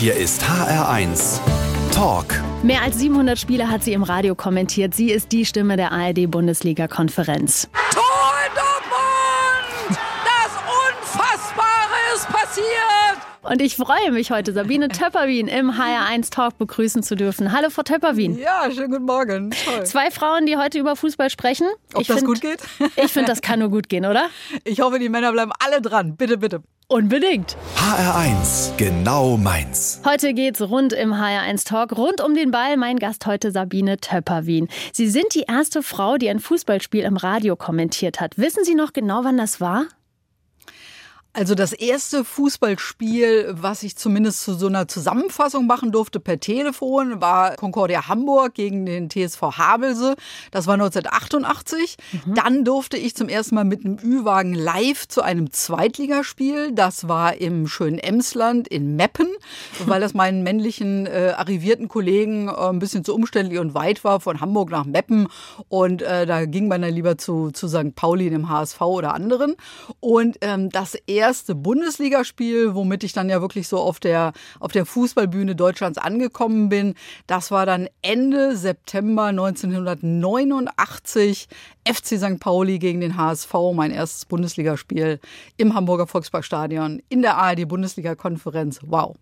Hier 0.00 0.16
ist 0.16 0.42
HR1 0.44 1.40
Talk. 1.94 2.24
Mehr 2.62 2.80
als 2.80 2.98
700 2.98 3.38
Spiele 3.38 3.68
hat 3.68 3.84
sie 3.84 3.92
im 3.92 4.02
Radio 4.02 4.34
kommentiert. 4.34 4.94
Sie 4.94 5.10
ist 5.10 5.30
die 5.30 5.44
Stimme 5.44 5.76
der 5.76 5.92
ARD-Bundesliga-Konferenz. 5.92 7.68
Tor 7.92 8.32
in 8.46 8.54
Dortmund! 8.54 9.98
Das 10.24 10.52
Unfassbare 10.88 12.14
ist 12.14 12.26
passiert! 12.28 12.64
Und 13.42 13.60
ich 13.60 13.76
freue 13.76 14.10
mich 14.10 14.30
heute, 14.30 14.54
Sabine 14.54 14.88
Töpperwien 14.88 15.48
im 15.48 15.72
HR1 15.72 16.30
Talk 16.30 16.56
begrüßen 16.56 17.02
zu 17.02 17.14
dürfen. 17.14 17.52
Hallo, 17.52 17.68
Frau 17.68 17.82
Töpperwien. 17.82 18.38
Ja, 18.38 18.70
schönen 18.74 18.92
guten 18.92 19.04
Morgen. 19.04 19.50
Toll. 19.50 19.84
Zwei 19.84 20.10
Frauen, 20.10 20.46
die 20.46 20.56
heute 20.56 20.78
über 20.78 20.96
Fußball 20.96 21.28
sprechen. 21.28 21.66
Ob 21.92 22.00
ich 22.00 22.06
das 22.06 22.20
find, 22.20 22.26
gut 22.26 22.40
geht? 22.40 22.60
Ich 22.96 23.12
finde, 23.12 23.28
das 23.28 23.42
kann 23.42 23.58
nur 23.58 23.68
gut 23.68 23.90
gehen, 23.90 24.06
oder? 24.06 24.30
Ich 24.64 24.80
hoffe, 24.80 24.98
die 24.98 25.10
Männer 25.10 25.30
bleiben 25.32 25.52
alle 25.58 25.82
dran. 25.82 26.16
Bitte, 26.16 26.38
bitte. 26.38 26.62
Unbedingt. 26.92 27.56
HR1, 27.76 28.76
genau 28.76 29.36
meins. 29.36 30.02
Heute 30.04 30.34
geht's 30.34 30.60
rund 30.60 30.92
im 30.92 31.12
HR1 31.12 31.64
Talk, 31.64 31.96
rund 31.96 32.20
um 32.20 32.34
den 32.34 32.50
Ball. 32.50 32.76
Mein 32.76 32.98
Gast 32.98 33.26
heute 33.26 33.52
Sabine 33.52 33.98
Töpperwien. 33.98 34.68
Sie 34.92 35.06
sind 35.06 35.32
die 35.36 35.44
erste 35.46 35.84
Frau, 35.84 36.16
die 36.16 36.28
ein 36.28 36.40
Fußballspiel 36.40 37.04
im 37.04 37.16
Radio 37.16 37.54
kommentiert 37.54 38.20
hat. 38.20 38.38
Wissen 38.38 38.64
Sie 38.64 38.74
noch 38.74 38.92
genau, 38.92 39.22
wann 39.22 39.36
das 39.36 39.60
war? 39.60 39.84
Also 41.32 41.54
das 41.54 41.72
erste 41.72 42.24
Fußballspiel, 42.24 43.50
was 43.52 43.84
ich 43.84 43.96
zumindest 43.96 44.42
zu 44.42 44.54
so 44.54 44.66
einer 44.66 44.88
Zusammenfassung 44.88 45.64
machen 45.64 45.92
durfte 45.92 46.18
per 46.18 46.40
Telefon, 46.40 47.20
war 47.20 47.54
Concordia 47.54 48.08
Hamburg 48.08 48.54
gegen 48.54 48.84
den 48.84 49.08
TSV 49.08 49.40
Havelse. 49.40 50.16
Das 50.50 50.66
war 50.66 50.74
1988. 50.74 51.98
Mhm. 52.26 52.34
Dann 52.34 52.64
durfte 52.64 52.96
ich 52.96 53.14
zum 53.14 53.28
ersten 53.28 53.54
Mal 53.54 53.64
mit 53.64 53.84
einem 53.84 53.98
Ü-Wagen 54.02 54.54
live 54.54 55.06
zu 55.06 55.22
einem 55.22 55.52
Zweitligaspiel. 55.52 56.72
Das 56.72 57.06
war 57.06 57.36
im 57.36 57.68
schönen 57.68 58.00
Emsland 58.00 58.66
in 58.66 58.96
Meppen, 58.96 59.28
weil 59.86 60.00
das 60.00 60.14
meinen 60.14 60.42
männlichen 60.42 61.06
äh, 61.06 61.34
arrivierten 61.36 61.86
Kollegen 61.86 62.48
äh, 62.48 62.52
ein 62.52 62.80
bisschen 62.80 63.04
zu 63.04 63.14
umständlich 63.14 63.60
und 63.60 63.72
weit 63.74 64.02
war 64.02 64.18
von 64.18 64.40
Hamburg 64.40 64.70
nach 64.70 64.84
Meppen. 64.84 65.28
Und 65.68 66.02
äh, 66.02 66.26
da 66.26 66.44
ging 66.46 66.66
man 66.66 66.82
dann 66.82 66.92
lieber 66.92 67.18
zu, 67.18 67.52
zu 67.52 67.68
St. 67.68 67.94
Pauli, 67.94 68.30
dem 68.30 68.48
HSV 68.48 68.80
oder 68.80 69.14
anderen. 69.14 69.54
Und 70.00 70.38
ähm, 70.40 70.70
das 70.70 70.96
erste 70.96 71.19
erste 71.20 71.54
Bundesligaspiel, 71.54 72.74
womit 72.74 73.04
ich 73.04 73.12
dann 73.12 73.30
ja 73.30 73.40
wirklich 73.40 73.68
so 73.68 73.78
auf 73.78 74.00
der, 74.00 74.32
auf 74.58 74.72
der 74.72 74.84
Fußballbühne 74.84 75.54
Deutschlands 75.54 75.98
angekommen 75.98 76.68
bin. 76.68 76.94
Das 77.28 77.52
war 77.52 77.66
dann 77.66 77.88
Ende 78.02 78.56
September 78.56 79.26
1989. 79.26 81.48
FC 81.86 82.18
St. 82.18 82.40
Pauli 82.40 82.78
gegen 82.78 83.00
den 83.00 83.16
HSV, 83.16 83.54
mein 83.74 83.90
erstes 83.90 84.26
Bundesligaspiel 84.26 85.18
im 85.56 85.74
Hamburger 85.74 86.06
Volksparkstadion 86.06 87.02
in 87.08 87.22
der 87.22 87.36
ARD-Bundesliga-Konferenz. 87.36 88.80
Wow. 88.82 89.16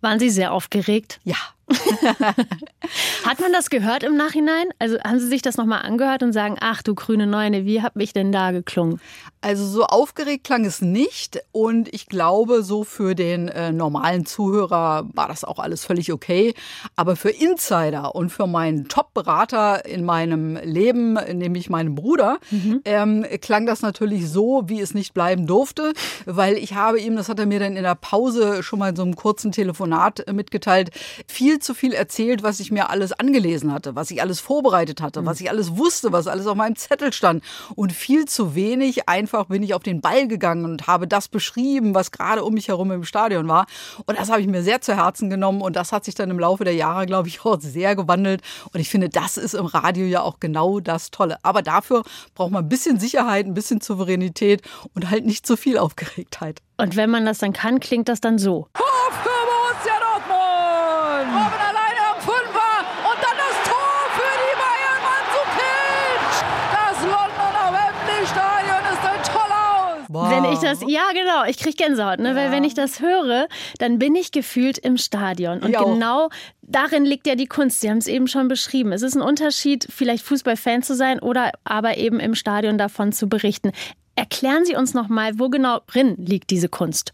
Waren 0.00 0.18
Sie 0.18 0.30
sehr 0.30 0.52
aufgeregt? 0.52 1.20
Ja. 1.24 1.36
Hat 3.24 3.40
man 3.40 3.52
das 3.52 3.70
gehört 3.70 4.02
im 4.02 4.16
Nachhinein? 4.16 4.66
Also 4.78 4.98
haben 5.00 5.20
Sie 5.20 5.28
sich 5.28 5.42
das 5.42 5.56
nochmal 5.56 5.82
angehört 5.82 6.22
und 6.22 6.32
sagen, 6.32 6.56
ach 6.60 6.82
du 6.82 6.94
grüne 6.94 7.26
Neune, 7.26 7.64
wie 7.64 7.82
hab 7.82 7.96
ich 7.96 8.12
denn 8.12 8.32
da 8.32 8.50
geklungen? 8.50 9.00
Also 9.42 9.64
so 9.66 9.84
aufgeregt 9.84 10.44
klang 10.44 10.64
es 10.66 10.82
nicht 10.82 11.40
und 11.52 11.92
ich 11.94 12.06
glaube, 12.06 12.62
so 12.62 12.84
für 12.84 13.14
den 13.14 13.48
äh, 13.48 13.72
normalen 13.72 14.26
Zuhörer 14.26 15.08
war 15.14 15.28
das 15.28 15.44
auch 15.44 15.58
alles 15.58 15.84
völlig 15.84 16.12
okay. 16.12 16.54
Aber 16.94 17.16
für 17.16 17.30
Insider 17.30 18.14
und 18.14 18.30
für 18.30 18.46
meinen 18.46 18.88
Top-Berater 18.88 19.86
in 19.86 20.04
meinem 20.04 20.56
Leben, 20.56 21.14
nämlich 21.14 21.70
meinem 21.70 21.94
Bruder, 21.94 22.38
mhm. 22.50 22.82
ähm, 22.84 23.24
klang 23.40 23.64
das 23.64 23.80
natürlich 23.80 24.28
so, 24.28 24.64
wie 24.66 24.80
es 24.80 24.92
nicht 24.92 25.14
bleiben 25.14 25.46
durfte, 25.46 25.92
weil 26.26 26.58
ich 26.58 26.74
habe 26.74 27.00
ihm, 27.00 27.16
das 27.16 27.28
hat 27.28 27.38
er 27.38 27.46
mir 27.46 27.60
dann 27.60 27.76
in 27.76 27.84
der 27.84 27.94
Pause 27.94 28.62
schon 28.62 28.78
mal 28.78 28.90
in 28.90 28.96
so 28.96 29.02
einem 29.02 29.16
kurzen 29.16 29.52
Telefonat 29.52 30.26
äh, 30.26 30.32
mitgeteilt, 30.34 30.90
viel 31.26 31.59
zu 31.60 31.74
viel 31.74 31.92
erzählt, 31.92 32.42
was 32.42 32.60
ich 32.60 32.70
mir 32.70 32.90
alles 32.90 33.12
angelesen 33.12 33.72
hatte, 33.72 33.94
was 33.94 34.10
ich 34.10 34.20
alles 34.20 34.40
vorbereitet 34.40 35.00
hatte, 35.00 35.22
mhm. 35.22 35.26
was 35.26 35.40
ich 35.40 35.50
alles 35.50 35.76
wusste, 35.76 36.12
was 36.12 36.26
alles 36.26 36.46
auf 36.46 36.56
meinem 36.56 36.76
Zettel 36.76 37.12
stand. 37.12 37.44
Und 37.74 37.92
viel 37.92 38.24
zu 38.24 38.54
wenig 38.54 39.08
einfach 39.08 39.46
bin 39.46 39.62
ich 39.62 39.74
auf 39.74 39.82
den 39.82 40.00
Ball 40.00 40.28
gegangen 40.28 40.64
und 40.64 40.86
habe 40.86 41.06
das 41.06 41.28
beschrieben, 41.28 41.94
was 41.94 42.10
gerade 42.10 42.44
um 42.44 42.54
mich 42.54 42.68
herum 42.68 42.90
im 42.90 43.04
Stadion 43.04 43.48
war. 43.48 43.66
Und 44.06 44.18
das 44.18 44.30
habe 44.30 44.40
ich 44.40 44.46
mir 44.46 44.62
sehr 44.62 44.80
zu 44.80 44.96
Herzen 44.96 45.30
genommen 45.30 45.60
und 45.60 45.76
das 45.76 45.92
hat 45.92 46.04
sich 46.04 46.14
dann 46.14 46.30
im 46.30 46.38
Laufe 46.38 46.64
der 46.64 46.74
Jahre, 46.74 47.06
glaube 47.06 47.28
ich, 47.28 47.44
auch 47.44 47.60
sehr 47.60 47.96
gewandelt. 47.96 48.42
Und 48.72 48.80
ich 48.80 48.88
finde, 48.88 49.08
das 49.08 49.36
ist 49.36 49.54
im 49.54 49.66
Radio 49.66 50.06
ja 50.06 50.22
auch 50.22 50.40
genau 50.40 50.80
das 50.80 51.10
Tolle. 51.10 51.38
Aber 51.42 51.62
dafür 51.62 52.02
braucht 52.34 52.50
man 52.50 52.64
ein 52.64 52.68
bisschen 52.68 52.98
Sicherheit, 52.98 53.46
ein 53.46 53.54
bisschen 53.54 53.80
Souveränität 53.80 54.62
und 54.94 55.10
halt 55.10 55.24
nicht 55.26 55.46
zu 55.46 55.56
viel 55.56 55.78
Aufgeregtheit. 55.78 56.60
Und 56.80 56.96
wenn 56.96 57.10
man 57.10 57.26
das 57.26 57.38
dann 57.38 57.52
kann, 57.52 57.78
klingt 57.78 58.08
das 58.08 58.20
dann 58.20 58.38
so. 58.38 58.68
Wow. 70.12 70.28
Wenn 70.28 70.52
ich 70.52 70.58
das, 70.58 70.80
ja 70.88 71.12
genau, 71.12 71.44
ich 71.48 71.56
kriege 71.56 71.76
Gänsehaut, 71.76 72.18
ne? 72.18 72.30
Ja. 72.30 72.34
weil 72.34 72.50
wenn 72.50 72.64
ich 72.64 72.74
das 72.74 72.98
höre, 72.98 73.46
dann 73.78 74.00
bin 74.00 74.16
ich 74.16 74.32
gefühlt 74.32 74.76
im 74.76 74.96
Stadion. 74.96 75.60
Und 75.60 75.72
genau 75.72 76.30
darin 76.62 77.04
liegt 77.04 77.28
ja 77.28 77.36
die 77.36 77.46
Kunst. 77.46 77.80
Sie 77.80 77.88
haben 77.88 77.98
es 77.98 78.08
eben 78.08 78.26
schon 78.26 78.48
beschrieben. 78.48 78.90
Es 78.90 79.02
ist 79.02 79.14
ein 79.14 79.22
Unterschied, 79.22 79.86
vielleicht 79.88 80.24
Fußballfan 80.24 80.82
zu 80.82 80.96
sein 80.96 81.20
oder 81.20 81.52
aber 81.62 81.96
eben 81.96 82.18
im 82.18 82.34
Stadion 82.34 82.76
davon 82.76 83.12
zu 83.12 83.28
berichten. 83.28 83.70
Erklären 84.16 84.64
Sie 84.64 84.74
uns 84.74 84.94
nochmal, 84.94 85.38
wo 85.38 85.48
genau 85.48 85.78
drin 85.86 86.16
liegt 86.18 86.50
diese 86.50 86.68
Kunst? 86.68 87.12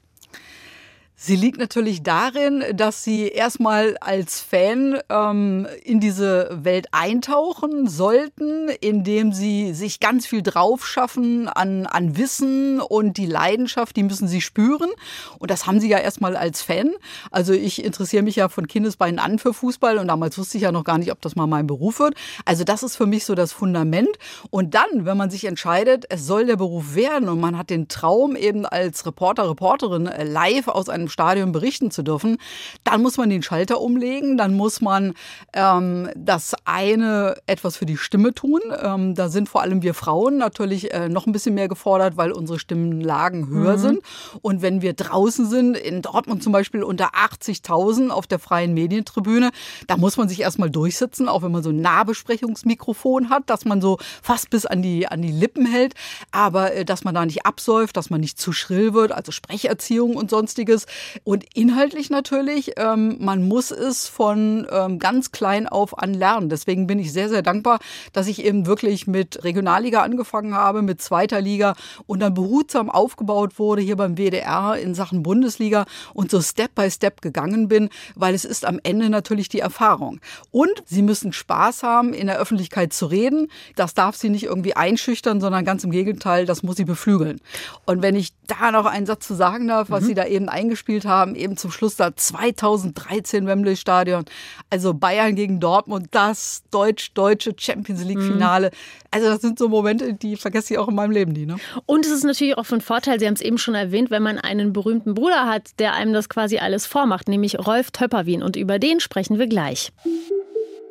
Sie 1.19 1.35
liegt 1.35 1.59
natürlich 1.59 2.03
darin, 2.03 2.63
dass 2.75 3.03
Sie 3.03 3.29
erstmal 3.29 3.97
als 4.03 4.43
Fan 4.43 4.99
ähm, 5.09 5.67
in 5.83 5.99
diese 5.99 6.51
Welt 6.63 6.89
eintauchen 6.93 7.89
sollten, 7.89 8.69
indem 8.83 9.33
Sie 9.33 9.73
sich 9.73 9.99
ganz 9.99 10.27
viel 10.27 10.43
drauf 10.43 10.87
schaffen 10.87 11.49
an, 11.49 11.87
an 11.87 12.19
Wissen 12.19 12.83
und 12.83 13.17
die 13.17 13.25
Leidenschaft, 13.25 13.97
die 13.97 14.03
müssen 14.03 14.29
Sie 14.29 14.43
spüren. 14.43 14.91
Und 15.39 15.51
das 15.51 15.67
haben 15.67 15.81
Sie 15.81 15.89
ja 15.89 15.97
erstmal 15.97 16.37
als 16.37 16.61
Fan. 16.61 16.93
Also 17.31 17.55
ich 17.55 17.83
interessiere 17.83 18.23
mich 18.23 18.37
ja 18.37 18.51
von 18.51 18.69
Kindesbeinen 18.69 19.19
an 19.19 19.39
für 19.39 19.55
Fußball 19.55 19.97
und 19.97 20.09
damals 20.09 20.37
wusste 20.37 20.59
ich 20.59 20.65
ja 20.65 20.73
noch 20.73 20.85
gar 20.85 20.99
nicht, 20.99 21.13
ob 21.13 21.23
das 21.23 21.35
mal 21.35 21.47
mein 21.47 21.67
Beruf 21.67 21.99
wird. 21.99 22.15
Also 22.45 22.63
das 22.63 22.83
ist 22.83 22.95
für 22.95 23.07
mich 23.07 23.25
so 23.25 23.35
das 23.35 23.55
Fundament. 23.55 24.19
Und 24.51 24.75
dann, 24.75 25.07
wenn 25.07 25.17
man 25.17 25.31
sich 25.31 25.47
entscheidet, 25.47 26.05
es 26.11 26.27
soll 26.27 26.45
der 26.45 26.57
Beruf 26.57 26.95
werden 26.95 27.31
und 27.31 27.41
man 27.41 27.57
hat 27.57 27.71
den 27.71 27.89
Traum 27.89 28.37
eben 28.37 28.67
als 28.67 29.07
Reporter, 29.07 29.49
Reporterin 29.49 30.09
äh, 30.09 30.23
live 30.23 30.69
aus 30.69 30.91
einem 30.91 31.06
Stadion 31.09 31.53
berichten 31.53 31.91
zu 31.91 32.03
dürfen, 32.03 32.39
dann 32.85 33.03
muss 33.03 33.17
man 33.17 33.31
den 33.31 33.43
Schalter 33.43 33.81
umlegen, 33.81 34.37
dann 34.37 34.55
muss 34.55 34.81
man 34.81 35.15
ähm, 35.53 36.11
das 36.17 36.55
eine 36.65 37.37
etwas 37.47 37.77
für 37.77 37.87
die 37.87 37.97
Stimme 37.97 38.35
tun. 38.35 38.61
Ähm, 38.83 39.15
da 39.15 39.29
sind 39.29 39.49
vor 39.49 39.63
allem 39.63 39.83
wir 39.83 39.95
Frauen 39.95 40.39
natürlich 40.39 40.93
äh, 40.93 41.09
noch 41.09 41.27
ein 41.27 41.33
bisschen 41.33 41.55
mehr 41.55 41.69
gefordert, 41.69 42.17
weil 42.17 42.33
unsere 42.33 42.59
Stimmenlagen 42.59 43.49
höher 43.49 43.77
mhm. 43.77 43.81
sind. 43.81 44.01
Und 44.43 44.63
wenn 44.63 44.83
wir 44.83 44.93
draußen 44.93 45.47
sind, 45.49 45.77
in 45.77 46.03
Dortmund 46.03 46.43
zum 46.43 46.53
Beispiel 46.53 46.83
unter 46.83 47.11
80.000 47.15 48.11
auf 48.11 48.27
der 48.27 48.39
freien 48.39 48.75
Medientribüne, 48.75 49.51
da 49.87 49.97
muss 49.97 50.17
man 50.17 50.29
sich 50.29 50.41
erstmal 50.41 50.71
durchsetzen, 50.71 51.29
auch 51.29 51.43
wenn 51.43 51.53
man 51.53 51.63
so 51.63 51.71
ein 51.71 51.81
Nahbesprechungsmikrofon 51.81 53.31
hat, 53.31 53.49
dass 53.51 53.65
man 53.65 53.81
so 53.81 53.99
fast 54.23 54.51
bis 54.51 54.67
an 54.67 54.83
die, 54.83 55.07
an 55.07 55.23
die 55.23 55.33
Lippen 55.33 55.67
hält, 55.67 55.95
aber 56.31 56.75
äh, 56.75 56.85
dass 56.85 57.05
man 57.05 57.15
da 57.15 57.25
nicht 57.25 57.47
absäuft, 57.47 57.97
dass 57.97 58.11
man 58.11 58.21
nicht 58.21 58.39
zu 58.39 58.53
schrill 58.53 58.95
wird, 58.95 59.13
also 59.13 59.33
Sprecherziehung 59.33 60.17
und 60.17 60.31
sonstiges. 60.31 60.87
Und 61.25 61.45
inhaltlich 61.55 62.11
natürlich, 62.11 62.73
ähm, 62.77 63.17
man 63.21 63.43
muss 63.43 63.71
es 63.71 64.09
von 64.09 64.67
ähm, 64.71 64.99
ganz 64.99 65.33
klein 65.33 65.67
auf 65.67 65.99
an 65.99 66.15
lernen. 66.15 66.49
Deswegen 66.49 66.87
bin 66.87 66.99
ich 66.99 67.13
sehr, 67.13 67.29
sehr 67.29 67.43
dankbar, 67.43 67.79
dass 68.13 68.27
ich 68.27 68.45
eben 68.45 68.67
wirklich 68.67 69.07
mit 69.07 69.45
Regionalliga 69.45 70.03
angefangen 70.03 70.55
habe, 70.55 70.83
mit 70.83 71.01
zweiter 71.01 71.41
Liga 71.41 71.75
und 72.07 72.21
dann 72.21 72.35
behutsam 72.35 72.91
aufgebaut 72.91 73.59
wurde 73.59 73.83
hier 73.83 73.97
beim 73.97 74.17
WDR 74.17 74.77
in 74.77 74.95
Sachen 74.95 75.23
Bundesliga 75.23 75.87
und 76.15 76.31
so 76.31 76.41
Step 76.41 76.75
by 76.75 76.91
Step 76.91 77.23
gegangen 77.23 77.69
bin, 77.69 77.91
weil 78.15 78.35
es 78.35 78.45
ist 78.45 78.65
am 78.65 78.81
Ende 78.83 79.11
natürlich 79.11 79.49
die 79.49 79.61
Erfahrung. 79.61 80.21
Und 80.51 80.83
Sie 80.87 81.03
müssen 81.03 81.33
Spaß 81.33 81.83
haben, 81.83 82.15
in 82.15 82.27
der 82.27 82.39
Öffentlichkeit 82.39 82.93
zu 82.93 83.07
reden. 83.07 83.49
Das 83.75 83.95
darf 83.95 84.17
Sie 84.17 84.29
nicht 84.29 84.45
irgendwie 84.45 84.75
einschüchtern, 84.75 85.41
sondern 85.41 85.65
ganz 85.65 85.85
im 85.85 85.91
Gegenteil, 85.91 86.47
das 86.47 86.63
muss 86.63 86.77
Sie 86.77 86.85
beflügeln. 86.85 87.41
Und 87.85 88.03
wenn 88.03 88.15
ich 88.15 88.33
da 88.47 88.71
noch 88.71 88.87
einen 88.87 89.07
Satz 89.07 89.27
zu 89.27 89.35
sagen 89.35 89.69
darf, 89.69 89.91
was 89.91 90.03
mhm. 90.03 90.07
Sie 90.07 90.15
da 90.15 90.25
eben 90.27 90.49
eingespielt 90.87 91.05
haben, 91.05 91.35
eben 91.35 91.57
zum 91.57 91.71
Schluss 91.71 91.97
da 91.97 92.15
2013 92.15 93.47
Wembley 93.47 93.77
Stadion. 93.77 94.25
Also 94.71 94.95
Bayern 94.95 95.35
gegen 95.35 95.61
Dortmund, 95.61 96.09
das 96.13 96.63
deutsch-deutsche 96.71 97.55
Champions 97.59 98.05
League 98.05 98.21
Finale. 98.21 98.69
Mhm. 98.69 99.09
Also 99.11 99.29
das 99.29 99.41
sind 99.41 99.59
so 99.59 99.69
Momente, 99.69 100.15
die 100.15 100.37
vergesse 100.37 100.75
ich 100.75 100.79
auch 100.79 100.89
in 100.89 100.95
meinem 100.95 101.11
Leben 101.11 101.33
nie. 101.33 101.47
Ne? 101.47 101.57
Und 101.87 102.07
es 102.07 102.13
ist 102.13 102.25
natürlich 102.25 102.57
auch 102.57 102.67
von 102.67 102.81
Vorteil, 102.81 103.19
Sie 103.19 103.27
haben 103.27 103.35
es 103.35 103.41
eben 103.41 103.59
schon 103.59 103.75
erwähnt, 103.75 104.11
wenn 104.11 104.23
man 104.23 104.39
einen 104.39 104.73
berühmten 104.73 105.15
Bruder 105.15 105.47
hat, 105.47 105.79
der 105.79 105.95
einem 105.95 106.13
das 106.13 106.29
quasi 106.29 106.59
alles 106.59 106.87
vormacht, 106.87 107.29
nämlich 107.29 107.59
Rolf 107.59 107.91
Töpperwien. 107.91 108.43
Und 108.43 108.57
über 108.57 108.79
den 108.79 109.01
sprechen 109.01 109.39
wir 109.39 109.47
gleich. 109.47 109.93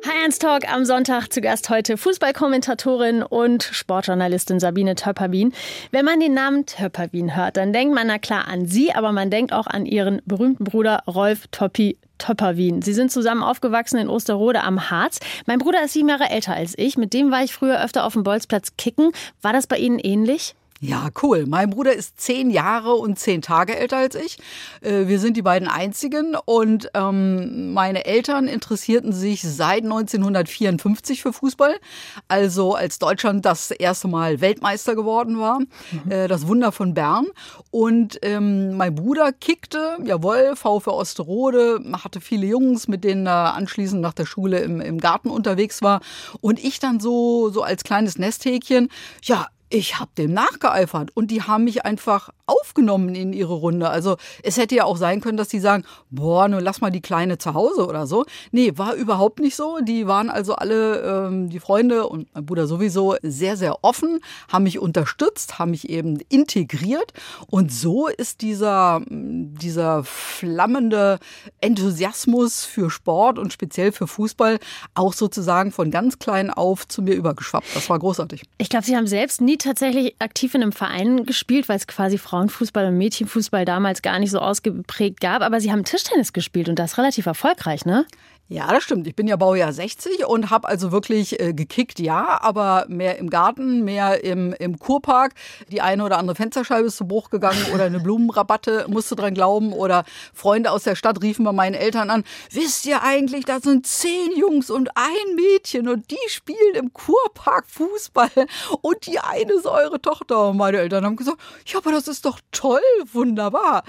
Hi 0.06 0.28
Talk 0.38 0.72
am 0.72 0.84
Sonntag 0.84 1.32
zu 1.32 1.40
Gast 1.40 1.68
heute 1.68 1.96
Fußballkommentatorin 1.96 3.24
und 3.24 3.64
Sportjournalistin 3.64 4.60
Sabine 4.60 4.94
Töpperwien. 4.94 5.52
Wenn 5.90 6.04
man 6.04 6.20
den 6.20 6.32
Namen 6.32 6.64
Töpperwien 6.64 7.34
hört, 7.34 7.56
dann 7.56 7.72
denkt 7.72 7.92
man 7.92 8.06
na 8.06 8.18
klar 8.18 8.46
an 8.46 8.66
sie, 8.66 8.92
aber 8.92 9.10
man 9.10 9.32
denkt 9.32 9.52
auch 9.52 9.66
an 9.66 9.84
ihren 9.84 10.22
berühmten 10.24 10.62
Bruder 10.62 11.02
Rolf 11.08 11.48
Toppi 11.50 11.98
Töpperwien. 12.18 12.82
Sie 12.82 12.94
sind 12.94 13.10
zusammen 13.10 13.42
aufgewachsen 13.42 13.98
in 13.98 14.08
Osterrode 14.08 14.62
am 14.62 14.90
Harz. 14.90 15.18
Mein 15.46 15.58
Bruder 15.58 15.82
ist 15.84 15.94
sieben 15.94 16.08
Jahre 16.08 16.30
älter 16.30 16.54
als 16.54 16.78
ich. 16.78 16.96
Mit 16.96 17.12
dem 17.12 17.32
war 17.32 17.42
ich 17.42 17.52
früher 17.52 17.82
öfter 17.82 18.04
auf 18.04 18.12
dem 18.12 18.22
Bolzplatz 18.22 18.76
kicken. 18.78 19.10
War 19.42 19.52
das 19.52 19.66
bei 19.66 19.78
Ihnen 19.78 19.98
ähnlich? 19.98 20.54
Ja, 20.86 21.08
cool. 21.20 21.46
Mein 21.48 21.70
Bruder 21.70 21.92
ist 21.92 22.20
zehn 22.20 22.48
Jahre 22.48 22.94
und 22.94 23.18
zehn 23.18 23.42
Tage 23.42 23.76
älter 23.76 23.96
als 23.96 24.14
ich. 24.14 24.38
Äh, 24.82 25.08
wir 25.08 25.18
sind 25.18 25.36
die 25.36 25.42
beiden 25.42 25.66
einzigen 25.66 26.36
und 26.44 26.90
ähm, 26.94 27.72
meine 27.72 28.04
Eltern 28.04 28.46
interessierten 28.46 29.12
sich 29.12 29.42
seit 29.42 29.82
1954 29.82 31.22
für 31.22 31.32
Fußball. 31.32 31.74
Also 32.28 32.74
als 32.76 33.00
Deutschland 33.00 33.44
das 33.44 33.72
erste 33.72 34.06
Mal 34.06 34.40
Weltmeister 34.40 34.94
geworden 34.94 35.40
war, 35.40 35.58
mhm. 35.58 36.10
äh, 36.10 36.28
das 36.28 36.46
Wunder 36.46 36.70
von 36.70 36.94
Bern. 36.94 37.26
Und 37.72 38.20
ähm, 38.22 38.76
mein 38.76 38.94
Bruder 38.94 39.32
kickte, 39.32 39.98
jawohl, 40.04 40.54
VfR 40.54 40.94
Osterode, 40.94 41.80
hatte 42.04 42.20
viele 42.20 42.46
Jungs, 42.46 42.86
mit 42.86 43.02
denen 43.02 43.26
er 43.26 43.54
anschließend 43.54 44.00
nach 44.00 44.14
der 44.14 44.26
Schule 44.26 44.60
im, 44.60 44.80
im 44.80 44.98
Garten 44.98 45.30
unterwegs 45.30 45.82
war. 45.82 46.00
Und 46.40 46.62
ich 46.62 46.78
dann 46.78 47.00
so, 47.00 47.50
so 47.50 47.62
als 47.62 47.82
kleines 47.82 48.18
Nesthäkchen, 48.18 48.88
ja, 49.24 49.48
ich 49.76 49.98
habe 49.98 50.10
dem 50.16 50.32
nachgeeifert 50.32 51.10
und 51.14 51.30
die 51.30 51.42
haben 51.42 51.64
mich 51.64 51.84
einfach 51.84 52.30
aufgenommen 52.46 53.14
in 53.14 53.32
ihre 53.32 53.54
Runde. 53.54 53.90
Also 53.90 54.16
es 54.42 54.56
hätte 54.56 54.74
ja 54.74 54.84
auch 54.84 54.96
sein 54.96 55.20
können, 55.20 55.36
dass 55.36 55.48
die 55.48 55.58
sagen, 55.58 55.84
boah, 56.10 56.48
nun 56.48 56.62
lass 56.62 56.80
mal 56.80 56.90
die 56.90 57.00
Kleine 57.00 57.38
zu 57.38 57.54
Hause 57.54 57.86
oder 57.86 58.06
so. 58.06 58.24
Nee, 58.52 58.72
war 58.76 58.94
überhaupt 58.94 59.40
nicht 59.40 59.56
so. 59.56 59.78
Die 59.82 60.06
waren 60.06 60.30
also 60.30 60.54
alle, 60.54 61.00
ähm, 61.00 61.50
die 61.50 61.60
Freunde 61.60 62.06
und 62.06 62.32
mein 62.34 62.46
Bruder 62.46 62.66
sowieso, 62.66 63.16
sehr, 63.22 63.56
sehr 63.56 63.84
offen, 63.84 64.20
haben 64.48 64.62
mich 64.62 64.78
unterstützt, 64.78 65.58
haben 65.58 65.72
mich 65.72 65.90
eben 65.90 66.20
integriert. 66.28 67.12
Und 67.48 67.72
so 67.72 68.06
ist 68.08 68.40
dieser, 68.40 69.02
dieser 69.08 70.04
flammende 70.04 71.18
Enthusiasmus 71.60 72.64
für 72.64 72.90
Sport 72.90 73.38
und 73.38 73.52
speziell 73.52 73.92
für 73.92 74.06
Fußball 74.06 74.58
auch 74.94 75.12
sozusagen 75.12 75.72
von 75.72 75.90
ganz 75.90 76.18
klein 76.18 76.50
auf 76.50 76.86
zu 76.86 77.02
mir 77.02 77.14
übergeschwappt. 77.14 77.66
Das 77.74 77.90
war 77.90 77.98
großartig. 77.98 78.42
Ich 78.58 78.68
glaube, 78.68 78.86
Sie 78.86 78.96
haben 78.96 79.06
selbst 79.06 79.40
nie 79.40 79.58
tatsächlich 79.66 80.16
aktiv 80.18 80.54
in 80.54 80.62
einem 80.62 80.72
Verein 80.72 81.26
gespielt, 81.26 81.68
weil 81.68 81.76
es 81.76 81.86
quasi 81.86 82.18
Frauen 82.18 82.36
Frauenfußball 82.36 82.86
und 82.86 82.98
Mädchenfußball 82.98 83.64
damals 83.64 84.02
gar 84.02 84.18
nicht 84.18 84.30
so 84.30 84.38
ausgeprägt 84.38 85.20
gab, 85.20 85.42
aber 85.42 85.60
Sie 85.60 85.72
haben 85.72 85.84
Tischtennis 85.84 86.32
gespielt 86.32 86.68
und 86.68 86.78
das 86.78 86.98
relativ 86.98 87.26
erfolgreich, 87.26 87.84
ne? 87.84 88.06
Ja, 88.48 88.72
das 88.72 88.84
stimmt. 88.84 89.08
Ich 89.08 89.16
bin 89.16 89.26
ja 89.26 89.34
Baujahr 89.34 89.72
60 89.72 90.24
und 90.24 90.50
habe 90.50 90.68
also 90.68 90.92
wirklich 90.92 91.40
äh, 91.40 91.52
gekickt, 91.52 91.98
ja, 91.98 92.40
aber 92.40 92.86
mehr 92.88 93.18
im 93.18 93.28
Garten, 93.28 93.82
mehr 93.82 94.22
im, 94.22 94.52
im 94.52 94.78
Kurpark. 94.78 95.34
Die 95.72 95.80
eine 95.80 96.04
oder 96.04 96.18
andere 96.18 96.36
Fensterscheibe 96.36 96.86
ist 96.86 96.96
zu 96.96 97.08
Bruch 97.08 97.30
gegangen 97.30 97.58
oder 97.74 97.84
eine 97.84 97.98
Blumenrabatte, 97.98 98.86
musste 98.90 99.16
dran 99.16 99.34
glauben. 99.34 99.72
Oder 99.72 100.04
Freunde 100.32 100.70
aus 100.70 100.84
der 100.84 100.94
Stadt 100.94 101.20
riefen 101.24 101.44
bei 101.44 101.50
meinen 101.50 101.74
Eltern 101.74 102.08
an, 102.08 102.22
wisst 102.52 102.86
ihr 102.86 103.02
eigentlich, 103.02 103.46
da 103.46 103.58
sind 103.58 103.84
zehn 103.84 104.36
Jungs 104.36 104.70
und 104.70 104.90
ein 104.94 105.34
Mädchen 105.34 105.88
und 105.88 106.08
die 106.12 106.28
spielen 106.28 106.76
im 106.76 106.92
Kurpark 106.92 107.66
Fußball 107.68 108.30
und 108.80 109.06
die 109.08 109.18
eine 109.18 109.54
ist 109.54 109.66
eure 109.66 110.00
Tochter. 110.00 110.50
Und 110.50 110.58
meine 110.58 110.78
Eltern 110.78 111.04
haben 111.04 111.16
gesagt, 111.16 111.40
ja, 111.66 111.78
aber 111.80 111.90
das 111.90 112.06
ist 112.06 112.24
doch 112.24 112.38
toll, 112.52 112.78
wunderbar. 113.12 113.82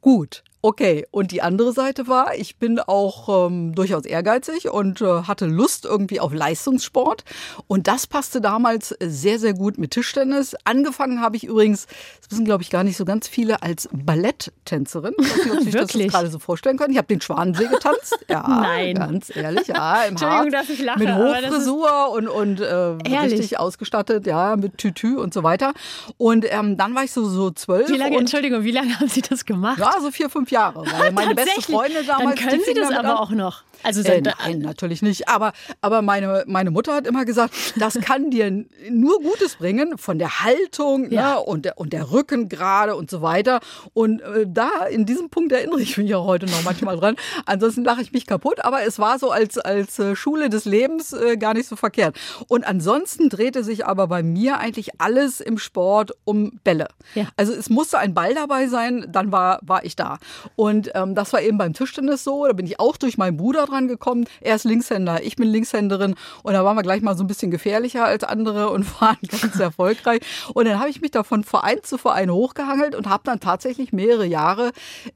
Gut, 0.00 0.44
Okay, 0.62 1.06
und 1.10 1.32
die 1.32 1.40
andere 1.40 1.72
Seite 1.72 2.06
war, 2.06 2.34
ich 2.34 2.56
bin 2.56 2.80
auch 2.80 3.46
ähm, 3.46 3.74
durchaus 3.74 4.04
ehrgeizig 4.04 4.68
und 4.68 5.00
äh, 5.00 5.22
hatte 5.22 5.46
Lust 5.46 5.86
irgendwie 5.86 6.20
auf 6.20 6.34
Leistungssport. 6.34 7.24
Und 7.66 7.88
das 7.88 8.06
passte 8.06 8.42
damals 8.42 8.94
sehr, 9.00 9.38
sehr 9.38 9.54
gut 9.54 9.78
mit 9.78 9.92
Tischtennis. 9.92 10.54
Angefangen 10.64 11.22
habe 11.22 11.36
ich 11.36 11.44
übrigens, 11.44 11.86
das 12.20 12.32
wissen 12.32 12.44
glaube 12.44 12.62
ich 12.62 12.68
gar 12.68 12.84
nicht 12.84 12.98
so 12.98 13.06
ganz 13.06 13.26
viele, 13.26 13.62
als 13.62 13.88
Balletttänzerin. 13.90 15.14
Ich 15.18 15.28
weiß 15.28 15.64
nicht, 15.64 15.80
ob 15.80 15.90
Sie 15.90 15.98
das 15.98 16.12
gerade 16.12 16.28
so 16.28 16.38
vorstellen 16.38 16.76
können. 16.76 16.92
Ich 16.92 16.98
habe 16.98 17.08
den 17.08 17.22
Schwanensee 17.22 17.66
getanzt. 17.66 18.18
Ja, 18.28 18.46
Nein. 18.46 18.96
ganz 18.96 19.34
ehrlich. 19.34 19.66
Ja, 19.68 20.02
im 20.02 20.10
Entschuldigung, 20.10 20.50
dass 20.50 20.68
ich 20.68 20.82
lache. 20.82 20.98
Mit 20.98 21.14
Hochfrisur 21.14 22.10
und, 22.10 22.28
und 22.28 22.60
äh, 22.60 22.74
richtig 22.74 23.58
ausgestattet, 23.58 24.26
ja, 24.26 24.56
mit 24.56 24.76
Tütü 24.76 25.16
und 25.16 25.32
so 25.32 25.42
weiter. 25.42 25.72
Und 26.18 26.44
ähm, 26.50 26.76
dann 26.76 26.94
war 26.94 27.04
ich 27.04 27.12
so, 27.12 27.24
so 27.24 27.50
zwölf. 27.50 27.88
Wie 27.88 27.96
lange, 27.96 28.18
Entschuldigung, 28.18 28.62
wie 28.62 28.72
lange 28.72 29.00
haben 29.00 29.08
Sie 29.08 29.22
das 29.22 29.46
gemacht? 29.46 29.78
Ja, 29.78 29.94
so 30.02 30.10
vier, 30.10 30.28
fünf 30.28 30.49
Jahre. 30.50 30.84
Weil 30.98 31.12
meine 31.12 31.34
beste 31.34 31.62
Freundin 31.62 32.06
damals. 32.06 32.40
Dann 32.40 32.48
können 32.48 32.62
Sie 32.64 32.74
das 32.74 32.90
aber 32.92 33.20
auch 33.20 33.30
noch. 33.30 33.62
Also 33.82 34.02
äh, 34.02 34.20
nein, 34.20 34.58
natürlich 34.58 35.02
nicht. 35.02 35.28
Aber, 35.28 35.52
aber 35.80 36.02
meine, 36.02 36.44
meine 36.46 36.70
Mutter 36.70 36.94
hat 36.94 37.06
immer 37.06 37.24
gesagt, 37.24 37.54
das 37.76 37.98
kann 38.00 38.30
dir 38.30 38.64
nur 38.90 39.20
Gutes 39.20 39.56
bringen 39.56 39.98
von 39.98 40.18
der 40.18 40.44
Haltung 40.44 41.10
ja. 41.10 41.34
ne, 41.34 41.40
und, 41.40 41.64
der, 41.64 41.78
und 41.78 41.92
der 41.92 42.10
Rücken 42.10 42.48
gerade 42.48 42.96
und 42.96 43.10
so 43.10 43.22
weiter. 43.22 43.60
Und 43.92 44.20
äh, 44.22 44.46
da, 44.46 44.86
in 44.90 45.06
diesem 45.06 45.30
Punkt 45.30 45.52
erinnere 45.52 45.80
ich 45.80 45.96
mich 45.96 46.14
auch 46.14 46.26
heute 46.26 46.46
noch 46.46 46.62
manchmal 46.62 46.96
dran. 46.96 47.16
Ansonsten 47.46 47.84
lache 47.84 48.02
ich 48.02 48.12
mich 48.12 48.26
kaputt, 48.26 48.64
aber 48.64 48.82
es 48.82 48.98
war 48.98 49.18
so 49.18 49.30
als, 49.30 49.58
als 49.58 49.98
äh, 49.98 50.16
Schule 50.16 50.48
des 50.48 50.64
Lebens 50.64 51.12
äh, 51.12 51.36
gar 51.36 51.54
nicht 51.54 51.68
so 51.68 51.76
verkehrt. 51.76 52.16
Und 52.48 52.64
ansonsten 52.64 53.28
drehte 53.28 53.64
sich 53.64 53.86
aber 53.86 54.06
bei 54.06 54.22
mir 54.22 54.58
eigentlich 54.58 55.00
alles 55.00 55.40
im 55.40 55.58
Sport 55.58 56.12
um 56.24 56.60
Bälle. 56.64 56.88
Ja. 57.14 57.28
Also 57.36 57.52
es 57.52 57.70
musste 57.70 57.98
ein 57.98 58.14
Ball 58.14 58.34
dabei 58.34 58.66
sein, 58.66 59.06
dann 59.08 59.32
war, 59.32 59.60
war 59.62 59.84
ich 59.84 59.96
da. 59.96 60.18
Und 60.56 60.90
ähm, 60.94 61.14
das 61.14 61.32
war 61.32 61.42
eben 61.42 61.58
beim 61.58 61.72
Tischtennis 61.72 62.24
so. 62.24 62.46
Da 62.46 62.52
bin 62.52 62.66
ich 62.66 62.80
auch 62.80 62.96
durch 62.96 63.18
meinen 63.18 63.36
Bruder 63.36 63.69
dran 63.70 63.88
gekommen. 63.88 64.26
Er 64.40 64.56
ist 64.56 64.64
Linkshänder, 64.64 65.22
ich 65.22 65.36
bin 65.36 65.48
Linkshänderin 65.48 66.14
und 66.42 66.52
da 66.52 66.64
waren 66.64 66.76
wir 66.76 66.82
gleich 66.82 67.02
mal 67.02 67.16
so 67.16 67.24
ein 67.24 67.26
bisschen 67.26 67.50
gefährlicher 67.50 68.04
als 68.04 68.24
andere 68.24 68.70
und 68.70 68.84
waren 69.00 69.18
ganz 69.26 69.58
erfolgreich. 69.58 70.20
Und 70.54 70.66
dann 70.66 70.78
habe 70.78 70.90
ich 70.90 71.00
mich 71.00 71.10
da 71.10 71.22
von 71.22 71.44
Verein 71.44 71.78
zu 71.82 71.98
Verein 71.98 72.30
hochgehangelt 72.30 72.94
und 72.94 73.08
habe 73.08 73.22
dann 73.24 73.40
tatsächlich 73.40 73.92
mehrere 73.92 74.26
Jahre, 74.26 74.72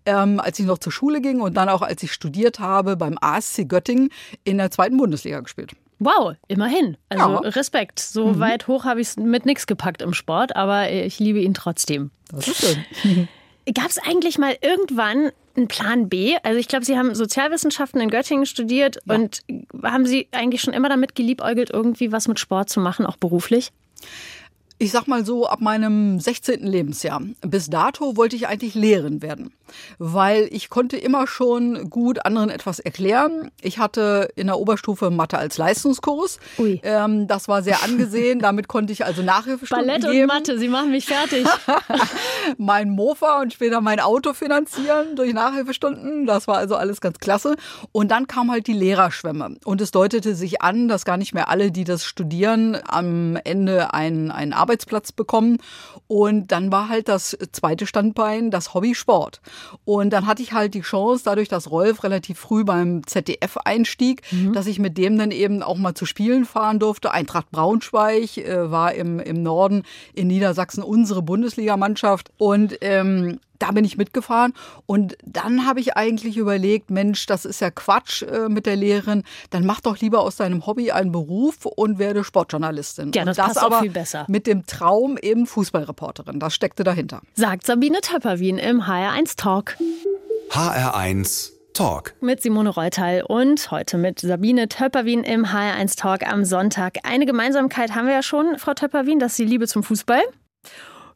ähm, 0.06 0.40
als 0.40 0.58
ich 0.58 0.66
noch 0.66 0.78
zur 0.78 0.92
Schule 0.92 1.20
ging 1.20 1.40
und 1.40 1.54
dann 1.54 1.68
auch 1.68 1.82
als 1.82 2.02
ich 2.02 2.12
studiert 2.12 2.58
habe, 2.58 2.96
beim 2.96 3.18
ASC 3.20 3.68
Göttingen 3.68 4.10
in 4.44 4.58
der 4.58 4.70
zweiten 4.70 4.96
Bundesliga 4.96 5.40
gespielt. 5.40 5.72
Wow, 5.98 6.34
immerhin. 6.48 6.96
Also 7.08 7.30
ja. 7.30 7.38
Respekt. 7.38 8.00
So 8.00 8.28
mhm. 8.28 8.40
weit 8.40 8.68
hoch 8.68 8.84
habe 8.84 9.00
ich 9.00 9.08
es 9.08 9.16
mit 9.16 9.46
nichts 9.46 9.66
gepackt 9.66 10.02
im 10.02 10.12
Sport, 10.12 10.56
aber 10.56 10.90
ich 10.90 11.18
liebe 11.18 11.38
ihn 11.38 11.54
trotzdem. 11.54 12.10
Das 12.30 12.48
ist 12.48 12.58
schön. 13.02 13.28
Gab 13.74 13.88
es 13.88 13.98
eigentlich 13.98 14.38
mal 14.38 14.56
irgendwann 14.60 15.30
einen 15.56 15.68
Plan 15.68 16.08
B? 16.08 16.36
Also 16.42 16.58
ich 16.58 16.68
glaube, 16.68 16.84
Sie 16.84 16.96
haben 16.96 17.14
Sozialwissenschaften 17.14 18.00
in 18.00 18.10
Göttingen 18.10 18.46
studiert 18.46 18.98
ja. 19.04 19.14
und 19.14 19.42
haben 19.82 20.06
Sie 20.06 20.28
eigentlich 20.32 20.60
schon 20.60 20.74
immer 20.74 20.88
damit 20.88 21.14
geliebäugelt, 21.14 21.70
irgendwie 21.70 22.12
was 22.12 22.28
mit 22.28 22.38
Sport 22.38 22.70
zu 22.70 22.80
machen, 22.80 23.06
auch 23.06 23.16
beruflich? 23.16 23.72
Ich 24.78 24.90
sag 24.90 25.06
mal 25.06 25.24
so, 25.24 25.46
ab 25.46 25.60
meinem 25.60 26.18
16. 26.18 26.66
Lebensjahr. 26.66 27.22
Bis 27.42 27.70
dato 27.70 28.16
wollte 28.16 28.36
ich 28.36 28.48
eigentlich 28.48 28.74
Lehrerin 28.74 29.22
werden 29.22 29.52
weil 29.98 30.48
ich 30.50 30.70
konnte 30.70 30.96
immer 30.96 31.26
schon 31.26 31.90
gut 31.90 32.24
anderen 32.24 32.50
etwas 32.50 32.78
erklären. 32.78 33.50
Ich 33.60 33.78
hatte 33.78 34.28
in 34.36 34.46
der 34.46 34.58
Oberstufe 34.58 35.10
Mathe 35.10 35.38
als 35.38 35.58
Leistungskurs. 35.58 36.38
Ui. 36.58 36.80
Ähm, 36.82 37.26
das 37.26 37.48
war 37.48 37.62
sehr 37.62 37.82
angesehen. 37.82 38.38
Damit 38.40 38.68
konnte 38.68 38.92
ich 38.92 39.04
also 39.04 39.22
Nachhilfestunden 39.22 39.86
Ballett 39.86 40.02
geben. 40.02 40.22
und 40.22 40.26
Mathe, 40.26 40.58
Sie 40.58 40.68
machen 40.68 40.90
mich 40.90 41.06
fertig. 41.06 41.46
mein 42.58 42.90
Mofa 42.90 43.40
und 43.40 43.52
später 43.52 43.80
mein 43.80 44.00
Auto 44.00 44.32
finanzieren 44.32 45.16
durch 45.16 45.32
Nachhilfestunden. 45.32 46.26
Das 46.26 46.46
war 46.46 46.58
also 46.58 46.76
alles 46.76 47.00
ganz 47.00 47.18
klasse. 47.18 47.56
Und 47.92 48.10
dann 48.10 48.26
kam 48.26 48.50
halt 48.50 48.66
die 48.66 48.72
Lehrerschwemme. 48.72 49.56
Und 49.64 49.80
es 49.80 49.90
deutete 49.90 50.34
sich 50.34 50.62
an, 50.62 50.88
dass 50.88 51.04
gar 51.04 51.16
nicht 51.16 51.34
mehr 51.34 51.48
alle, 51.48 51.70
die 51.70 51.84
das 51.84 52.04
studieren, 52.04 52.78
am 52.86 53.36
Ende 53.44 53.94
einen, 53.94 54.30
einen 54.30 54.52
Arbeitsplatz 54.52 55.12
bekommen. 55.12 55.58
Und 56.06 56.52
dann 56.52 56.70
war 56.70 56.88
halt 56.88 57.08
das 57.08 57.36
zweite 57.52 57.86
Standbein 57.86 58.50
das 58.50 58.74
Hobby 58.74 58.94
Sport. 58.94 59.40
Und 59.84 60.10
dann 60.10 60.26
hatte 60.26 60.42
ich 60.42 60.52
halt 60.52 60.74
die 60.74 60.80
Chance, 60.80 61.22
dadurch, 61.24 61.48
dass 61.48 61.70
Rolf 61.70 62.04
relativ 62.04 62.38
früh 62.38 62.64
beim 62.64 63.06
ZDF 63.06 63.56
einstieg, 63.58 64.22
mhm. 64.30 64.52
dass 64.52 64.66
ich 64.66 64.78
mit 64.78 64.98
dem 64.98 65.18
dann 65.18 65.30
eben 65.30 65.62
auch 65.62 65.76
mal 65.76 65.94
zu 65.94 66.06
Spielen 66.06 66.44
fahren 66.44 66.78
durfte. 66.78 67.12
Eintracht 67.12 67.50
Braunschweig 67.50 68.38
äh, 68.38 68.70
war 68.70 68.94
im, 68.94 69.20
im 69.20 69.42
Norden 69.42 69.82
in 70.14 70.28
Niedersachsen 70.28 70.82
unsere 70.82 71.22
Bundesligamannschaft. 71.22 72.30
Und 72.38 72.78
ähm, 72.80 73.40
da 73.58 73.70
bin 73.70 73.84
ich 73.84 73.96
mitgefahren 73.96 74.52
und 74.86 75.16
dann 75.24 75.66
habe 75.66 75.80
ich 75.80 75.96
eigentlich 75.96 76.36
überlegt, 76.36 76.90
Mensch, 76.90 77.26
das 77.26 77.44
ist 77.44 77.60
ja 77.60 77.70
Quatsch 77.70 78.22
äh, 78.22 78.48
mit 78.48 78.66
der 78.66 78.76
Lehrerin, 78.76 79.22
dann 79.50 79.66
mach 79.66 79.80
doch 79.80 79.98
lieber 79.98 80.20
aus 80.20 80.36
deinem 80.36 80.66
Hobby 80.66 80.90
einen 80.90 81.12
Beruf 81.12 81.66
und 81.66 81.98
werde 81.98 82.24
Sportjournalistin. 82.24 83.12
Ja, 83.14 83.24
das, 83.24 83.38
und 83.38 83.38
das 83.38 83.46
passt 83.46 83.58
aber 83.58 83.78
auch 83.78 83.82
viel 83.82 83.90
besser. 83.90 84.26
Mit 84.28 84.46
dem 84.46 84.66
Traum 84.66 85.16
eben 85.16 85.46
Fußballreporterin, 85.46 86.40
das 86.40 86.54
steckte 86.54 86.84
dahinter. 86.84 87.20
Sagt 87.34 87.66
Sabine 87.66 88.00
Töpperwien 88.00 88.58
im 88.58 88.82
HR1 88.82 89.36
Talk. 89.36 89.76
HR1 90.50 91.52
Talk. 91.74 92.14
Mit 92.20 92.40
Simone 92.40 92.70
Reutal 92.70 93.24
und 93.26 93.70
heute 93.70 93.98
mit 93.98 94.20
Sabine 94.20 94.68
Töpperwien 94.68 95.24
im 95.24 95.46
HR1 95.46 95.96
Talk 95.96 96.26
am 96.26 96.44
Sonntag. 96.44 96.98
Eine 97.02 97.26
Gemeinsamkeit 97.26 97.94
haben 97.94 98.06
wir 98.06 98.14
ja 98.14 98.22
schon, 98.22 98.58
Frau 98.58 98.74
Töpperwien, 98.74 99.18
das 99.18 99.32
ist 99.32 99.38
die 99.40 99.44
Liebe 99.44 99.66
zum 99.66 99.82
Fußball. 99.82 100.22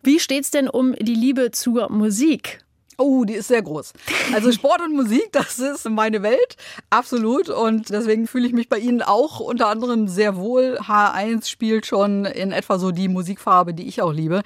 Wie 0.03 0.21
steht's 0.21 0.51
denn 0.51 0.69
um 0.69 0.95
die 0.95 1.15
Liebe 1.15 1.51
zur 1.51 1.91
Musik? 1.91 2.65
Oh, 3.01 3.25
die 3.25 3.35
ist 3.35 3.47
sehr 3.47 3.63
groß. 3.63 3.93
Also 4.33 4.51
Sport 4.51 4.81
und 4.81 4.97
Musik, 4.97 5.29
das 5.33 5.61
ist 5.61 5.89
meine 5.89 6.25
Welt, 6.25 6.57
absolut. 6.91 7.49
Und 7.49 7.91
deswegen 7.91 8.27
fühle 8.27 8.49
ich 8.49 8.53
mich 8.53 8.69
bei 8.69 8.79
Ihnen 8.79 9.03
auch 9.03 9.39
unter 9.39 9.69
anderem 9.69 10.09
sehr 10.09 10.37
wohl. 10.37 10.81
H1 10.83 11.47
spielt 11.47 11.87
schon 11.87 12.25
in 12.25 12.51
etwa 12.51 12.81
so 12.81 12.91
die 12.91 13.07
Musikfarbe, 13.07 13.73
die 13.73 13.87
ich 13.87 14.03
auch 14.03 14.13
liebe. 14.13 14.43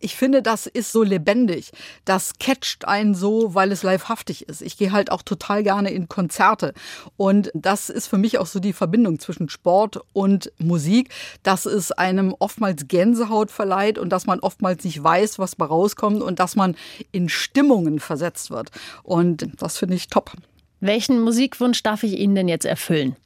Ich 0.00 0.16
finde, 0.16 0.42
das 0.42 0.66
ist 0.66 0.92
so 0.92 1.02
lebendig. 1.02 1.70
Das 2.04 2.34
catcht 2.38 2.86
einen 2.86 3.14
so, 3.14 3.54
weil 3.54 3.72
es 3.72 3.82
livehaftig 3.82 4.50
ist. 4.50 4.60
Ich 4.60 4.76
gehe 4.76 4.92
halt 4.92 5.10
auch 5.10 5.22
total 5.22 5.62
gerne 5.62 5.90
in 5.90 6.06
Konzerte. 6.06 6.74
Und 7.16 7.50
das 7.54 7.88
ist 7.88 8.08
für 8.08 8.18
mich 8.18 8.36
auch 8.36 8.46
so 8.46 8.60
die 8.60 8.74
Verbindung 8.74 9.18
zwischen 9.18 9.48
Sport 9.48 9.98
und 10.12 10.52
Musik, 10.58 11.08
dass 11.42 11.64
es 11.64 11.90
einem 11.90 12.36
oftmals 12.38 12.86
Gänsehaut 12.86 13.50
verleiht 13.50 13.98
und 13.98 14.10
dass 14.10 14.26
man 14.26 14.40
oftmals 14.40 14.84
nicht 14.84 15.02
weiß, 15.02 15.38
was 15.38 15.56
bei 15.56 15.64
rauskommt 15.64 16.22
und 16.22 16.38
dass 16.38 16.54
man 16.54 16.76
in 17.10 17.30
Stimmungen 17.30 17.93
Stimmungen 17.94 18.00
versetzt 18.00 18.50
wird. 18.50 18.70
Und 19.02 19.48
das 19.58 19.78
finde 19.78 19.94
ich 19.96 20.08
top. 20.08 20.32
Welchen 20.80 21.20
Musikwunsch 21.20 21.82
darf 21.82 22.02
ich 22.02 22.18
Ihnen 22.18 22.34
denn 22.34 22.48
jetzt 22.48 22.66
erfüllen? 22.66 23.16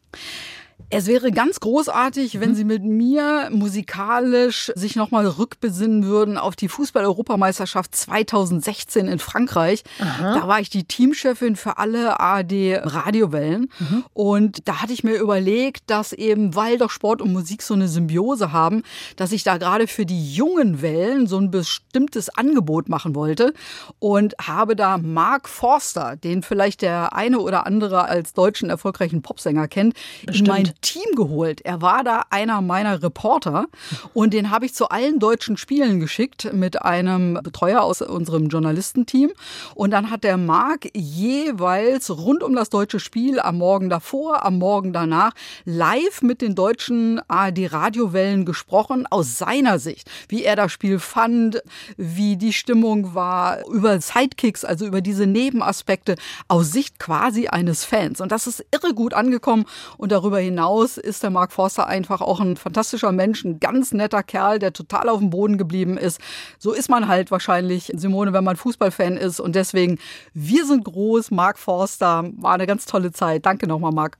Es 0.90 1.06
wäre 1.06 1.30
ganz 1.32 1.60
großartig, 1.60 2.40
wenn 2.40 2.50
mhm. 2.50 2.54
Sie 2.54 2.64
mit 2.64 2.82
mir 2.82 3.50
musikalisch 3.52 4.72
sich 4.74 4.96
nochmal 4.96 5.26
rückbesinnen 5.26 6.06
würden 6.06 6.38
auf 6.38 6.56
die 6.56 6.68
Fußball-Europameisterschaft 6.68 7.94
2016 7.94 9.06
in 9.06 9.18
Frankreich. 9.18 9.82
Aha. 10.00 10.34
Da 10.34 10.48
war 10.48 10.60
ich 10.60 10.70
die 10.70 10.84
Teamchefin 10.84 11.56
für 11.56 11.76
alle 11.76 12.18
ARD-Radiowellen. 12.20 13.70
Mhm. 13.78 14.04
Und 14.14 14.66
da 14.66 14.80
hatte 14.80 14.94
ich 14.94 15.04
mir 15.04 15.16
überlegt, 15.16 15.82
dass 15.88 16.14
eben, 16.14 16.54
weil 16.54 16.78
doch 16.78 16.90
Sport 16.90 17.20
und 17.20 17.34
Musik 17.34 17.62
so 17.62 17.74
eine 17.74 17.88
Symbiose 17.88 18.52
haben, 18.52 18.82
dass 19.16 19.32
ich 19.32 19.44
da 19.44 19.58
gerade 19.58 19.88
für 19.88 20.06
die 20.06 20.32
jungen 20.34 20.80
Wellen 20.80 21.26
so 21.26 21.36
ein 21.36 21.50
bestimmtes 21.50 22.30
Angebot 22.30 22.88
machen 22.88 23.14
wollte. 23.14 23.52
Und 23.98 24.34
habe 24.40 24.74
da 24.74 24.96
Mark 24.96 25.50
Forster, 25.50 26.16
den 26.16 26.42
vielleicht 26.42 26.80
der 26.80 27.14
eine 27.14 27.40
oder 27.40 27.66
andere 27.66 28.04
als 28.04 28.32
deutschen 28.32 28.70
erfolgreichen 28.70 29.20
Popsänger 29.20 29.68
kennt, 29.68 29.94
Bestimmt. 30.24 30.48
in 30.48 30.54
mein 30.54 30.72
Team 30.80 31.16
geholt. 31.16 31.60
Er 31.62 31.82
war 31.82 32.04
da 32.04 32.22
einer 32.30 32.60
meiner 32.60 33.02
Reporter 33.02 33.66
und 34.14 34.32
den 34.32 34.50
habe 34.50 34.66
ich 34.66 34.74
zu 34.74 34.88
allen 34.88 35.18
deutschen 35.18 35.56
Spielen 35.56 35.98
geschickt 35.98 36.52
mit 36.52 36.82
einem 36.82 37.40
Betreuer 37.42 37.82
aus 37.82 38.00
unserem 38.00 38.48
Journalistenteam. 38.48 39.32
Und 39.74 39.90
dann 39.90 40.10
hat 40.10 40.24
der 40.24 40.36
Marc 40.36 40.88
jeweils 40.94 42.10
rund 42.10 42.42
um 42.42 42.54
das 42.54 42.70
deutsche 42.70 43.00
Spiel 43.00 43.40
am 43.40 43.58
Morgen 43.58 43.88
davor, 43.88 44.44
am 44.44 44.58
Morgen 44.58 44.92
danach 44.92 45.32
live 45.64 46.22
mit 46.22 46.42
den 46.42 46.54
deutschen 46.54 47.20
ARD-Radiowellen 47.28 48.44
gesprochen 48.44 49.06
aus 49.10 49.38
seiner 49.38 49.78
Sicht, 49.78 50.08
wie 50.28 50.44
er 50.44 50.56
das 50.56 50.70
Spiel 50.70 51.00
fand, 51.00 51.60
wie 51.96 52.36
die 52.36 52.52
Stimmung 52.52 53.14
war, 53.14 53.66
über 53.68 54.00
Sidekicks, 54.00 54.64
also 54.64 54.86
über 54.86 55.00
diese 55.00 55.26
Nebenaspekte 55.26 56.14
aus 56.46 56.70
Sicht 56.70 56.98
quasi 56.98 57.48
eines 57.48 57.84
Fans. 57.84 58.20
Und 58.20 58.30
das 58.30 58.46
ist 58.46 58.64
irre 58.70 58.94
gut 58.94 59.12
angekommen 59.14 59.64
und 59.96 60.12
darüber 60.12 60.38
hinaus 60.38 60.67
hinaus 60.68 60.96
ist 60.98 61.22
der 61.22 61.30
Mark 61.30 61.52
Forster 61.52 61.86
einfach 61.86 62.20
auch 62.20 62.40
ein 62.40 62.56
fantastischer 62.56 63.12
Mensch, 63.12 63.44
ein 63.44 63.58
ganz 63.58 63.92
netter 63.92 64.22
Kerl, 64.22 64.58
der 64.58 64.72
total 64.72 65.08
auf 65.08 65.18
dem 65.18 65.30
Boden 65.30 65.56
geblieben 65.56 65.96
ist. 65.96 66.20
So 66.58 66.72
ist 66.72 66.90
man 66.90 67.08
halt 67.08 67.30
wahrscheinlich, 67.30 67.90
Simone, 67.94 68.32
wenn 68.32 68.44
man 68.44 68.56
Fußballfan 68.56 69.16
ist. 69.16 69.40
Und 69.40 69.54
deswegen, 69.54 69.98
wir 70.34 70.66
sind 70.66 70.84
groß, 70.84 71.30
Mark 71.30 71.58
Forster. 71.58 72.24
War 72.36 72.54
eine 72.54 72.66
ganz 72.66 72.84
tolle 72.84 73.12
Zeit. 73.12 73.46
Danke 73.46 73.66
nochmal, 73.66 73.92
Mark. 73.92 74.18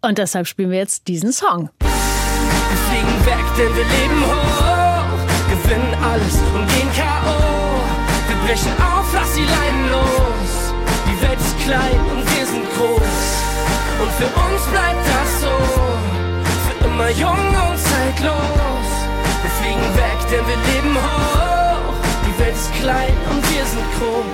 Und 0.00 0.18
deshalb 0.18 0.46
spielen 0.46 0.70
wir 0.70 0.78
jetzt 0.78 1.08
diesen 1.08 1.32
Song. 1.32 1.70
Wir 1.80 1.88
fliegen 2.86 3.26
weg, 3.26 3.44
denn 3.58 3.74
wir 3.74 3.84
leben 3.84 4.20
hoch, 4.26 5.18
gewinnen 5.50 5.94
alles 6.04 6.34
und 6.54 6.68
gehen 6.68 6.90
K.O. 6.94 7.34
Wir 8.28 8.36
brechen 8.46 8.72
auf, 8.80 9.06
lass 9.12 9.34
die 9.34 9.42
Leinen 9.42 9.90
los. 9.90 10.74
Die 11.06 11.22
Welt 11.22 11.40
ist 11.40 11.58
klein 11.64 12.00
und 12.12 12.36
wir 12.36 12.46
sind 12.46 12.64
groß. 12.76 13.28
Und 14.00 14.12
für 14.12 14.26
uns 14.26 14.62
bleibt 14.70 14.87
zeitlos. 18.18 18.88
Wir 19.42 19.50
fliegen 19.50 19.96
weg, 19.96 20.18
denn 20.30 20.46
wir 20.46 20.56
leben 20.74 20.96
hoch. 20.96 21.94
Die 22.26 22.38
Welt 22.40 22.54
ist 22.54 22.72
klein 22.74 23.14
und 23.30 23.42
wir 23.54 23.64
sind 23.64 23.84
groß. 23.98 24.24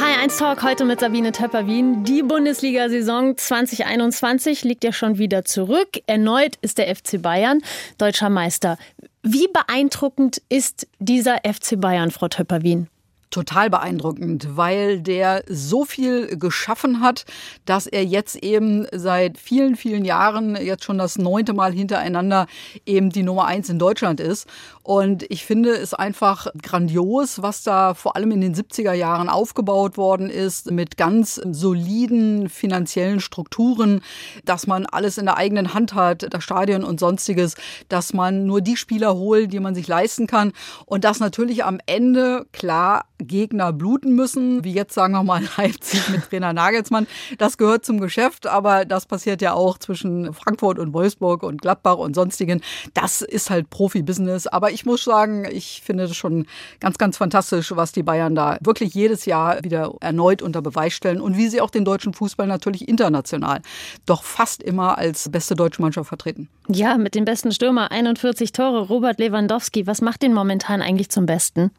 Hi 0.00 0.22
1 0.22 0.36
Talk 0.36 0.62
heute 0.62 0.84
mit 0.84 1.00
Sabine 1.00 1.32
Töpper-Wien. 1.32 2.04
Die 2.04 2.22
Bundesliga-Saison 2.22 3.36
2021 3.36 4.64
liegt 4.64 4.84
ja 4.84 4.92
schon 4.92 5.18
wieder 5.18 5.44
zurück. 5.44 6.00
Erneut 6.06 6.56
ist 6.60 6.78
der 6.78 6.94
FC 6.94 7.20
Bayern 7.20 7.60
deutscher 7.98 8.30
Meister. 8.30 8.76
Wie 9.22 9.48
beeindruckend 9.48 10.42
ist 10.48 10.86
dieser 10.98 11.38
FC 11.38 11.80
Bayern, 11.80 12.10
Frau 12.10 12.28
Töpper-Wien? 12.28 12.88
Total 13.34 13.68
beeindruckend, 13.68 14.56
weil 14.56 15.00
der 15.00 15.42
so 15.48 15.84
viel 15.84 16.38
geschaffen 16.38 17.00
hat, 17.00 17.24
dass 17.64 17.88
er 17.88 18.04
jetzt 18.04 18.36
eben 18.36 18.86
seit 18.92 19.38
vielen, 19.38 19.74
vielen 19.74 20.04
Jahren, 20.04 20.54
jetzt 20.54 20.84
schon 20.84 20.98
das 20.98 21.18
neunte 21.18 21.52
Mal 21.52 21.72
hintereinander, 21.72 22.46
eben 22.86 23.10
die 23.10 23.24
Nummer 23.24 23.46
eins 23.46 23.68
in 23.68 23.80
Deutschland 23.80 24.20
ist. 24.20 24.46
Und 24.84 25.24
ich 25.30 25.44
finde 25.44 25.70
es 25.70 25.94
einfach 25.94 26.46
grandios, 26.62 27.42
was 27.42 27.64
da 27.64 27.94
vor 27.94 28.14
allem 28.14 28.30
in 28.30 28.40
den 28.40 28.54
70er 28.54 28.92
Jahren 28.92 29.28
aufgebaut 29.28 29.96
worden 29.96 30.30
ist, 30.30 30.70
mit 30.70 30.96
ganz 30.96 31.34
soliden 31.34 32.48
finanziellen 32.48 33.18
Strukturen, 33.18 34.02
dass 34.44 34.68
man 34.68 34.86
alles 34.86 35.18
in 35.18 35.24
der 35.24 35.38
eigenen 35.38 35.74
Hand 35.74 35.94
hat, 35.94 36.32
das 36.32 36.44
Stadion 36.44 36.84
und 36.84 37.00
sonstiges, 37.00 37.56
dass 37.88 38.12
man 38.12 38.46
nur 38.46 38.60
die 38.60 38.76
Spieler 38.76 39.16
holt, 39.16 39.52
die 39.52 39.60
man 39.60 39.74
sich 39.74 39.88
leisten 39.88 40.28
kann. 40.28 40.52
Und 40.86 41.02
dass 41.02 41.18
natürlich 41.18 41.64
am 41.64 41.80
Ende, 41.86 42.46
klar, 42.52 43.06
Gegner 43.26 43.72
bluten 43.72 44.14
müssen, 44.14 44.64
wie 44.64 44.72
jetzt 44.72 44.94
sagen 44.94 45.14
wir 45.14 45.22
mal 45.22 45.42
Leipzig 45.56 46.08
mit 46.08 46.28
Trainer 46.28 46.52
Nagelsmann. 46.52 47.06
Das 47.38 47.58
gehört 47.58 47.84
zum 47.84 48.00
Geschäft, 48.00 48.46
aber 48.46 48.84
das 48.84 49.06
passiert 49.06 49.42
ja 49.42 49.54
auch 49.54 49.78
zwischen 49.78 50.32
Frankfurt 50.32 50.78
und 50.78 50.92
Wolfsburg 50.92 51.42
und 51.42 51.60
Gladbach 51.60 51.98
und 51.98 52.14
sonstigen. 52.14 52.60
Das 52.92 53.22
ist 53.22 53.50
halt 53.50 53.70
Profi-Business. 53.70 54.46
Aber 54.46 54.70
ich 54.70 54.86
muss 54.86 55.04
sagen, 55.04 55.46
ich 55.50 55.82
finde 55.84 56.06
das 56.06 56.16
schon 56.16 56.46
ganz, 56.80 56.98
ganz 56.98 57.16
fantastisch, 57.16 57.72
was 57.74 57.92
die 57.92 58.02
Bayern 58.02 58.34
da 58.34 58.58
wirklich 58.60 58.94
jedes 58.94 59.24
Jahr 59.24 59.62
wieder 59.64 59.94
erneut 60.00 60.42
unter 60.42 60.62
Beweis 60.62 60.92
stellen 60.92 61.20
und 61.20 61.36
wie 61.36 61.48
sie 61.48 61.60
auch 61.60 61.70
den 61.70 61.84
deutschen 61.84 62.14
Fußball 62.14 62.46
natürlich 62.46 62.88
international 62.88 63.60
doch 64.06 64.22
fast 64.22 64.62
immer 64.62 64.98
als 64.98 65.30
beste 65.30 65.54
deutsche 65.54 65.82
Mannschaft 65.82 66.08
vertreten. 66.08 66.48
Ja, 66.68 66.96
mit 66.96 67.14
dem 67.14 67.24
besten 67.24 67.52
Stürmer 67.52 67.90
41 67.90 68.52
Tore, 68.52 68.88
Robert 68.88 69.18
Lewandowski. 69.18 69.86
Was 69.86 70.00
macht 70.00 70.22
den 70.22 70.32
momentan 70.32 70.82
eigentlich 70.82 71.10
zum 71.10 71.26
Besten? 71.26 71.70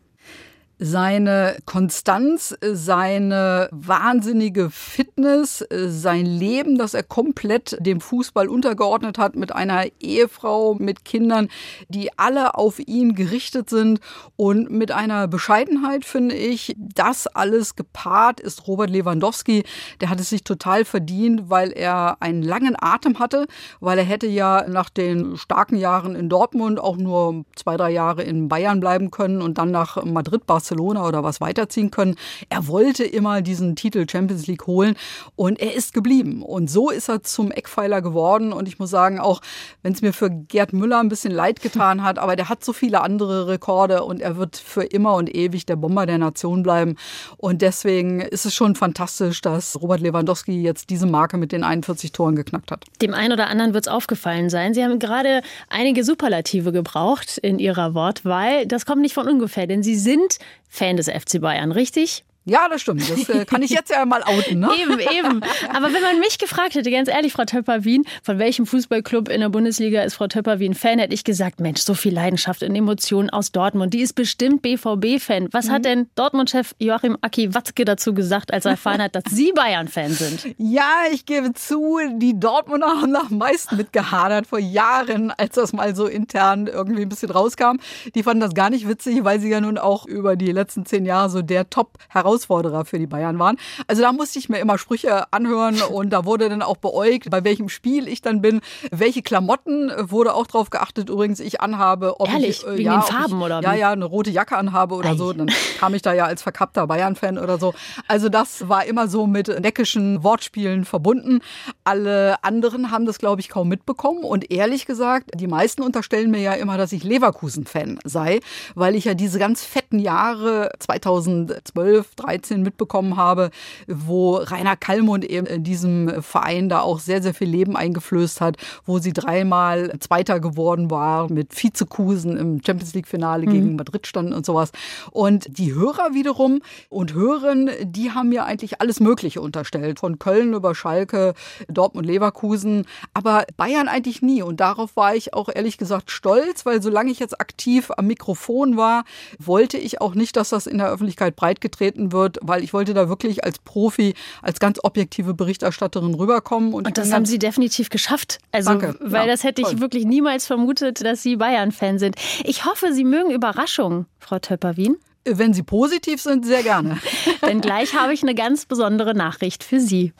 Seine 0.77 1.57
Konstanz, 1.65 2.55
seine 2.61 3.69
wahnsinnige 3.71 4.69
Fitness, 4.69 5.65
sein 5.71 6.25
Leben, 6.25 6.77
das 6.77 6.93
er 6.93 7.03
komplett 7.03 7.77
dem 7.79 8.01
Fußball 8.01 8.49
untergeordnet 8.49 9.17
hat, 9.17 9.35
mit 9.35 9.53
einer 9.53 9.85
Ehefrau, 10.01 10.75
mit 10.75 11.05
Kindern, 11.05 11.47
die 11.87 12.17
alle 12.17 12.55
auf 12.55 12.79
ihn 12.79 13.15
gerichtet 13.15 13.69
sind 13.69 14.01
und 14.35 14.69
mit 14.69 14.91
einer 14.91 15.27
Bescheidenheit, 15.27 16.03
finde 16.03 16.35
ich, 16.35 16.75
das 16.77 17.27
alles 17.27 17.75
gepaart 17.75 18.41
ist 18.41 18.67
Robert 18.67 18.89
Lewandowski. 18.89 19.63
Der 20.01 20.09
hat 20.09 20.19
es 20.19 20.29
sich 20.29 20.43
total 20.43 20.83
verdient, 20.83 21.49
weil 21.49 21.71
er 21.71 22.21
einen 22.21 22.43
langen 22.43 22.75
Atem 22.77 23.19
hatte, 23.19 23.47
weil 23.79 23.97
er 23.97 24.03
hätte 24.03 24.27
ja 24.27 24.65
nach 24.67 24.89
den 24.89 25.37
starken 25.37 25.77
Jahren 25.77 26.15
in 26.15 26.27
Dortmund 26.27 26.79
auch 26.79 26.97
nur 26.97 27.45
zwei, 27.55 27.77
drei 27.77 27.91
Jahre 27.91 28.23
in 28.23 28.49
Bayern 28.49 28.81
bleiben 28.81 29.09
können 29.09 29.41
und 29.41 29.57
dann 29.57 29.71
nach 29.71 30.03
Madrid, 30.03 30.45
Barcelona 30.45 30.64
Barcelona 30.65 31.07
oder 31.07 31.23
was 31.23 31.41
weiterziehen 31.41 31.91
können. 31.91 32.15
Er 32.49 32.67
wollte 32.67 33.03
immer 33.03 33.41
diesen 33.41 33.75
Titel 33.75 34.05
Champions 34.09 34.47
League 34.47 34.65
holen 34.65 34.95
und 35.35 35.59
er 35.59 35.75
ist 35.75 35.93
geblieben. 35.93 36.41
Und 36.41 36.69
so 36.69 36.89
ist 36.89 37.07
er 37.07 37.21
zum 37.21 37.51
Eckpfeiler 37.51 38.01
geworden. 38.01 38.51
Und 38.51 38.67
ich 38.67 38.79
muss 38.79 38.89
sagen, 38.89 39.19
auch 39.19 39.41
wenn 39.83 39.93
es 39.93 40.01
mir 40.01 40.11
für 40.11 40.31
Gerd 40.31 40.73
Müller 40.73 40.99
ein 40.99 41.09
bisschen 41.09 41.31
leid 41.31 41.61
getan 41.61 42.03
hat, 42.03 42.17
aber 42.17 42.35
der 42.35 42.49
hat 42.49 42.65
so 42.65 42.73
viele 42.73 43.01
andere 43.01 43.47
Rekorde 43.47 44.03
und 44.03 44.21
er 44.21 44.37
wird 44.37 44.57
für 44.57 44.83
immer 44.83 45.15
und 45.15 45.33
ewig 45.33 45.65
der 45.67 45.75
Bomber 45.75 46.05
der 46.07 46.17
Nation 46.17 46.63
bleiben. 46.63 46.95
Und 47.37 47.61
deswegen 47.61 48.21
ist 48.21 48.45
es 48.45 48.55
schon 48.55 48.75
fantastisch, 48.75 49.41
dass 49.41 49.79
Robert 49.79 50.01
Lewandowski 50.01 50.63
jetzt 50.63 50.89
diese 50.89 51.05
Marke 51.05 51.37
mit 51.37 51.51
den 51.51 51.63
41 51.63 52.11
Toren 52.11 52.35
geknackt 52.35 52.71
hat. 52.71 52.85
Dem 53.01 53.13
einen 53.13 53.33
oder 53.33 53.47
anderen 53.47 53.73
wird 53.73 53.85
es 53.85 53.91
aufgefallen 53.91 54.49
sein. 54.49 54.73
Sie 54.73 54.83
haben 54.83 54.97
gerade 54.97 55.41
einige 55.69 56.03
Superlative 56.03 56.71
gebraucht 56.71 57.37
in 57.37 57.59
Ihrer 57.59 57.93
Wortwahl. 57.93 58.65
Das 58.65 58.85
kommt 58.85 59.01
nicht 59.01 59.13
von 59.13 59.27
ungefähr, 59.27 59.67
denn 59.67 59.83
Sie 59.83 59.95
sind 59.95 60.39
Fan 60.69 60.97
des 60.97 61.07
FC 61.07 61.39
Bayern, 61.39 61.71
richtig? 61.71 62.23
Ja, 62.47 62.69
das 62.69 62.81
stimmt. 62.81 63.09
Das 63.09 63.27
äh, 63.27 63.43
kann 63.45 63.63
ich 63.63 63.71
jetzt 63.71 63.89
ja 63.89 64.05
mal 64.05 64.21
outen. 64.21 64.59
Ne? 64.59 64.69
Eben, 64.81 64.99
eben. 64.99 65.41
Aber 65.73 65.93
wenn 65.93 66.01
man 66.01 66.19
mich 66.19 66.37
gefragt 66.37 66.75
hätte, 66.75 66.91
ganz 66.91 67.09
ehrlich, 67.09 67.33
Frau 67.33 67.45
Töpper-Wien, 67.45 68.03
von 68.21 68.37
welchem 68.37 68.67
Fußballclub 68.67 69.29
in 69.29 69.41
der 69.41 69.49
Bundesliga 69.49 70.03
ist 70.03 70.13
Frau 70.15 70.27
Töpper-Wien 70.27 70.75
Fan, 70.75 70.99
hätte 70.99 71.13
ich 71.13 71.23
gesagt, 71.23 71.59
Mensch, 71.59 71.81
so 71.81 71.95
viel 71.95 72.13
Leidenschaft 72.13 72.61
und 72.61 72.75
Emotionen 72.75 73.31
aus 73.31 73.51
Dortmund. 73.51 73.93
Die 73.93 74.01
ist 74.01 74.13
bestimmt 74.13 74.61
BVB-Fan. 74.61 75.49
Was 75.51 75.67
mhm. 75.67 75.71
hat 75.71 75.85
denn 75.85 76.09
Dortmund-Chef 76.15 76.75
Joachim 76.77 77.17
Aki 77.21 77.55
Watzke 77.55 77.83
dazu 77.83 78.13
gesagt, 78.13 78.53
als 78.53 78.65
er 78.65 78.71
erfahren 78.71 79.01
hat, 79.01 79.15
dass 79.15 79.23
Sie 79.29 79.51
Bayern-Fan 79.51 80.11
sind? 80.11 80.55
Ja, 80.67 81.03
ich 81.11 81.25
gebe 81.25 81.53
zu, 81.53 81.99
die 82.17 82.39
Dortmunder 82.39 82.87
haben 82.87 83.15
am 83.15 83.37
meisten 83.37 83.77
mitgehadert 83.77 84.47
vor 84.47 84.59
Jahren, 84.59 85.31
als 85.31 85.55
das 85.55 85.73
mal 85.73 85.95
so 85.95 86.07
intern 86.07 86.67
irgendwie 86.67 87.03
ein 87.03 87.09
bisschen 87.09 87.29
rauskam. 87.29 87.77
Die 88.13 88.23
fanden 88.23 88.41
das 88.41 88.53
gar 88.53 88.69
nicht 88.69 88.87
witzig, 88.87 89.23
weil 89.23 89.39
sie 89.39 89.49
ja 89.49 89.61
nun 89.61 89.77
auch 89.77 90.05
über 90.05 90.35
die 90.35 90.51
letzten 90.51 90.85
zehn 90.85 91.05
Jahre 91.05 91.29
so 91.29 91.41
der 91.41 91.69
Top-Herausforderer 91.69 92.34
Herausforderer 92.35 92.85
für 92.85 92.99
die 92.99 93.07
Bayern 93.07 93.39
waren. 93.39 93.57
Also 93.87 94.01
da 94.01 94.11
musste 94.11 94.39
ich 94.39 94.49
mir 94.49 94.59
immer 94.59 94.77
Sprüche 94.77 95.31
anhören 95.31 95.81
und 95.91 96.11
da 96.11 96.25
wurde 96.25 96.49
dann 96.49 96.61
auch 96.61 96.77
beäugt, 96.77 97.29
bei 97.29 97.43
welchem 97.43 97.69
Spiel 97.69 98.07
ich 98.07 98.21
dann 98.21 98.41
bin. 98.41 98.61
Welche 98.91 99.21
Klamotten 99.21 99.91
wurde 99.97 100.33
auch 100.33 100.47
drauf 100.47 100.69
geachtet, 100.69 101.09
übrigens 101.09 101.39
ich 101.39 101.61
anhabe. 101.61 102.19
Ob 102.19 102.29
Ehrlich? 102.29 102.61
Ich, 102.61 102.67
äh, 102.67 102.77
Wegen 102.77 102.83
ja, 102.83 102.97
den 102.97 103.01
Farben 103.03 103.37
ich, 103.39 103.45
oder 103.45 103.61
Ja, 103.61 103.73
ja, 103.73 103.91
eine 103.91 104.05
rote 104.05 104.29
Jacke 104.29 104.57
anhabe 104.57 104.95
oder 104.95 105.11
Ei. 105.11 105.15
so. 105.15 105.33
Dann 105.33 105.49
kam 105.79 105.93
ich 105.93 106.01
da 106.01 106.13
ja 106.13 106.25
als 106.25 106.41
verkappter 106.41 106.87
Bayern-Fan 106.87 107.37
oder 107.37 107.57
so. 107.57 107.73
Also 108.07 108.29
das 108.29 108.67
war 108.67 108.85
immer 108.85 109.07
so 109.07 109.27
mit 109.27 109.47
neckischen 109.47 110.23
Wortspielen 110.23 110.85
verbunden. 110.85 111.39
Alle 111.83 112.43
anderen 112.43 112.91
haben 112.91 113.05
das, 113.05 113.17
glaube 113.17 113.41
ich, 113.41 113.49
kaum 113.49 113.69
mitbekommen. 113.69 114.23
Und 114.23 114.51
ehrlich 114.51 114.85
gesagt, 114.85 115.31
die 115.35 115.47
meisten 115.47 115.81
unterstellen 115.81 116.31
mir 116.31 116.41
ja 116.41 116.53
immer, 116.53 116.77
dass 116.77 116.91
ich 116.91 117.03
Leverkusen-Fan 117.03 117.99
sei, 118.03 118.39
weil 118.75 118.95
ich 118.95 119.05
ja 119.05 119.13
diese 119.13 119.39
ganz 119.39 119.63
fetten 119.63 119.99
Jahre 119.99 120.71
2012, 120.79 122.15
13 122.25 122.61
mitbekommen 122.61 123.17
habe, 123.17 123.51
wo 123.87 124.35
Rainer 124.35 124.75
Kallmund 124.75 125.25
eben 125.25 125.45
in 125.45 125.63
diesem 125.63 126.21
Verein 126.21 126.69
da 126.69 126.81
auch 126.81 126.99
sehr, 126.99 127.21
sehr 127.21 127.33
viel 127.33 127.49
Leben 127.49 127.75
eingeflößt 127.75 128.41
hat, 128.41 128.57
wo 128.85 128.99
sie 128.99 129.13
dreimal 129.13 129.93
Zweiter 129.99 130.39
geworden 130.39 130.89
war, 130.89 131.31
mit 131.31 131.55
Vizekusen 131.55 132.37
im 132.37 132.61
Champions 132.65 132.93
League-Finale 132.93 133.45
mhm. 133.45 133.51
gegen 133.51 133.75
Madrid 133.75 134.07
standen 134.07 134.33
und 134.33 134.45
sowas. 134.45 134.71
Und 135.11 135.57
die 135.57 135.73
Hörer 135.73 136.13
wiederum 136.13 136.61
und 136.89 137.13
Hörerinnen, 137.13 137.69
die 137.83 138.11
haben 138.11 138.29
mir 138.29 138.45
eigentlich 138.45 138.81
alles 138.81 138.99
Mögliche 138.99 139.41
unterstellt, 139.41 139.99
von 139.99 140.19
Köln 140.19 140.53
über 140.53 140.73
Schalke, 140.75 141.33
Dortmund, 141.67 142.07
Leverkusen, 142.07 142.85
aber 143.13 143.45
Bayern 143.57 143.87
eigentlich 143.87 144.21
nie. 144.21 144.41
Und 144.41 144.59
darauf 144.59 144.95
war 144.95 145.15
ich 145.15 145.33
auch 145.33 145.49
ehrlich 145.53 145.77
gesagt 145.77 146.11
stolz, 146.11 146.65
weil 146.65 146.81
solange 146.81 147.11
ich 147.11 147.19
jetzt 147.19 147.39
aktiv 147.39 147.91
am 147.95 148.07
Mikrofon 148.07 148.77
war, 148.77 149.03
wollte 149.39 149.77
ich 149.77 150.01
auch 150.01 150.15
nicht, 150.15 150.35
dass 150.35 150.49
das 150.49 150.67
in 150.67 150.77
der 150.77 150.89
Öffentlichkeit 150.89 151.35
breitgetreten 151.35 152.11
wird 152.11 152.14
wird, 152.15 152.39
weil 152.41 152.63
ich 152.63 152.73
wollte 152.73 152.93
da 152.95 153.09
wirklich 153.09 153.43
als 153.43 153.59
Profi, 153.59 154.15
als 154.41 154.59
ganz 154.59 154.79
objektive 154.81 155.33
Berichterstatterin 155.35 156.15
rüberkommen. 156.15 156.73
Und, 156.73 156.87
und 156.87 156.97
das 156.97 157.11
haben 157.11 157.25
Sie 157.25 157.37
definitiv 157.37 157.89
geschafft. 157.89 158.39
Also, 158.51 158.71
Danke. 158.71 158.97
weil 159.01 159.27
ja, 159.27 159.31
das 159.31 159.43
hätte 159.43 159.61
ich 159.61 159.67
toll. 159.67 159.81
wirklich 159.81 160.05
niemals 160.05 160.47
vermutet, 160.47 161.03
dass 161.05 161.21
Sie 161.21 161.35
Bayern-Fan 161.35 161.99
sind. 161.99 162.15
Ich 162.43 162.65
hoffe, 162.65 162.93
Sie 162.93 163.03
mögen 163.03 163.29
Überraschungen, 163.29 164.07
Frau 164.19 164.39
Töpper-Wien. 164.39 164.97
Wenn 165.27 165.53
Sie 165.53 165.63
positiv 165.63 166.21
sind, 166.21 166.45
sehr 166.45 166.63
gerne. 166.63 166.99
Denn 167.41 167.61
gleich 167.61 167.95
habe 167.95 168.13
ich 168.13 168.23
eine 168.23 168.35
ganz 168.35 168.65
besondere 168.65 169.15
Nachricht 169.15 169.63
für 169.63 169.79
Sie. 169.79 170.13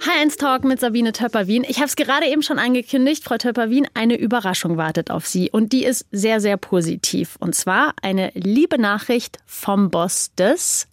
Hi1 0.00 0.38
Talk 0.38 0.64
mit 0.64 0.78
Sabine 0.78 1.12
Töpper-Wien. 1.12 1.64
Ich 1.66 1.78
habe 1.78 1.86
es 1.86 1.96
gerade 1.96 2.26
eben 2.26 2.42
schon 2.42 2.58
angekündigt, 2.58 3.24
Frau 3.24 3.38
Töpper-Wien, 3.38 3.88
eine 3.94 4.16
Überraschung 4.16 4.76
wartet 4.76 5.10
auf 5.10 5.26
Sie. 5.26 5.50
Und 5.50 5.72
die 5.72 5.84
ist 5.84 6.06
sehr, 6.12 6.40
sehr 6.40 6.56
positiv. 6.56 7.36
Und 7.40 7.54
zwar 7.54 7.94
eine 8.02 8.30
liebe 8.34 8.78
Nachricht 8.78 9.38
vom 9.46 9.90
Boss 9.90 10.32
des 10.36 10.86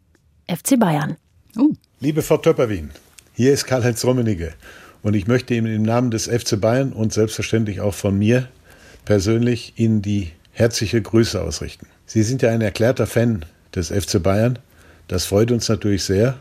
FC 0.48 0.80
Bayern. 0.80 1.18
Oh. 1.58 1.70
Liebe 2.00 2.22
Frau 2.22 2.38
Töpper-Wien, 2.38 2.92
hier 3.34 3.54
ist 3.54 3.66
Karl-Heinz 3.66 4.06
Rummenigge. 4.06 4.54
Und 5.02 5.16
ich 5.16 5.28
möchte 5.28 5.54
Ihnen 5.54 5.74
im 5.74 5.84
Namen 5.84 6.10
des 6.10 6.28
FC 6.28 6.60
Bayern 6.60 6.94
und 6.94 7.14
selbstverständlich 7.14 7.82
auch 7.82 7.94
von 7.94 8.18
mir 8.18 8.48
persönlich 9.06 9.74
Ihnen 9.76 10.02
die 10.02 10.32
herzliche 10.54 11.02
Grüße 11.02 11.42
ausrichten. 11.42 11.88
Sie 12.06 12.24
sind 12.24 12.42
ja 12.42 12.52
ein 12.52 12.62
erklärter 12.62 13.06
Fan 13.06 13.46
des 13.76 13.90
FC 13.90 14.24
Bayern. 14.24 14.60
Das 15.08 15.26
freut 15.26 15.52
uns 15.52 15.68
natürlich 15.68 16.04
sehr. 16.04 16.40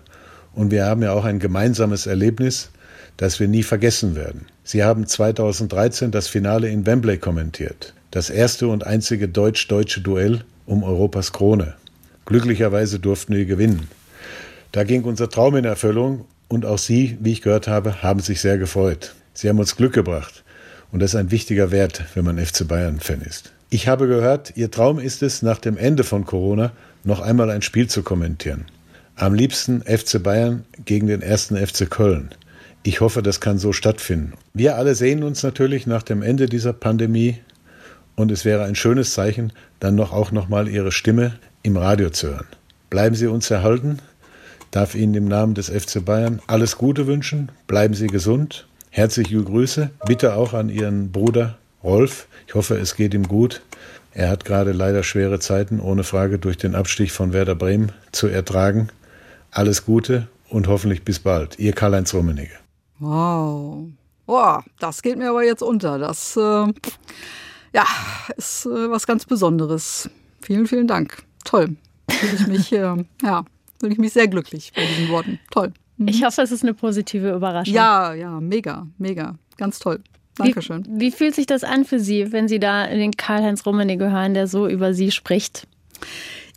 Und 0.54 0.70
wir 0.70 0.84
haben 0.84 1.02
ja 1.02 1.12
auch 1.12 1.24
ein 1.24 1.38
gemeinsames 1.38 2.06
Erlebnis, 2.06 2.70
das 3.16 3.40
wir 3.40 3.48
nie 3.48 3.62
vergessen 3.62 4.14
werden. 4.14 4.46
Sie 4.64 4.84
haben 4.84 5.06
2013 5.06 6.10
das 6.10 6.28
Finale 6.28 6.68
in 6.68 6.86
Wembley 6.86 7.18
kommentiert. 7.18 7.94
Das 8.10 8.30
erste 8.30 8.68
und 8.68 8.86
einzige 8.86 9.28
deutsch-deutsche 9.28 10.00
Duell 10.00 10.44
um 10.66 10.82
Europas 10.82 11.32
Krone. 11.32 11.74
Glücklicherweise 12.26 12.98
durften 12.98 13.34
wir 13.34 13.46
gewinnen. 13.46 13.88
Da 14.70 14.84
ging 14.84 15.04
unser 15.04 15.28
Traum 15.28 15.56
in 15.56 15.64
Erfüllung 15.64 16.26
und 16.48 16.66
auch 16.66 16.78
Sie, 16.78 17.16
wie 17.20 17.32
ich 17.32 17.42
gehört 17.42 17.68
habe, 17.68 18.02
haben 18.02 18.20
sich 18.20 18.40
sehr 18.40 18.58
gefreut. 18.58 19.14
Sie 19.34 19.48
haben 19.48 19.58
uns 19.58 19.76
Glück 19.76 19.94
gebracht. 19.94 20.44
Und 20.90 21.00
das 21.00 21.14
ist 21.14 21.20
ein 21.20 21.30
wichtiger 21.30 21.70
Wert, 21.70 22.04
wenn 22.14 22.24
man 22.24 22.38
FC 22.38 22.68
Bayern-Fan 22.68 23.22
ist. 23.22 23.52
Ich 23.70 23.88
habe 23.88 24.06
gehört, 24.06 24.52
Ihr 24.56 24.70
Traum 24.70 24.98
ist 24.98 25.22
es, 25.22 25.40
nach 25.40 25.58
dem 25.58 25.78
Ende 25.78 26.04
von 26.04 26.26
Corona 26.26 26.72
noch 27.04 27.20
einmal 27.20 27.50
ein 27.50 27.62
Spiel 27.62 27.88
zu 27.88 28.02
kommentieren. 28.02 28.66
Am 29.16 29.34
liebsten 29.34 29.82
FC 29.82 30.22
Bayern 30.22 30.64
gegen 30.84 31.06
den 31.06 31.22
ersten 31.22 31.56
FC 31.56 31.88
Köln. 31.88 32.30
Ich 32.82 33.00
hoffe, 33.00 33.22
das 33.22 33.40
kann 33.40 33.58
so 33.58 33.72
stattfinden. 33.72 34.32
Wir 34.54 34.76
alle 34.76 34.94
sehen 34.94 35.22
uns 35.22 35.42
natürlich 35.42 35.86
nach 35.86 36.02
dem 36.02 36.22
Ende 36.22 36.46
dieser 36.46 36.72
Pandemie 36.72 37.38
und 38.16 38.32
es 38.32 38.44
wäre 38.44 38.64
ein 38.64 38.74
schönes 38.74 39.12
Zeichen, 39.12 39.52
dann 39.80 39.94
noch 39.94 40.12
auch 40.12 40.32
noch 40.32 40.48
mal 40.48 40.66
Ihre 40.66 40.92
Stimme 40.92 41.34
im 41.62 41.76
Radio 41.76 42.10
zu 42.10 42.28
hören. 42.28 42.46
Bleiben 42.90 43.14
Sie 43.14 43.26
uns 43.26 43.50
erhalten. 43.50 43.98
Darf 44.70 44.94
Ihnen 44.94 45.14
im 45.14 45.28
Namen 45.28 45.54
des 45.54 45.68
FC 45.68 46.04
Bayern 46.04 46.40
alles 46.46 46.76
Gute 46.78 47.06
wünschen. 47.06 47.50
Bleiben 47.66 47.94
Sie 47.94 48.06
gesund. 48.06 48.66
Herzliche 48.90 49.42
Grüße. 49.42 49.90
Bitte 50.06 50.34
auch 50.34 50.54
an 50.54 50.68
Ihren 50.68 51.12
Bruder 51.12 51.58
Rolf. 51.84 52.26
Ich 52.46 52.54
hoffe, 52.54 52.76
es 52.76 52.96
geht 52.96 53.14
ihm 53.14 53.28
gut. 53.28 53.62
Er 54.14 54.28
hat 54.28 54.44
gerade 54.44 54.72
leider 54.72 55.02
schwere 55.02 55.38
Zeiten, 55.38 55.80
ohne 55.80 56.04
Frage, 56.04 56.38
durch 56.38 56.56
den 56.56 56.74
Abstich 56.74 57.12
von 57.12 57.32
Werder 57.32 57.54
Bremen 57.54 57.92
zu 58.12 58.26
ertragen. 58.28 58.88
Alles 59.54 59.84
Gute 59.84 60.28
und 60.48 60.66
hoffentlich 60.66 61.04
bis 61.04 61.18
bald. 61.18 61.58
Ihr 61.58 61.74
Karl-Heinz 61.74 62.14
Rummenigge. 62.14 62.54
Wow. 63.00 63.84
Boah, 64.24 64.64
das 64.78 65.02
geht 65.02 65.18
mir 65.18 65.28
aber 65.28 65.44
jetzt 65.44 65.62
unter. 65.62 65.98
Das 65.98 66.38
äh, 66.38 66.40
ja, 67.74 67.86
ist 68.34 68.64
äh, 68.64 68.90
was 68.90 69.06
ganz 69.06 69.26
Besonderes. 69.26 70.08
Vielen, 70.40 70.66
vielen 70.66 70.86
Dank. 70.86 71.22
Toll. 71.44 71.76
Fühle 72.10 72.32
ich 72.34 72.46
mich, 72.46 72.72
äh, 72.72 73.04
ja, 73.22 73.44
fühle 73.78 73.92
ich 73.92 73.98
mich 73.98 74.14
sehr 74.14 74.26
glücklich 74.26 74.72
bei 74.74 74.86
diesen 74.86 75.10
Worten. 75.10 75.38
Toll. 75.50 75.70
Mhm. 75.98 76.08
Ich 76.08 76.24
hoffe, 76.24 76.40
es 76.40 76.50
ist 76.50 76.62
eine 76.62 76.72
positive 76.72 77.34
Überraschung. 77.34 77.74
Ja, 77.74 78.14
ja, 78.14 78.40
mega, 78.40 78.86
mega. 78.96 79.36
Ganz 79.58 79.78
toll. 79.80 80.00
Dankeschön. 80.36 80.86
Wie, 80.88 81.00
wie 81.00 81.10
fühlt 81.10 81.34
sich 81.34 81.44
das 81.44 81.62
an 81.62 81.84
für 81.84 82.00
Sie, 82.00 82.32
wenn 82.32 82.48
Sie 82.48 82.58
da 82.58 82.86
den 82.86 83.10
Karl-Heinz 83.10 83.66
Rummenigge 83.66 84.10
hören, 84.10 84.32
der 84.32 84.46
so 84.46 84.66
über 84.66 84.94
Sie 84.94 85.10
spricht? 85.10 85.66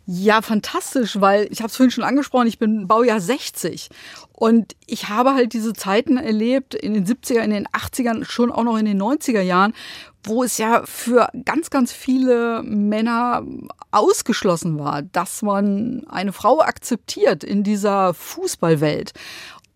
Ja, 0.08 0.40
fantastisch, 0.40 1.20
weil 1.20 1.48
ich 1.50 1.58
habe 1.58 1.68
es 1.68 1.76
vorhin 1.76 1.90
schon 1.90 2.04
angesprochen, 2.04 2.46
ich 2.46 2.60
bin 2.60 2.86
Baujahr 2.86 3.20
60 3.20 3.88
und 4.32 4.76
ich 4.86 5.08
habe 5.08 5.34
halt 5.34 5.52
diese 5.52 5.72
Zeiten 5.72 6.16
erlebt 6.16 6.76
in 6.76 6.94
den 6.94 7.04
70er, 7.04 7.40
in 7.40 7.50
den 7.50 7.66
80ern, 7.66 8.24
schon 8.24 8.52
auch 8.52 8.62
noch 8.62 8.78
in 8.78 8.84
den 8.84 9.02
90er 9.02 9.40
Jahren, 9.40 9.74
wo 10.22 10.44
es 10.44 10.58
ja 10.58 10.82
für 10.84 11.28
ganz, 11.44 11.70
ganz 11.70 11.92
viele 11.92 12.62
Männer 12.62 13.44
ausgeschlossen 13.90 14.78
war, 14.78 15.02
dass 15.02 15.42
man 15.42 16.04
eine 16.08 16.32
Frau 16.32 16.60
akzeptiert 16.60 17.42
in 17.42 17.64
dieser 17.64 18.14
Fußballwelt. 18.14 19.12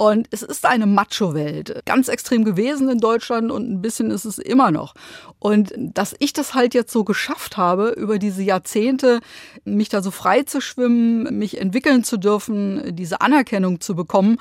Und 0.00 0.28
es 0.30 0.42
ist 0.42 0.64
eine 0.64 0.86
Macho-Welt. 0.86 1.82
Ganz 1.84 2.08
extrem 2.08 2.46
gewesen 2.46 2.88
in 2.88 3.00
Deutschland 3.00 3.50
und 3.50 3.70
ein 3.70 3.82
bisschen 3.82 4.10
ist 4.10 4.24
es 4.24 4.38
immer 4.38 4.70
noch. 4.70 4.94
Und 5.38 5.74
dass 5.76 6.16
ich 6.20 6.32
das 6.32 6.54
halt 6.54 6.72
jetzt 6.72 6.90
so 6.90 7.04
geschafft 7.04 7.58
habe, 7.58 7.90
über 7.90 8.18
diese 8.18 8.42
Jahrzehnte, 8.42 9.20
mich 9.64 9.90
da 9.90 10.00
so 10.00 10.10
frei 10.10 10.44
zu 10.44 10.62
schwimmen, 10.62 11.36
mich 11.38 11.60
entwickeln 11.60 12.02
zu 12.02 12.16
dürfen, 12.16 12.96
diese 12.96 13.20
Anerkennung 13.20 13.82
zu 13.82 13.94
bekommen 13.94 14.38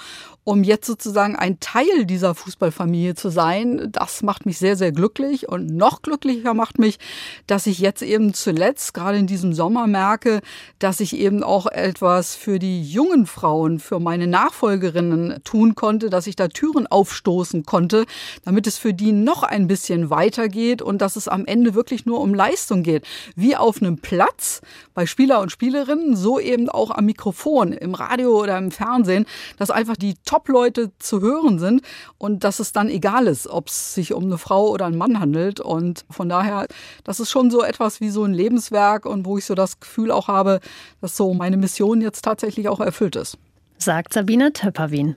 um 0.50 0.64
jetzt 0.64 0.88
sozusagen 0.88 1.36
ein 1.36 1.60
Teil 1.60 2.06
dieser 2.06 2.34
Fußballfamilie 2.34 3.14
zu 3.14 3.30
sein, 3.30 3.90
das 3.92 4.24
macht 4.24 4.48
mich 4.48 4.58
sehr, 4.58 4.76
sehr 4.76 4.92
glücklich. 4.92 5.48
Und 5.48 5.68
noch 5.68 6.02
glücklicher 6.02 6.56
macht 6.56 6.80
mich, 6.80 6.98
dass 7.46 7.68
ich 7.68 7.78
jetzt 7.78 8.02
eben 8.02 8.34
zuletzt, 8.34 8.96
gerade 8.96 9.20
in 9.20 9.28
diesem 9.28 9.54
Sommer, 9.54 9.86
merke, 9.86 10.42
dass 10.80 11.02
ich 11.02 11.16
eben 11.16 11.44
auch 11.44 11.68
etwas 11.68 12.36
für 12.36 12.58
die 12.58 12.82
jungen 12.82 13.28
Frauen, 13.28 13.78
für 13.78 14.00
meine 14.00 14.26
Nachfolgerinnen 14.26 15.42
tun 15.50 15.74
konnte, 15.74 16.12
dass 16.12 16.28
ich 16.28 16.36
da 16.36 16.48
Türen 16.48 16.86
aufstoßen 16.86 17.66
konnte, 17.66 18.06
damit 18.46 18.68
es 18.68 18.78
für 18.78 18.94
die 18.94 19.12
noch 19.12 19.42
ein 19.42 19.68
bisschen 19.68 20.12
weitergeht 20.12 20.84
und 20.84 21.02
dass 21.02 21.16
es 21.16 21.28
am 21.28 21.48
Ende 21.48 21.74
wirklich 21.74 22.06
nur 22.06 22.22
um 22.22 22.36
Leistung 22.36 22.84
geht. 22.84 23.04
Wie 23.36 23.56
auf 23.56 23.82
einem 23.82 23.98
Platz 23.98 24.62
bei 24.94 25.08
Spieler 25.08 25.42
und 25.42 25.52
Spielerinnen, 25.52 26.16
so 26.16 26.40
eben 26.40 26.70
auch 26.70 26.92
am 26.92 27.06
Mikrofon, 27.06 27.74
im 27.74 27.96
Radio 27.96 28.40
oder 28.40 28.60
im 28.60 28.70
Fernsehen, 28.70 29.26
dass 29.58 29.72
einfach 29.72 29.98
die 29.98 30.14
Top-Leute 30.24 30.92
zu 31.00 31.20
hören 31.20 31.58
sind 31.58 31.82
und 32.20 32.44
dass 32.44 32.60
es 32.60 32.72
dann 32.72 32.88
egal 32.88 33.26
ist, 33.26 33.48
ob 33.48 33.70
es 33.70 33.96
sich 33.96 34.14
um 34.14 34.26
eine 34.26 34.38
Frau 34.38 34.70
oder 34.70 34.86
einen 34.86 35.00
Mann 35.00 35.20
handelt. 35.20 35.60
Und 35.62 36.06
von 36.12 36.30
daher, 36.30 36.68
das 37.04 37.20
ist 37.20 37.32
schon 37.32 37.50
so 37.50 37.64
etwas 37.64 38.02
wie 38.02 38.12
so 38.12 38.24
ein 38.24 38.36
Lebenswerk 38.36 39.08
und 39.08 39.26
wo 39.26 39.40
ich 39.40 39.46
so 39.46 39.56
das 39.56 39.80
Gefühl 39.80 40.12
auch 40.12 40.28
habe, 40.28 40.60
dass 41.02 41.18
so 41.18 41.34
meine 41.34 41.58
Mission 41.58 42.02
jetzt 42.02 42.24
tatsächlich 42.24 42.70
auch 42.70 42.82
erfüllt 42.82 43.16
ist. 43.16 43.40
Sagt 43.82 44.14
Sabine 44.14 44.52
Töpperwien. 44.52 45.16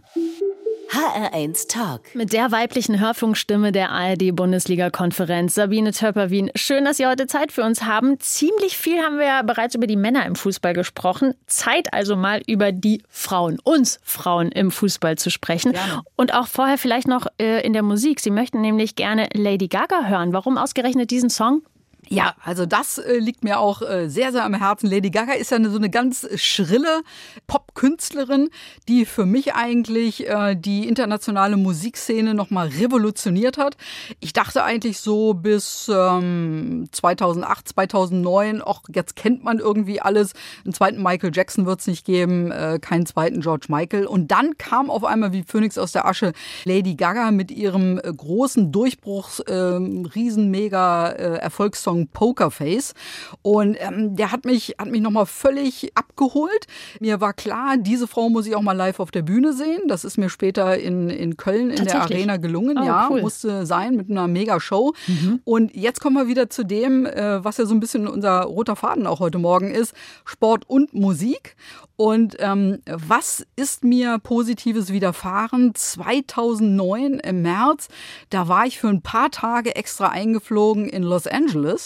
HR1 0.89 1.69
Talk. 1.69 2.15
Mit 2.15 2.33
der 2.33 2.53
weiblichen 2.53 3.01
Hörfunkstimme 3.01 3.73
der 3.73 3.91
ARD-Bundesliga-Konferenz, 3.91 5.57
Sabine 5.57 5.91
Töpperwien. 5.91 6.51
Schön, 6.55 6.85
dass 6.85 6.99
Sie 6.99 7.07
heute 7.07 7.27
Zeit 7.27 7.51
für 7.51 7.65
uns 7.65 7.83
haben. 7.83 8.21
Ziemlich 8.21 8.77
viel 8.77 9.03
haben 9.03 9.19
wir 9.19 9.27
ja 9.27 9.43
bereits 9.43 9.75
über 9.75 9.89
die 9.89 9.97
Männer 9.97 10.25
im 10.27 10.37
Fußball 10.37 10.75
gesprochen. 10.75 11.35
Zeit 11.49 11.93
also 11.93 12.15
mal 12.15 12.41
über 12.47 12.71
die 12.71 13.03
Frauen, 13.09 13.59
uns 13.65 13.99
Frauen 14.05 14.53
im 14.53 14.71
Fußball 14.71 15.19
zu 15.19 15.31
sprechen. 15.31 15.73
Gerne. 15.73 16.03
Und 16.15 16.33
auch 16.33 16.47
vorher 16.47 16.79
vielleicht 16.79 17.09
noch 17.09 17.27
äh, 17.41 17.67
in 17.67 17.73
der 17.73 17.83
Musik. 17.83 18.21
Sie 18.21 18.31
möchten 18.31 18.61
nämlich 18.61 18.95
gerne 18.95 19.29
Lady 19.35 19.67
Gaga 19.67 20.05
hören. 20.05 20.33
Warum 20.33 20.57
ausgerechnet 20.57 21.11
diesen 21.11 21.31
Song? 21.31 21.63
Ja, 22.09 22.35
also 22.45 22.67
das 22.67 22.99
äh, 22.99 23.19
liegt 23.19 23.45
mir 23.45 23.61
auch 23.61 23.81
äh, 23.81 24.09
sehr, 24.09 24.33
sehr 24.33 24.45
am 24.45 24.55
Herzen. 24.55 24.91
Lady 24.91 25.11
Gaga 25.11 25.35
ist 25.35 25.53
ja 25.53 25.57
eine, 25.57 25.71
so 25.71 25.79
eine 25.79 25.89
ganz 25.89 26.29
schrille 26.35 27.03
Popkünstlerin, 27.47 28.51
die 28.89 29.07
für 29.07 29.25
mich 29.25 29.55
eigentlich 29.55 30.29
äh, 30.29 30.57
die 30.57 30.89
internationale 30.89 31.57
Musikszene 31.57 32.35
nochmal 32.35 32.69
revolutioniert 32.69 33.57
hat. 33.57 33.77
Ich 34.19 34.33
dachte 34.33 34.65
eigentlich 34.65 34.99
so 34.99 35.33
bis 35.33 35.89
ähm, 35.95 36.89
2008, 36.91 37.69
2009, 37.69 38.63
auch 38.63 38.83
jetzt 38.93 39.15
kennt 39.15 39.45
man 39.45 39.61
irgendwie 39.61 40.01
alles. 40.01 40.33
Einen 40.65 40.75
zweiten 40.75 41.03
Michael 41.03 41.31
Jackson 41.33 41.67
wird 41.67 41.81
es 41.81 41.87
nicht 41.87 42.05
geben, 42.05 42.51
äh, 42.51 42.81
keinen 42.81 43.07
zweiten 43.07 43.41
George 43.41 43.67
Michael. 43.69 44.07
Und 44.07 44.33
dann 44.33 44.59
kam 44.59 44.91
auf 44.91 45.05
einmal 45.05 45.33
wie 45.33 45.45
Phoenix 45.45 45.79
aus 45.79 45.93
der 45.93 46.05
Asche 46.05 46.33
Lady 46.65 46.97
Gaga 46.97 47.31
mit 47.31 47.53
ihrem 47.53 47.99
äh, 47.99 48.13
großen 48.13 48.73
Durchbruchs, 48.73 49.39
äh, 49.39 49.55
riesen 49.55 50.51
mega 50.51 51.09
äh, 51.11 51.39
Erfolgssong 51.39 51.92
Pokerface. 52.13 52.95
Und 53.43 53.77
ähm, 53.81 54.17
der 54.17 54.33
hat 54.33 54.45
mich, 54.45 54.77
hat 54.79 54.91
mich 54.91 55.01
nochmal 55.01 55.27
völlig 55.27 55.93
abgeholt. 55.97 56.67
Mir 57.01 57.21
war 57.21 57.33
klar, 57.33 57.77
diese 57.77 58.07
Frau 58.07 58.29
muss 58.29 58.47
ich 58.47 58.55
auch 58.55 58.63
mal 58.63 58.73
live 58.73 59.01
auf 59.01 59.11
der 59.11 59.23
Bühne 59.23 59.53
sehen. 59.53 59.83
Das 59.89 60.05
ist 60.05 60.19
mir 60.19 60.29
später 60.29 60.79
in, 60.79 61.11
in 61.11 61.37
Köln 61.37 61.71
in 61.71 61.85
der 61.85 62.03
Arena 62.03 62.37
gelungen. 62.37 62.79
Oh, 62.79 62.85
ja, 62.85 63.09
cool. 63.11 63.23
musste 63.23 63.67
sein 63.67 63.97
mit 63.97 64.11
einer 64.11 64.29
Mega-Show. 64.29 64.93
Mhm. 65.07 65.41
Und 65.45 65.75
jetzt 65.75 66.01
kommen 66.01 66.17
wir 66.17 66.29
wieder 66.29 66.51
zu 66.51 66.65
dem, 66.65 67.07
äh, 67.07 67.45
was 67.45 67.59
ja 67.59 67.67
so 67.67 67.75
ein 67.75 67.81
bisschen 67.81 68.07
unser 68.07 68.43
roter 68.43 68.77
Faden 68.77 69.07
auch 69.07 69.21
heute 69.21 69.39
Morgen 69.39 69.71
ist: 69.71 69.95
Sport 70.25 70.69
und 70.69 70.95
Musik. 70.95 71.57
Und 71.97 72.37
ähm, 72.41 72.81
was 72.87 73.47
ist 73.55 73.85
mir 73.85 74.19
Positives 74.19 74.93
widerfahren? 74.93 75.75
2009 75.75 77.21
im 77.21 77.43
März, 77.43 77.89
da 78.31 78.49
war 78.49 78.67
ich 78.67 78.79
für 78.79 78.89
ein 78.89 79.03
paar 79.03 79.31
Tage 79.31 79.77
extra 79.77 80.09
eingeflogen 80.09 80.89
in 80.89 81.03
Los 81.03 81.27
Angeles 81.27 81.82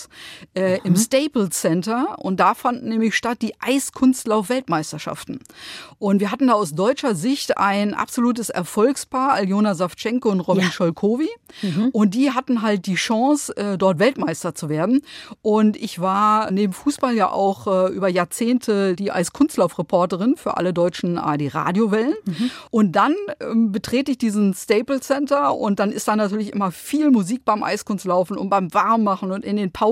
äh, 0.54 0.80
im 0.84 0.96
Staples 0.96 1.60
Center 1.60 2.16
und 2.18 2.38
da 2.40 2.54
fanden 2.54 2.88
nämlich 2.88 3.14
statt 3.14 3.38
die 3.42 3.54
Eiskunstlauf-Weltmeisterschaften. 3.60 5.40
Und 5.98 6.20
wir 6.20 6.30
hatten 6.30 6.48
da 6.48 6.54
aus 6.54 6.72
deutscher 6.72 7.14
Sicht 7.14 7.58
ein 7.58 7.94
absolutes 7.94 8.50
Erfolgspaar, 8.50 9.32
Aljona 9.32 9.74
Savchenko 9.74 10.30
und 10.30 10.40
Robin 10.40 10.64
ja. 10.64 10.70
Scholkowi. 10.70 11.28
Mhm. 11.62 11.90
Und 11.92 12.14
die 12.14 12.32
hatten 12.32 12.62
halt 12.62 12.86
die 12.86 12.94
Chance, 12.94 13.56
äh, 13.56 13.78
dort 13.78 13.98
Weltmeister 13.98 14.54
zu 14.54 14.68
werden. 14.68 15.02
Und 15.42 15.76
ich 15.76 16.00
war 16.00 16.50
neben 16.50 16.72
Fußball 16.72 17.14
ja 17.14 17.30
auch 17.30 17.66
äh, 17.66 17.92
über 17.92 18.08
Jahrzehnte 18.08 18.94
die 18.94 19.10
Eiskunstlauf-Reporter 19.10 19.96
Reporterin 19.96 20.36
für 20.36 20.56
alle 20.56 20.72
deutschen 20.72 21.18
ARD-Radiowellen. 21.18 22.14
Mhm. 22.24 22.50
Und 22.70 22.92
dann 22.92 23.14
ähm, 23.40 23.72
betrete 23.72 24.12
ich 24.12 24.18
diesen 24.18 24.54
Staples 24.54 25.02
Center 25.02 25.54
und 25.54 25.78
dann 25.78 25.92
ist 25.92 26.08
da 26.08 26.16
natürlich 26.16 26.52
immer 26.52 26.70
viel 26.70 27.10
Musik 27.10 27.44
beim 27.44 27.62
Eiskunstlaufen 27.62 28.36
und 28.36 28.50
beim 28.50 28.72
Warmmachen 28.72 29.32
und 29.32 29.44
in 29.44 29.56
den 29.56 29.72
Pausen. 29.72 29.85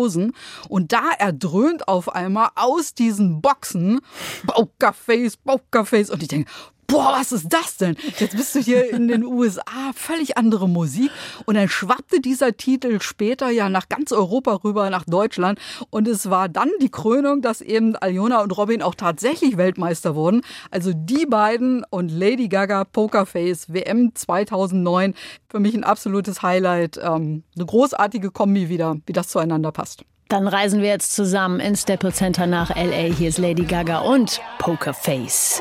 Und 0.69 0.93
da 0.93 1.11
erdröhnt 1.19 1.89
auf 1.89 2.15
einmal 2.15 2.51
aus 2.55 2.95
diesen 2.95 3.41
Boxen 3.41 4.01
Pokerface, 4.47 5.37
Pokerface. 5.37 6.11
Und 6.11 6.23
ich 6.23 6.29
denke, 6.29 6.51
boah, 6.87 7.15
was 7.19 7.33
ist 7.33 7.49
das 7.49 7.77
denn? 7.77 7.97
Jetzt 8.19 8.37
bist 8.37 8.55
du 8.55 8.61
hier 8.61 8.91
in 8.91 9.09
den 9.09 9.25
USA, 9.25 9.93
völlig 9.95 10.37
andere 10.37 10.69
Musik. 10.69 11.11
Und 11.47 11.55
dann 11.55 11.69
schwappte 11.69 12.21
dieser 12.21 12.57
Titel 12.57 13.01
später 13.01 13.51
ja 13.51 13.69
nach 13.69 13.89
ganz 13.89 14.13
Europa 14.13 14.61
rüber, 14.65 14.91
nach 14.91 15.05
Deutschland. 15.05 15.59
Und 15.91 16.09
es 16.09 16.31
war 16.31 16.49
dann 16.49 16.71
die 16.81 16.91
Krönung, 16.91 17.43
dass 17.43 17.61
eben 17.61 17.97
Aljona 17.97 18.43
und 18.43 18.57
Robin 18.57 18.83
auch 18.83 18.95
tatsächlich 18.95 19.57
Weltmeister 19.57 20.15
wurden. 20.15 20.43
Also 20.71 20.93
die 20.95 21.27
beiden 21.27 21.85
und 21.91 22.11
Lady 22.11 22.49
Gaga 22.49 22.85
Pokerface 22.85 23.73
WM 23.73 24.15
2009. 24.15 25.15
Für 25.49 25.61
mich 25.61 25.75
ein 25.75 25.85
absolutes 25.85 26.43
Highlight. 26.43 26.99
Ähm, 27.03 27.45
eine 27.55 27.67
großartige 27.67 28.31
Kombi 28.31 28.69
wieder, 28.69 28.97
wie 29.07 29.13
das 29.13 29.29
zueinander 29.29 29.73
passt. 29.73 30.05
Dann 30.29 30.49
reisen 30.49 30.81
wir 30.81 30.89
jetzt 30.89 31.15
zusammen 31.15 31.61
ins 31.61 31.83
Staples 31.83 32.17
Center 32.17 32.47
nach 32.47 32.71
LA. 32.75 33.15
Hier 33.15 33.29
ist 33.29 33.39
Lady 33.39 33.65
Gaga 33.65 33.99
und 33.99 34.41
Pokerface. 34.59 35.61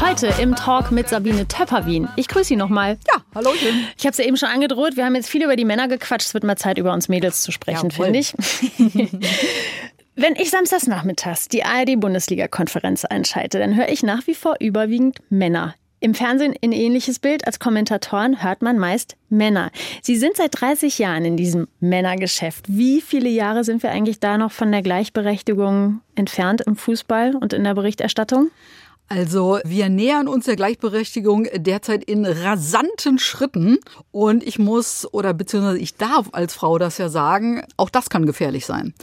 Heute 0.00 0.26
im 0.40 0.54
Talk 0.54 0.90
mit 0.90 1.08
Sabine 1.08 1.48
Töpperwien. 1.48 2.08
Ich 2.16 2.28
grüße 2.28 2.44
Sie 2.44 2.56
nochmal. 2.56 2.98
Ja, 3.08 3.22
hallo. 3.34 3.50
Ich 3.96 4.04
habe 4.04 4.10
es 4.10 4.18
ja 4.18 4.24
eben 4.24 4.36
schon 4.36 4.48
angedroht. 4.48 4.96
Wir 4.96 5.04
haben 5.04 5.14
jetzt 5.14 5.28
viel 5.28 5.42
über 5.42 5.56
die 5.56 5.64
Männer 5.64 5.88
gequatscht. 5.88 6.28
Es 6.28 6.34
wird 6.34 6.44
mal 6.44 6.56
Zeit, 6.56 6.78
über 6.78 6.92
uns 6.92 7.08
Mädels 7.08 7.42
zu 7.42 7.52
sprechen, 7.52 7.90
finde 7.90 8.18
ich. 8.18 8.34
Wenn 10.16 10.36
ich 10.36 10.50
samstags 10.50 10.86
nachmittags 10.86 11.48
die 11.48 11.64
ARD-Bundesliga-Konferenz 11.64 13.04
einschalte, 13.04 13.58
dann 13.58 13.74
höre 13.74 13.88
ich 13.88 14.02
nach 14.02 14.26
wie 14.26 14.34
vor 14.34 14.56
überwiegend 14.60 15.18
Männer. 15.30 15.74
Im 16.04 16.12
Fernsehen 16.12 16.54
ein 16.62 16.72
ähnliches 16.72 17.18
Bild. 17.18 17.46
Als 17.46 17.58
Kommentatoren 17.58 18.42
hört 18.42 18.60
man 18.60 18.78
meist 18.78 19.16
Männer. 19.30 19.70
Sie 20.02 20.16
sind 20.16 20.36
seit 20.36 20.60
30 20.60 20.98
Jahren 20.98 21.24
in 21.24 21.38
diesem 21.38 21.66
Männergeschäft. 21.80 22.66
Wie 22.68 23.00
viele 23.00 23.30
Jahre 23.30 23.64
sind 23.64 23.82
wir 23.82 23.90
eigentlich 23.90 24.20
da 24.20 24.36
noch 24.36 24.52
von 24.52 24.70
der 24.70 24.82
Gleichberechtigung 24.82 26.02
entfernt 26.14 26.60
im 26.60 26.76
Fußball 26.76 27.34
und 27.34 27.54
in 27.54 27.64
der 27.64 27.72
Berichterstattung? 27.72 28.50
Also 29.08 29.58
wir 29.64 29.90
nähern 29.90 30.28
uns 30.28 30.46
der 30.46 30.56
Gleichberechtigung 30.56 31.46
derzeit 31.54 32.02
in 32.04 32.24
rasanten 32.24 33.18
Schritten 33.18 33.78
und 34.12 34.42
ich 34.42 34.58
muss 34.58 35.06
oder 35.12 35.34
beziehungsweise 35.34 35.78
ich 35.78 35.96
darf 35.96 36.30
als 36.32 36.54
Frau 36.54 36.78
das 36.78 36.96
ja 36.96 37.10
sagen, 37.10 37.62
auch 37.76 37.90
das 37.90 38.08
kann 38.08 38.24
gefährlich 38.24 38.64
sein. 38.64 38.94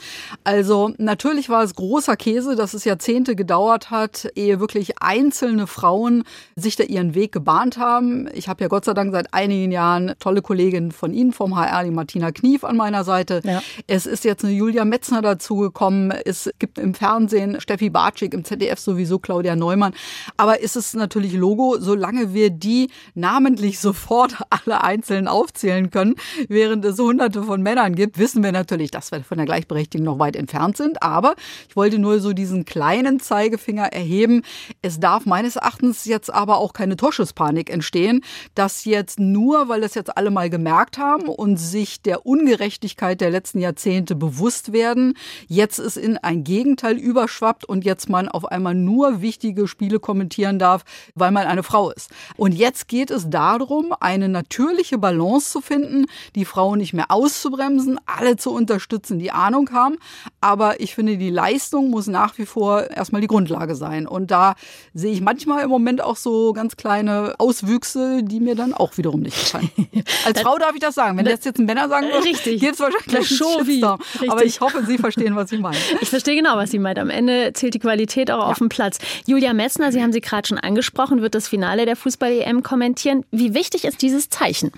Also 0.44 0.92
natürlich 0.98 1.50
war 1.50 1.64
es 1.64 1.76
großer 1.76 2.18
Käse, 2.18 2.56
dass 2.56 2.74
es 2.74 2.84
Jahrzehnte 2.84 3.36
gedauert 3.36 3.92
hat, 3.92 4.28
ehe 4.36 4.60
wirklich 4.60 5.02
einzelne 5.02 5.68
Frauen 5.68 6.24
sich 6.56 6.76
da 6.76 6.84
ihren 6.84 7.14
Weg 7.14 7.32
gebahnt 7.32 7.78
haben. 7.78 8.28
Ich 8.34 8.50
habe 8.50 8.64
ja 8.64 8.70
Gott 8.70 8.86
sei 8.86 8.94
Dank 8.94 9.14
seit 9.14 9.34
einigen 9.36 9.72
Jahren 9.72 10.16
tolle 10.20 10.42
Kollegin 10.42 10.92
von 10.92 11.14
Ihnen 11.14 11.32
vom 11.32 11.56
HR, 11.56 11.84
die 11.84 11.92
Martina 11.92 12.32
Knief 12.32 12.64
an 12.64 12.76
meiner 12.76 13.04
Seite. 13.04 13.42
Ja. 13.44 13.62
Es 13.86 14.08
ist 14.08 14.26
jetzt 14.26 14.44
eine 14.44 14.54
Julia 14.54 14.84
Metzner 14.84 15.22
dazugekommen. 15.22 16.12
Es 16.26 16.50
gibt 16.58 16.80
im 16.80 16.96
Fernsehen 16.96 17.62
Steffi 17.62 17.90
Bartschik, 17.92 18.34
im 18.34 18.44
ZDF 18.44 18.80
sowieso 18.80 19.20
Claudia 19.20 19.56
Neumann. 19.56 19.94
Aber 20.38 20.62
ist 20.62 20.76
es 20.76 20.94
natürlich 20.94 21.34
Logo, 21.34 21.78
solange 21.80 22.34
wir 22.34 22.50
die 22.50 22.90
namentlich 23.14 23.80
sofort 23.80 24.36
alle 24.50 24.84
einzeln 24.84 25.28
aufzählen 25.28 25.90
können, 25.90 26.16
während 26.48 26.86
es 26.86 27.00
hunderte 27.00 27.44
von 27.44 27.62
Männern 27.62 27.96
gibt, 27.96 28.18
wissen 28.18 28.44
wir 28.44 28.52
natürlich, 28.52 28.92
dass 28.92 29.12
wir 29.12 29.24
von 29.24 29.38
der 29.38 29.46
Gleichberechtigung 29.46 30.06
noch 30.06 30.20
weit 30.20 30.36
entfernt 30.36 30.78
sind. 30.78 31.04
Aber 31.04 31.36
ich 31.68 31.76
wollte 31.76 32.00
nur 32.00 32.20
so 32.20 32.34
diesen 32.34 32.66
kleinen 32.66 33.20
Zeigefinger 33.20 33.94
erheben. 33.94 34.44
Es 34.82 35.00
darf 35.00 35.26
meines 35.26 35.56
Erachtens 35.56 36.06
jetzt 36.06 36.34
aber 36.34 36.58
auch 36.58 36.74
keine 36.74 36.98
Torschusspanik 36.98 37.70
entstehen, 37.70 38.22
dass 38.56 38.86
jetzt 38.86 39.20
nur, 39.20 39.70
weil 39.70 39.82
das 39.82 39.96
jetzt 39.96 40.18
alle 40.18 40.32
mal 40.32 40.50
gemerkt 40.50 40.98
haben 40.98 41.28
und 41.28 41.58
sich 41.58 42.02
der 42.02 42.26
Ungerechtigkeit 42.26 43.22
der 43.22 43.30
letzten 43.30 43.60
Jahrzehnte 43.60 44.16
bewusst 44.16 44.74
werden, 44.74 45.16
jetzt 45.48 45.80
ist 45.80 45.98
in 45.98 46.18
ein 46.18 46.44
Gegenteil 46.44 46.98
überschwappt 46.98 47.66
und 47.66 47.86
jetzt 47.86 48.10
man 48.10 48.28
auf 48.28 48.46
einmal 48.46 48.76
nur 48.76 49.22
wichtige 49.22 49.68
Spiele 49.82 50.00
kommentieren 50.00 50.60
darf, 50.60 50.84
weil 51.16 51.32
man 51.32 51.48
eine 51.48 51.64
Frau 51.64 51.90
ist. 51.90 52.12
Und 52.38 52.52
jetzt 52.52 52.88
geht 52.88 53.10
es 53.10 53.32
darum, 53.32 53.96
eine 54.00 54.30
natürliche 54.30 55.00
Balance 55.00 55.50
zu 55.50 55.60
finden, 55.60 56.06
die 56.36 56.46
Frauen 56.46 56.78
nicht 56.78 56.94
mehr 56.94 57.10
auszubremsen, 57.10 58.00
alle 58.06 58.36
zu 58.36 58.52
unterstützen, 58.52 59.18
die 59.18 59.32
Ahnung 59.32 59.72
haben. 59.72 59.98
Aber 60.40 60.80
ich 60.80 60.94
finde, 60.94 61.18
die 61.18 61.32
Leistung 61.32 61.90
muss 61.90 62.06
nach 62.06 62.38
wie 62.38 62.46
vor 62.46 62.92
erstmal 62.92 63.22
die 63.22 63.28
Grundlage 63.28 63.74
sein. 63.74 64.06
Und 64.06 64.30
da 64.30 64.54
sehe 64.94 65.14
ich 65.14 65.22
manchmal 65.22 65.64
im 65.64 65.72
Moment 65.72 66.00
auch 66.02 66.16
so 66.16 66.54
ganz 66.54 66.78
kleine 66.78 67.34
Auswüchse, 67.40 68.22
die 68.22 68.40
mir 68.40 68.54
dann 68.54 68.76
auch 68.76 68.98
wiederum 68.98 69.22
nicht 69.22 69.40
gefallen. 69.40 69.72
Als 70.26 70.42
Frau 70.42 70.60
darf 70.60 70.76
ich 70.76 70.82
das 70.82 70.94
sagen. 70.94 71.18
Wenn 71.18 71.26
das 71.26 71.44
jetzt 71.44 71.58
ein 71.58 71.66
Männer 71.66 71.90
sagen 71.90 72.06
würde, 72.06 72.30
gibt 72.30 72.76
es 72.76 72.80
wahrscheinlich 72.80 73.16
einen 73.16 73.26
Shitstorm. 73.26 74.00
Aber 74.28 74.46
ich 74.46 74.62
hoffe, 74.62 74.84
Sie 74.86 75.00
verstehen, 75.00 75.36
was 75.36 75.52
ich 75.52 75.60
meine. 75.60 75.78
Ich 76.02 76.10
verstehe 76.12 76.36
genau, 76.36 76.56
was 76.56 76.70
Sie 76.70 76.78
meint. 76.78 77.00
Am 77.00 77.10
Ende 77.10 77.54
zählt 77.54 77.74
die 77.74 77.80
Qualität 77.80 78.30
auch 78.30 78.44
ja. 78.44 78.46
auf 78.46 78.60
dem 78.60 78.70
Platz. 78.70 79.00
Julia 79.26 79.54
Metzner, 79.72 79.94
Sie 79.94 80.04
haben 80.04 80.12
sie 80.12 80.20
gerade 80.20 80.46
schon 80.46 80.58
angesprochen, 80.58 81.22
wird 81.22 81.34
das 81.34 81.48
Finale 81.48 81.86
der 81.86 81.96
Fußball-EM 81.96 82.62
kommentieren. 82.62 83.24
Wie 83.32 83.54
wichtig 83.54 83.86
ist 83.86 84.02
dieses 84.02 84.30
Zeichen? 84.30 84.72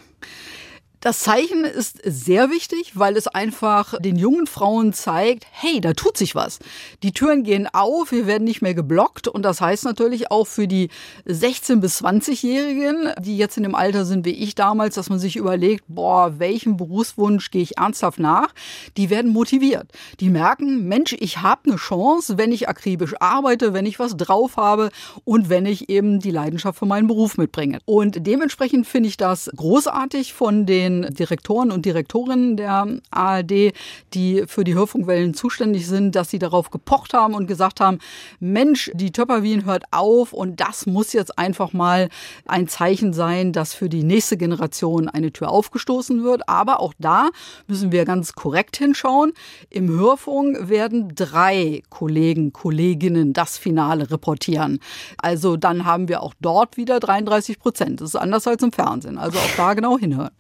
Das 1.04 1.20
Zeichen 1.20 1.66
ist 1.66 2.00
sehr 2.06 2.50
wichtig, 2.50 2.94
weil 2.94 3.18
es 3.18 3.28
einfach 3.28 4.00
den 4.00 4.16
jungen 4.16 4.48
Frauen 4.48 4.94
zeigt, 4.94 5.46
hey, 5.52 5.82
da 5.82 5.92
tut 5.92 6.16
sich 6.16 6.34
was. 6.34 6.60
Die 7.04 7.12
Türen 7.12 7.44
gehen 7.44 7.68
auf, 7.74 8.14
wir 8.14 8.26
werden 8.26 8.46
nicht 8.46 8.62
mehr 8.62 8.74
geblockt 8.74 9.28
und 9.28 9.42
das 9.42 9.60
heißt 9.60 9.84
natürlich 9.84 10.32
auch 10.32 10.48
für 10.48 10.66
die 10.66 10.88
16 11.26 11.82
bis 11.82 12.02
20-Jährigen, 12.02 13.12
die 13.20 13.38
jetzt 13.38 13.58
in 13.58 13.64
dem 13.64 13.76
Alter 13.76 14.06
sind 14.06 14.24
wie 14.24 14.30
ich 14.30 14.56
damals, 14.56 14.96
dass 14.96 15.10
man 15.10 15.20
sich 15.20 15.36
überlegt, 15.36 15.84
boah, 15.90 16.40
welchem 16.40 16.78
Berufswunsch 16.78 17.52
gehe 17.52 17.64
ich 17.64 17.78
ernsthaft 17.78 18.20
nach? 18.20 18.54
Die 18.96 19.10
werden 19.10 19.34
motiviert. 19.34 19.92
Die 20.22 20.30
merken, 20.30 20.88
Mensch, 20.88 21.18
ich 21.20 21.42
habe 21.42 21.64
eine 21.66 21.76
Chance, 21.76 22.38
wenn 22.38 22.54
ich 22.54 22.70
akribisch 22.70 23.16
arbeite, 23.20 23.74
wenn 23.74 23.86
ich 23.86 24.00
was 24.00 24.16
drauf 24.16 24.56
habe 24.56 24.90
und 25.26 25.50
wenn 25.50 25.66
ich 25.66 25.90
eben 25.90 26.22
die 26.22 26.32
Leidenschaft 26.32 26.80
für 26.80 26.86
meinen 26.86 27.08
Beruf 27.08 27.38
mitbringe. 27.38 27.80
Und 27.84 28.26
dementsprechend 28.26 28.88
finde 28.88 29.10
ich 29.10 29.18
das 29.18 29.52
großartig 29.54 30.32
von 30.32 30.66
den 30.66 30.93
den 31.02 31.14
Direktoren 31.14 31.72
und 31.72 31.86
Direktorinnen 31.86 32.58
der 32.58 32.88
ARD, 33.12 33.74
die 34.14 34.44
für 34.48 34.64
die 34.64 34.76
Hörfunkwellen 34.76 35.34
zuständig 35.34 35.88
sind, 35.88 36.16
dass 36.16 36.30
sie 36.30 36.40
darauf 36.40 36.70
gepocht 36.70 37.14
haben 37.14 37.34
und 37.34 37.48
gesagt 37.48 37.80
haben, 37.80 38.00
Mensch, 38.40 38.92
die 38.94 39.12
Töpperwien 39.12 39.66
hört 39.66 39.84
auf 39.92 40.34
und 40.34 40.60
das 40.60 40.86
muss 40.86 41.14
jetzt 41.14 41.38
einfach 41.38 41.74
mal 41.74 42.10
ein 42.46 42.68
Zeichen 42.68 43.14
sein, 43.14 43.52
dass 43.52 43.74
für 43.74 43.90
die 43.90 44.04
nächste 44.04 44.38
Generation 44.38 45.08
eine 45.10 45.32
Tür 45.32 45.50
aufgestoßen 45.50 46.24
wird. 46.24 46.48
Aber 46.48 46.80
auch 46.80 46.94
da 47.00 47.30
müssen 47.68 47.92
wir 47.92 48.06
ganz 48.06 48.34
korrekt 48.34 48.78
hinschauen. 48.78 49.34
Im 49.70 49.90
Hörfunk 49.90 50.70
werden 50.70 51.14
drei 51.16 51.84
Kollegen, 51.90 52.54
Kolleginnen 52.54 53.34
das 53.34 53.58
Finale 53.58 54.10
reportieren. 54.12 54.80
Also 55.18 55.58
dann 55.58 55.86
haben 55.86 56.08
wir 56.08 56.22
auch 56.22 56.34
dort 56.40 56.78
wieder 56.78 57.00
33 57.00 57.60
Prozent. 57.60 58.02
Das 58.02 58.10
ist 58.10 58.16
anders 58.16 58.48
als 58.48 58.64
im 58.64 58.72
Fernsehen. 58.72 59.18
Also 59.18 59.38
auch 59.38 59.56
da 59.58 59.74
genau 59.74 59.98
hinhören. 59.98 60.32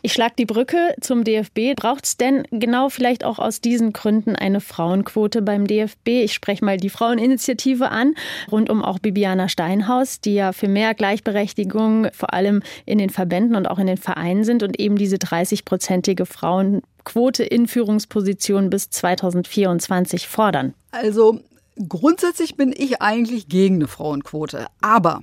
Ich 0.00 0.12
schlage 0.12 0.34
die 0.38 0.46
Brücke 0.46 0.94
zum 1.00 1.24
DFB. 1.24 1.74
Braucht 1.74 2.04
es 2.04 2.16
denn 2.16 2.44
genau 2.50 2.88
vielleicht 2.88 3.24
auch 3.24 3.38
aus 3.38 3.60
diesen 3.60 3.92
Gründen 3.92 4.36
eine 4.36 4.60
Frauenquote 4.60 5.42
beim 5.42 5.66
DFB? 5.66 6.08
Ich 6.08 6.34
spreche 6.34 6.64
mal 6.64 6.76
die 6.76 6.88
Fraueninitiative 6.88 7.90
an, 7.90 8.14
rund 8.50 8.70
um 8.70 8.84
auch 8.84 9.00
Bibiana 9.00 9.48
Steinhaus, 9.48 10.20
die 10.20 10.34
ja 10.34 10.52
für 10.52 10.68
mehr 10.68 10.94
Gleichberechtigung 10.94 12.08
vor 12.12 12.32
allem 12.32 12.62
in 12.86 12.98
den 12.98 13.10
Verbänden 13.10 13.56
und 13.56 13.68
auch 13.68 13.78
in 13.78 13.86
den 13.88 13.96
Vereinen 13.96 14.44
sind 14.44 14.62
und 14.62 14.78
eben 14.78 14.96
diese 14.96 15.16
30-prozentige 15.16 16.26
Frauenquote 16.26 17.42
in 17.42 17.66
Führungspositionen 17.66 18.70
bis 18.70 18.90
2024 18.90 20.28
fordern. 20.28 20.74
Also 20.92 21.40
grundsätzlich 21.88 22.56
bin 22.56 22.72
ich 22.76 23.02
eigentlich 23.02 23.48
gegen 23.48 23.76
eine 23.76 23.88
Frauenquote. 23.88 24.66
Aber 24.80 25.22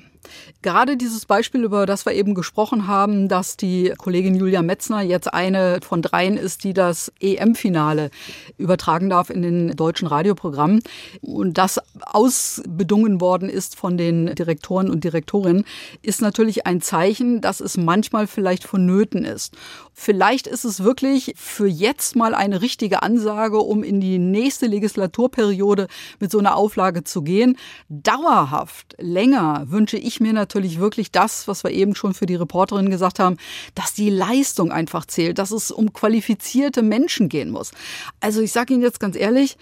Gerade 0.61 0.97
dieses 0.97 1.25
Beispiel, 1.25 1.63
über 1.63 1.85
das 1.85 2.05
wir 2.05 2.13
eben 2.13 2.33
gesprochen 2.33 2.87
haben, 2.87 3.27
dass 3.27 3.57
die 3.57 3.93
Kollegin 3.97 4.35
Julia 4.35 4.61
Metzner 4.61 5.01
jetzt 5.01 5.33
eine 5.33 5.79
von 5.81 6.01
dreien 6.01 6.37
ist, 6.37 6.63
die 6.63 6.73
das 6.73 7.11
EM-Finale 7.19 8.11
übertragen 8.57 9.09
darf 9.09 9.29
in 9.29 9.41
den 9.41 9.75
deutschen 9.75 10.07
Radioprogrammen 10.07 10.81
und 11.21 11.57
das 11.57 11.79
ausbedungen 12.01 13.21
worden 13.21 13.49
ist 13.49 13.75
von 13.75 13.97
den 13.97 14.33
Direktoren 14.35 14.89
und 14.89 15.03
Direktorinnen, 15.03 15.65
ist 16.01 16.21
natürlich 16.21 16.65
ein 16.65 16.81
Zeichen, 16.81 17.41
dass 17.41 17.59
es 17.59 17.77
manchmal 17.77 18.27
vielleicht 18.27 18.63
vonnöten 18.63 19.25
ist. 19.25 19.55
Vielleicht 19.97 20.45
ist 20.45 20.65
es 20.65 20.83
wirklich 20.83 21.33
für 21.37 21.67
jetzt 21.67 22.17
mal 22.17 22.35
eine 22.35 22.61
richtige 22.61 23.01
Ansage, 23.01 23.59
um 23.59 23.81
in 23.81 24.01
die 24.01 24.17
nächste 24.17 24.67
Legislaturperiode 24.67 25.87
mit 26.19 26.31
so 26.31 26.37
einer 26.37 26.57
Auflage 26.57 27.05
zu 27.05 27.21
gehen. 27.21 27.57
Dauerhaft, 27.87 28.97
länger 28.99 29.63
wünsche 29.67 29.97
ich 29.97 30.19
mir 30.19 30.33
natürlich 30.33 30.79
wirklich 30.79 31.13
das, 31.13 31.47
was 31.47 31.63
wir 31.63 31.71
eben 31.71 31.95
schon 31.95 32.13
für 32.13 32.25
die 32.25 32.35
Reporterin 32.35 32.89
gesagt 32.89 33.19
haben, 33.19 33.37
dass 33.73 33.93
die 33.93 34.09
Leistung 34.09 34.69
einfach 34.69 35.05
zählt, 35.05 35.39
dass 35.39 35.51
es 35.51 35.71
um 35.71 35.93
qualifizierte 35.93 36.81
Menschen 36.81 37.29
gehen 37.29 37.49
muss. 37.49 37.71
Also 38.19 38.41
ich 38.41 38.51
sage 38.51 38.73
Ihnen 38.73 38.83
jetzt 38.83 38.99
ganz 38.99 39.15
ehrlich, 39.15 39.57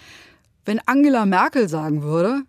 wenn 0.65 0.81
Angela 0.87 1.27
Merkel 1.27 1.69
sagen 1.69 2.01
würde, 2.01 2.41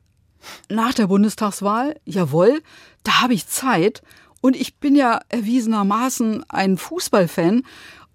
nach 0.70 0.94
der 0.94 1.08
Bundestagswahl, 1.08 2.00
jawohl, 2.06 2.62
da 3.02 3.20
habe 3.20 3.34
ich 3.34 3.46
Zeit 3.46 4.02
und 4.44 4.56
ich 4.56 4.76
bin 4.76 4.94
ja 4.94 5.20
erwiesenermaßen 5.30 6.44
ein 6.50 6.76
Fußballfan 6.76 7.62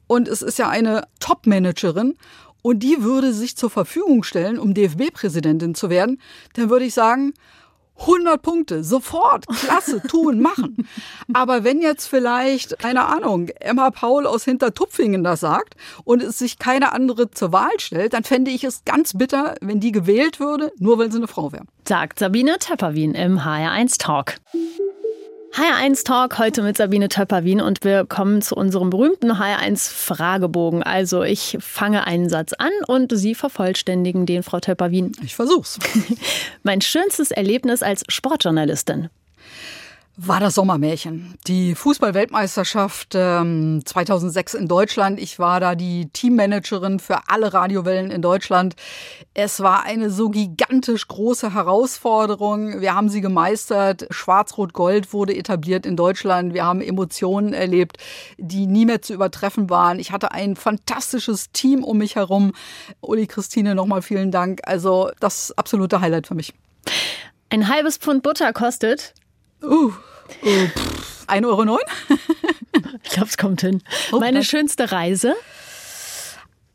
und 0.06 0.28
es 0.28 0.44
ist 0.44 0.60
ja 0.60 0.70
eine 0.70 1.08
Top-Managerin 1.20 2.18
und 2.62 2.84
die 2.84 3.02
würde 3.02 3.34
sich 3.34 3.58
zur 3.58 3.72
Verfügung 3.72 4.22
stellen, 4.22 4.60
um 4.60 4.76
DFB-Präsidentin 4.76 5.74
zu 5.74 5.90
werden, 5.90 6.22
dann 6.54 6.70
würde 6.70 6.86
ich 6.86 6.94
sagen, 6.94 7.34
100 8.02 8.44
Punkte, 8.44 8.84
sofort, 8.84 9.48
klasse, 9.48 10.04
tun, 10.08 10.40
machen. 10.40 10.88
Aber 11.34 11.64
wenn 11.64 11.82
jetzt 11.82 12.06
vielleicht, 12.06 12.78
keine 12.78 13.08
Ahnung, 13.08 13.48
Emma 13.60 13.90
Paul 13.90 14.28
aus 14.28 14.46
Hintertupfingen 14.46 15.24
das 15.24 15.40
sagt 15.40 15.78
und 16.04 16.22
es 16.22 16.38
sich 16.38 16.60
keine 16.60 16.94
andere 16.94 17.32
zur 17.32 17.52
Wahl 17.54 17.80
stellt, 17.80 18.14
dann 18.14 18.24
fände 18.24 18.52
ich 18.52 18.64
es 18.64 18.86
ganz 18.86 19.18
bitter, 19.18 19.56
wenn 19.62 19.80
die 19.80 19.92
gewählt 19.92 20.40
würde, 20.40 20.72
nur 20.78 21.00
weil 21.00 21.12
sie 21.12 21.18
eine 21.18 21.28
Frau 21.28 21.52
wäre. 21.52 21.66
Sagt 21.88 22.20
Sabine 22.20 22.60
Töpperwien 22.60 23.16
im 23.16 23.40
HR1 23.40 23.98
Talk. 23.98 24.36
HR1 25.54 26.06
Talk 26.06 26.38
heute 26.38 26.62
mit 26.62 26.78
Sabine 26.78 27.10
Töpperwien 27.10 27.60
und 27.60 27.84
wir 27.84 28.06
kommen 28.06 28.42
zu 28.42 28.56
unserem 28.56 28.92
berühmten 28.92 29.32
HR1 29.32 29.92
Fragebogen. 29.92 30.84
Also 30.84 31.24
ich 31.24 31.58
fange 31.60 32.06
einen 32.06 32.30
Satz 32.30 32.54
an 32.54 32.72
und 32.88 33.12
Sie 33.18 33.34
vervollständigen 33.34 34.26
den, 34.26 34.44
Frau 34.44 34.60
Töpperwien. 34.60 35.12
Ich 35.24 35.36
versuch's. 35.36 35.80
mein 36.64 36.82
schönstes 36.82 37.32
Erlebnis 37.32 37.82
als 37.82 38.04
Sportjournalistin 38.08 39.10
war 40.22 40.42
das 40.42 40.56
Sommermärchen. 40.56 41.36
Die 41.48 41.76
Fußball-Weltmeisterschaft 41.76 43.14
ähm, 43.16 43.82
2006 43.86 44.54
in 44.54 44.68
Deutschland. 44.68 45.18
Ich 45.18 45.40
war 45.40 45.62
da 45.62 45.76
die 45.76 46.10
Teammanagerin 46.10 47.00
für 47.00 47.30
alle 47.30 47.54
Radiowellen 47.54 48.12
in 48.12 48.22
Deutschland. 48.22 48.76
Es 49.34 49.62
war 49.62 49.84
eine 49.84 50.10
so 50.10 50.30
gigantisch 50.30 51.08
große 51.08 51.54
Herausforderung. 51.54 52.82
Wir 52.82 52.96
haben 52.96 53.08
sie 53.08 53.22
gemeistert. 53.22 54.08
Schwarz-Rot-Gold 54.10 55.14
wurde 55.14 55.38
etabliert 55.38 55.86
in 55.86 55.96
Deutschland. 55.96 56.54
Wir 56.54 56.66
haben 56.66 56.82
Emotionen 56.82 57.54
erlebt, 57.54 57.98
die 58.38 58.68
nie 58.68 58.86
mehr 58.86 59.02
zu 59.02 59.14
übertreffen 59.14 59.70
waren. 59.70 60.00
Ich 60.00 60.12
hatte 60.12 60.34
ein 60.34 60.58
fantastisches 60.58 61.52
Team 61.54 61.82
um 61.82 61.98
mich 61.98 62.18
herum. 62.18 62.52
Uli 63.00 63.26
Christine, 63.26 63.74
nochmal 63.74 64.02
vielen 64.02 64.32
Dank. 64.32 64.60
Also 64.66 65.12
das 65.22 65.54
absolute 65.58 66.02
Highlight 66.02 66.28
für 66.28 66.36
mich. 66.36 66.54
Ein 67.50 67.70
halbes 67.70 67.98
Pfund 67.98 68.22
Butter 68.22 68.52
kostet 68.52 69.14
Uh, 69.62 69.92
uh 70.44 70.70
1,09 71.28 71.46
Euro? 71.46 71.80
ich 73.04 73.10
glaube, 73.12 73.30
es 73.30 73.38
kommt 73.38 73.62
hin. 73.62 73.82
Oh, 74.12 74.20
Meine 74.20 74.44
schönste 74.44 74.92
Reise? 74.92 75.36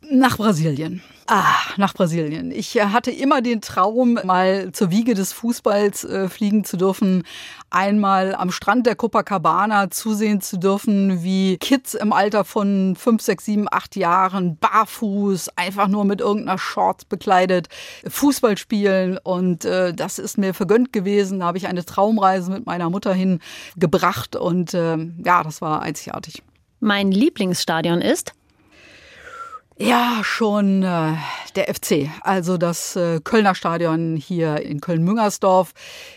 Nach 0.02 0.36
Brasilien. 0.36 1.02
Ah, 1.26 1.56
nach 1.78 1.94
Brasilien. 1.94 2.50
Ich 2.50 2.76
äh, 2.76 2.86
hatte 2.86 3.10
immer 3.10 3.40
den 3.40 3.62
Traum, 3.62 4.18
mal 4.24 4.72
zur 4.72 4.90
Wiege 4.90 5.14
des 5.14 5.32
Fußballs 5.32 6.04
äh, 6.04 6.28
fliegen 6.28 6.64
zu 6.64 6.76
dürfen, 6.76 7.22
einmal 7.70 8.34
am 8.34 8.50
Strand 8.50 8.84
der 8.86 8.94
Copacabana 8.94 9.90
zusehen 9.90 10.42
zu 10.42 10.58
dürfen, 10.58 11.22
wie 11.22 11.56
Kids 11.56 11.94
im 11.94 12.12
Alter 12.12 12.44
von 12.44 12.94
fünf, 12.94 13.22
sechs, 13.22 13.46
sieben, 13.46 13.68
acht 13.70 13.96
Jahren 13.96 14.58
barfuß, 14.58 15.48
einfach 15.56 15.88
nur 15.88 16.04
mit 16.04 16.20
irgendeiner 16.20 16.58
Shorts 16.58 17.06
bekleidet, 17.06 17.68
Fußball 18.06 18.58
spielen. 18.58 19.18
Und 19.22 19.64
äh, 19.64 19.94
das 19.94 20.18
ist 20.18 20.36
mir 20.36 20.52
vergönnt 20.52 20.92
gewesen. 20.92 21.40
Da 21.40 21.46
habe 21.46 21.56
ich 21.56 21.66
eine 21.68 21.86
Traumreise 21.86 22.50
mit 22.50 22.66
meiner 22.66 22.90
Mutter 22.90 23.14
hingebracht 23.14 24.36
und 24.36 24.74
äh, 24.74 24.98
ja, 25.24 25.42
das 25.42 25.62
war 25.62 25.80
einzigartig. 25.80 26.42
Mein 26.80 27.10
Lieblingsstadion 27.10 28.02
ist? 28.02 28.34
Ja, 29.76 30.20
schon 30.22 30.84
äh, 30.84 31.16
der 31.56 31.74
FC, 31.74 32.08
also 32.20 32.58
das 32.58 32.94
äh, 32.94 33.20
Kölner 33.24 33.56
Stadion 33.56 34.14
hier 34.16 34.62
in 34.62 34.80
Köln-Müngersdorf, 34.80 35.72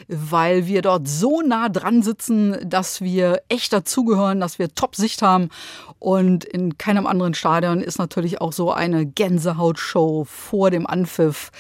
weil 0.07 0.67
wir 0.67 0.83
dort 0.83 1.07
so 1.07 1.41
nah 1.41 1.67
dran 1.67 2.03
sitzen, 2.03 2.55
dass 2.69 3.01
wir 3.01 3.41
echt 3.49 3.73
dazugehören, 3.73 4.39
dass 4.39 4.59
wir 4.59 4.75
Top-Sicht 4.75 5.23
haben. 5.23 5.49
Und 5.97 6.45
in 6.45 6.77
keinem 6.77 7.07
anderen 7.07 7.33
Stadion 7.33 7.81
ist 7.81 7.97
natürlich 7.97 8.41
auch 8.41 8.53
so 8.53 8.71
eine 8.71 9.07
Gänsehautshow 9.07 10.25
vor 10.25 10.69
dem 10.69 10.85
Anpfiff 10.85 11.51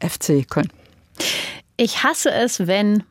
FC 0.00 0.48
Köln. 0.48 0.72
Ich 1.76 2.02
hasse 2.02 2.30
es, 2.30 2.66
wenn 2.66 3.02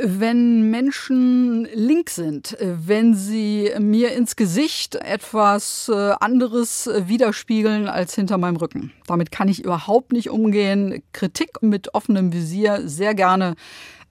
Wenn 0.00 0.70
Menschen 0.70 1.68
link 1.72 2.10
sind, 2.10 2.56
wenn 2.60 3.14
sie 3.14 3.70
mir 3.78 4.12
ins 4.12 4.34
Gesicht 4.34 4.96
etwas 4.96 5.88
äh, 5.88 6.14
anderes 6.18 6.90
widerspiegeln 6.92 7.86
als 7.86 8.14
hinter 8.14 8.36
meinem 8.36 8.56
Rücken. 8.56 8.92
Damit 9.06 9.30
kann 9.30 9.46
ich 9.46 9.62
überhaupt 9.62 10.12
nicht 10.12 10.30
umgehen. 10.30 11.02
Kritik 11.12 11.62
mit 11.62 11.94
offenem 11.94 12.32
Visier 12.32 12.82
sehr 12.88 13.14
gerne, 13.14 13.54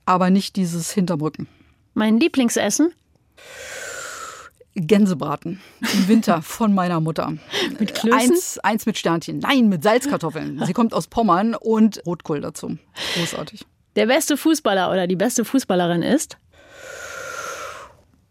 aber 0.06 0.30
nicht 0.30 0.56
dieses 0.56 0.92
hinterm 0.92 1.20
Rücken. 1.20 1.48
Mein 1.94 2.18
Lieblingsessen? 2.18 2.94
Gänsebraten 4.76 5.60
im 5.82 6.08
Winter 6.08 6.42
von 6.42 6.74
meiner 6.74 7.00
Mutter. 7.00 7.34
mit 7.80 7.94
Klößen? 7.94 8.20
Eins, 8.20 8.60
eins 8.60 8.86
mit 8.86 8.98
Sternchen. 8.98 9.40
Nein, 9.40 9.70
mit 9.70 9.84
Salzkartoffeln. 9.84 10.64
Sie 10.66 10.74
kommt 10.74 10.94
aus 10.94 11.08
Pommern 11.08 11.56
und 11.56 12.02
Rotkohl 12.06 12.42
dazu. 12.42 12.78
Großartig. 13.16 13.66
Der 13.96 14.08
beste 14.08 14.38
Fußballer 14.38 14.92
oder 14.92 15.08
die 15.08 15.16
beste 15.16 15.46
Fußballerin 15.46 16.02
ist? 16.02 16.38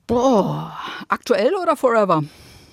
Boah, 0.07 0.77
aktuell 1.09 1.55
oder 1.55 1.77
forever? 1.77 2.25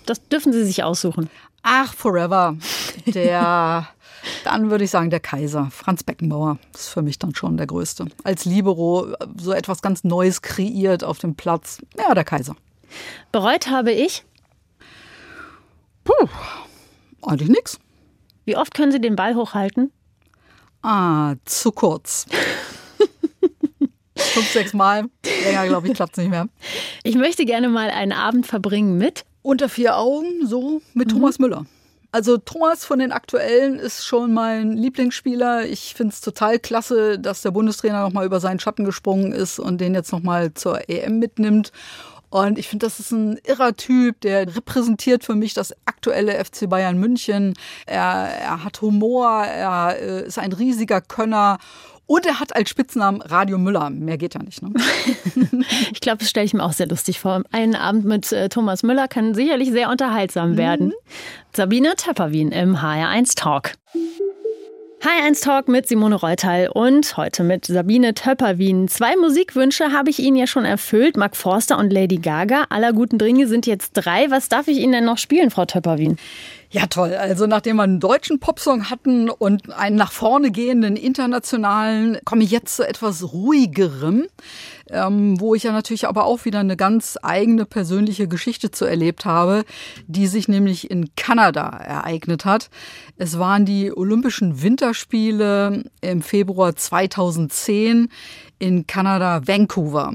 Das 0.05 0.27
dürfen 0.27 0.51
Sie 0.51 0.65
sich 0.65 0.83
aussuchen. 0.83 1.29
Ach, 1.61 1.93
forever. 1.93 2.57
Der, 3.05 3.87
dann 4.43 4.71
würde 4.71 4.83
ich 4.83 4.89
sagen, 4.89 5.09
der 5.11 5.19
Kaiser, 5.19 5.69
Franz 5.71 6.03
Beckenbauer. 6.03 6.57
Das 6.71 6.81
ist 6.81 6.89
für 6.89 7.01
mich 7.03 7.19
dann 7.19 7.35
schon 7.35 7.57
der 7.57 7.67
Größte. 7.67 8.07
Als 8.23 8.45
Libero 8.45 9.13
so 9.37 9.51
etwas 9.51 9.81
ganz 9.81 10.03
Neues 10.03 10.41
kreiert 10.41 11.03
auf 11.03 11.19
dem 11.19 11.35
Platz. 11.35 11.79
Ja, 11.97 12.13
der 12.15 12.23
Kaiser. 12.23 12.55
Bereut 13.31 13.67
habe 13.69 13.91
ich? 13.91 14.25
Puh, 16.03 16.27
eigentlich 17.21 17.49
nichts. 17.49 17.79
Wie 18.45 18.57
oft 18.57 18.73
können 18.73 18.91
Sie 18.91 18.99
den 18.99 19.15
Ball 19.15 19.35
hochhalten? 19.35 19.91
Ah, 20.81 21.35
zu 21.45 21.71
kurz. 21.71 22.25
Fünf, 24.33 24.51
sechs 24.51 24.73
Mal. 24.73 25.05
Länger, 25.43 25.67
glaube 25.67 25.87
ich, 25.87 25.93
klappt 25.93 26.13
es 26.13 26.17
nicht 26.17 26.29
mehr. 26.29 26.47
Ich 27.03 27.15
möchte 27.15 27.45
gerne 27.45 27.69
mal 27.69 27.89
einen 27.89 28.11
Abend 28.11 28.47
verbringen 28.47 28.97
mit. 28.97 29.25
Unter 29.41 29.69
vier 29.69 29.97
Augen, 29.97 30.45
so 30.45 30.81
mit 30.93 31.11
Thomas 31.11 31.39
Müller. 31.39 31.65
Also 32.11 32.37
Thomas 32.37 32.85
von 32.85 32.99
den 32.99 33.11
Aktuellen 33.11 33.77
ist 33.77 34.05
schon 34.05 34.33
mein 34.33 34.73
Lieblingsspieler. 34.73 35.65
Ich 35.67 35.93
finde 35.93 36.13
es 36.13 36.21
total 36.21 36.57
klasse, 36.57 37.19
dass 37.19 37.43
der 37.43 37.51
Bundestrainer 37.51 38.01
nochmal 38.01 38.25
über 38.25 38.39
seinen 38.39 38.59
Schatten 38.59 38.83
gesprungen 38.83 39.31
ist 39.31 39.59
und 39.59 39.79
den 39.79 39.93
jetzt 39.93 40.11
nochmal 40.11 40.53
zur 40.53 40.89
EM 40.89 41.19
mitnimmt. 41.19 41.71
Und 42.29 42.59
ich 42.59 42.67
finde, 42.67 42.85
das 42.85 42.99
ist 42.99 43.11
ein 43.11 43.39
irrer 43.43 43.75
Typ, 43.75 44.21
der 44.21 44.55
repräsentiert 44.55 45.23
für 45.23 45.35
mich 45.35 45.53
das 45.53 45.73
aktuelle 45.85 46.43
FC 46.43 46.69
Bayern 46.69 46.97
München. 46.99 47.53
Er, 47.85 48.29
er 48.41 48.63
hat 48.63 48.81
Humor, 48.81 49.43
er 49.45 49.97
äh, 49.99 50.27
ist 50.27 50.37
ein 50.37 50.53
riesiger 50.53 51.01
Könner 51.01 51.57
und 52.09 52.25
er 52.25 52.39
hat 52.39 52.55
als 52.55 52.71
Spitznamen 52.71 53.21
Radio 53.21 53.59
Müller. 53.59 53.91
Mehr 53.91 54.17
geht 54.17 54.33
ja 54.33 54.41
nicht. 54.41 54.63
Ne? 54.63 54.73
ich 55.93 56.01
glaube, 56.01 56.17
das 56.17 56.29
stelle 56.29 56.45
ich 56.45 56.55
mir 56.55 56.63
auch 56.63 56.73
sehr 56.73 56.87
lustig 56.87 57.19
vor. 57.19 57.43
Ein 57.51 57.75
Abend 57.75 58.03
mit 58.05 58.31
äh, 58.31 58.49
Thomas 58.49 58.81
Müller 58.81 59.07
kann 59.07 59.35
sicherlich 59.35 59.69
sehr 59.69 59.89
unterhaltsam 59.91 60.57
werden. 60.57 60.87
Mhm. 60.87 60.93
Sabine 61.53 61.95
Töpperwien 61.95 62.51
im 62.51 62.77
HR1 62.77 63.35
Talk. 63.35 63.73
Hi1 65.01 65.43
Talk 65.43 65.67
mit 65.67 65.87
Simone 65.87 66.15
Reutal 66.15 66.69
und 66.73 67.15
heute 67.15 67.43
mit 67.43 67.67
Sabine 67.67 68.15
Töpperwien. 68.15 68.87
Zwei 68.87 69.15
Musikwünsche 69.15 69.91
habe 69.91 70.09
ich 70.09 70.17
Ihnen 70.17 70.35
ja 70.35 70.47
schon 70.47 70.65
erfüllt. 70.65 71.15
Mark 71.15 71.37
Forster 71.37 71.77
und 71.77 71.93
Lady 71.93 72.17
Gaga. 72.17 72.65
Aller 72.69 72.91
guten 72.91 73.19
Dinge 73.19 73.47
sind 73.47 73.67
jetzt 73.67 73.91
drei. 73.93 74.31
Was 74.31 74.49
darf 74.49 74.67
ich 74.67 74.79
Ihnen 74.79 74.93
denn 74.93 75.05
noch 75.05 75.19
spielen, 75.19 75.51
Frau 75.51 75.65
Töpperwien? 75.65 76.17
Ja, 76.71 76.85
toll. 76.85 77.15
Also 77.15 77.47
nachdem 77.47 77.77
wir 77.77 77.83
einen 77.83 77.99
deutschen 77.99 78.39
Popsong 78.39 78.91
hatten 78.91 79.29
und 79.31 79.73
einen 79.73 79.95
nach 79.95 80.11
vorne 80.11 80.51
gehenden 80.51 80.97
internationalen, 80.97 82.19
komme 82.25 82.43
ich 82.43 82.51
jetzt 82.51 82.75
zu 82.75 82.87
etwas 82.87 83.33
ruhigerem 83.33 84.27
ähm, 84.91 85.39
wo 85.39 85.55
ich 85.55 85.63
ja 85.63 85.71
natürlich 85.71 86.07
aber 86.07 86.25
auch 86.25 86.45
wieder 86.45 86.59
eine 86.59 86.77
ganz 86.77 87.17
eigene 87.21 87.65
persönliche 87.65 88.27
Geschichte 88.27 88.71
zu 88.71 88.85
erlebt 88.85 89.25
habe, 89.25 89.63
die 90.07 90.27
sich 90.27 90.47
nämlich 90.47 90.89
in 90.89 91.09
Kanada 91.15 91.69
ereignet 91.69 92.45
hat. 92.45 92.69
Es 93.17 93.39
waren 93.39 93.65
die 93.65 93.95
Olympischen 93.95 94.61
Winterspiele 94.61 95.83
im 96.01 96.21
Februar 96.21 96.75
2010 96.75 98.09
in 98.59 98.85
Kanada, 98.85 99.47
Vancouver. 99.47 100.13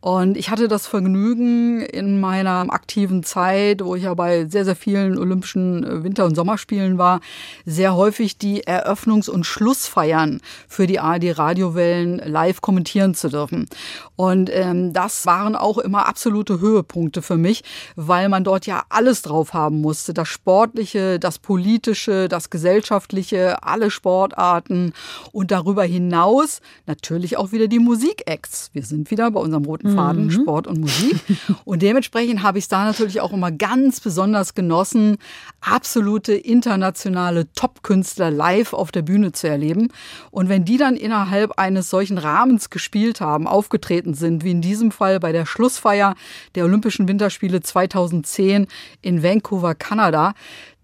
Und 0.00 0.36
ich 0.36 0.50
hatte 0.50 0.66
das 0.66 0.86
Vergnügen 0.86 1.82
in 1.82 2.20
meiner 2.20 2.66
aktiven 2.70 3.22
Zeit, 3.22 3.84
wo 3.84 3.94
ich 3.94 4.04
ja 4.04 4.14
bei 4.14 4.46
sehr, 4.46 4.64
sehr 4.64 4.76
vielen 4.76 5.18
Olympischen 5.18 5.84
äh, 5.84 6.02
Winter- 6.02 6.24
und 6.24 6.34
Sommerspielen 6.34 6.96
war, 6.96 7.20
sehr 7.66 7.94
häufig 7.94 8.38
die 8.38 8.64
Eröffnungs- 8.64 9.28
und 9.28 9.44
Schlussfeiern 9.44 10.40
für 10.66 10.86
die 10.86 11.00
ARD-Radiowellen 11.00 12.18
live 12.24 12.62
kommentieren 12.62 13.14
zu 13.14 13.28
dürfen. 13.28 13.68
Und 14.16 14.50
ähm, 14.52 14.92
das 14.92 15.26
waren 15.26 15.54
auch 15.54 15.78
immer 15.78 16.06
absolute 16.06 16.60
Höhepunkte 16.60 17.20
für 17.20 17.36
mich, 17.36 17.62
weil 17.94 18.28
man 18.30 18.44
dort 18.44 18.66
ja 18.66 18.84
alles 18.88 19.22
drauf 19.22 19.52
haben 19.52 19.80
musste. 19.80 20.14
Das 20.14 20.28
Sportliche, 20.28 21.18
das 21.18 21.38
Politische, 21.38 22.28
das 22.28 22.48
Gesellschaftliche, 22.48 23.62
alle 23.62 23.90
Sportarten 23.90 24.94
und 25.32 25.50
darüber 25.50 25.84
hinaus 25.84 26.60
natürlich 26.86 27.36
auch 27.36 27.52
wieder 27.52 27.68
die 27.68 27.81
Musikacts. 27.84 28.70
Wir 28.72 28.82
sind 28.82 29.10
wieder 29.10 29.30
bei 29.30 29.40
unserem 29.40 29.64
roten 29.64 29.94
Faden, 29.94 30.26
mhm. 30.26 30.30
Sport 30.30 30.66
und 30.66 30.80
Musik. 30.80 31.16
Und 31.64 31.82
dementsprechend 31.82 32.42
habe 32.42 32.58
ich 32.58 32.64
es 32.64 32.68
da 32.68 32.84
natürlich 32.84 33.20
auch 33.20 33.32
immer 33.32 33.50
ganz 33.50 34.00
besonders 34.00 34.54
genossen, 34.54 35.18
absolute 35.60 36.32
internationale 36.32 37.52
Top-Künstler 37.52 38.30
live 38.30 38.72
auf 38.72 38.92
der 38.92 39.02
Bühne 39.02 39.32
zu 39.32 39.48
erleben. 39.48 39.88
Und 40.30 40.48
wenn 40.48 40.64
die 40.64 40.76
dann 40.76 40.96
innerhalb 40.96 41.58
eines 41.58 41.90
solchen 41.90 42.18
Rahmens 42.18 42.70
gespielt 42.70 43.20
haben, 43.20 43.46
aufgetreten 43.46 44.14
sind, 44.14 44.44
wie 44.44 44.50
in 44.50 44.60
diesem 44.60 44.90
Fall 44.90 45.20
bei 45.20 45.32
der 45.32 45.46
Schlussfeier 45.46 46.14
der 46.54 46.64
Olympischen 46.64 47.08
Winterspiele 47.08 47.60
2010 47.60 48.66
in 49.02 49.22
Vancouver, 49.22 49.74
Kanada, 49.74 50.34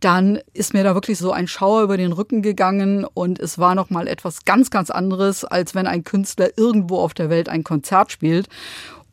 dann 0.01 0.39
ist 0.53 0.75
mir 0.75 0.85
da 0.85 0.95
wirklich 0.95 1.19
so 1.19 1.33
ein 1.33 1.49
Schauer 1.49 1.83
über 1.83 1.97
den 1.97 2.13
Rücken 2.13 2.43
gegangen 2.43 3.05
und 3.05 3.41
es 3.41 3.59
war 3.59 3.75
noch 3.75 3.91
mal 3.91 4.07
etwas 4.07 4.45
ganz 4.45 4.71
ganz 4.71 4.91
anderes, 4.91 5.45
als 5.45 5.75
wenn 5.75 5.87
ein 5.87 6.05
Künstler 6.05 6.51
irgendwo 6.57 6.99
auf 6.99 7.15
der 7.15 7.31
Welt 7.31 7.49
ein 7.49 7.65
Konzert 7.65 8.13
spielt. 8.13 8.49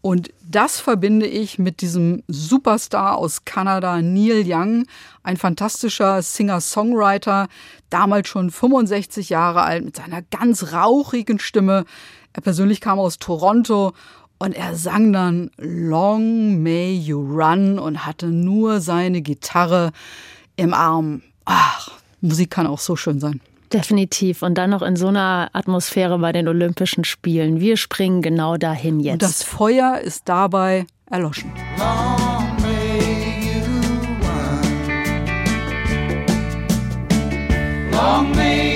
Und 0.01 0.29
das 0.47 0.79
verbinde 0.79 1.25
ich 1.25 1.57
mit 1.57 1.81
diesem 1.81 2.21
Superstar 2.27 3.17
aus 3.17 3.43
Kanada, 3.43 4.03
Neil 4.03 4.43
Young, 4.45 4.85
ein 5.23 5.35
fantastischer 5.35 6.21
Singer-Songwriter, 6.21 7.47
damals 7.89 8.27
schon 8.27 8.51
65 8.51 9.29
Jahre 9.29 9.63
alt, 9.63 9.83
mit 9.83 9.95
seiner 9.95 10.21
ganz 10.21 10.73
rauchigen 10.73 11.39
Stimme. 11.39 11.85
Er 12.33 12.43
persönlich 12.43 12.81
kam 12.81 12.99
aus 12.99 13.17
Toronto 13.17 13.93
und 14.37 14.55
er 14.55 14.75
sang 14.75 15.11
dann 15.11 15.49
Long 15.57 16.61
May 16.61 16.93
You 16.93 17.21
Run 17.21 17.79
und 17.79 18.05
hatte 18.05 18.27
nur 18.27 18.81
seine 18.81 19.23
Gitarre 19.23 19.91
im 20.55 20.73
Arm. 20.73 21.21
Ach, 21.45 21.91
Musik 22.21 22.51
kann 22.51 22.67
auch 22.67 22.79
so 22.79 22.95
schön 22.95 23.19
sein. 23.19 23.41
Definitiv. 23.73 24.41
Und 24.41 24.57
dann 24.57 24.69
noch 24.69 24.81
in 24.81 24.95
so 24.95 25.07
einer 25.07 25.49
Atmosphäre 25.53 26.17
bei 26.19 26.31
den 26.31 26.47
Olympischen 26.47 27.03
Spielen. 27.03 27.59
Wir 27.59 27.77
springen 27.77 28.21
genau 28.21 28.57
dahin 28.57 28.99
jetzt. 28.99 29.13
Und 29.13 29.21
das 29.21 29.43
Feuer 29.43 29.99
ist 29.99 30.23
dabei 30.29 30.85
erloschen. 31.09 31.51
Long 37.91 38.35
may 38.35 38.74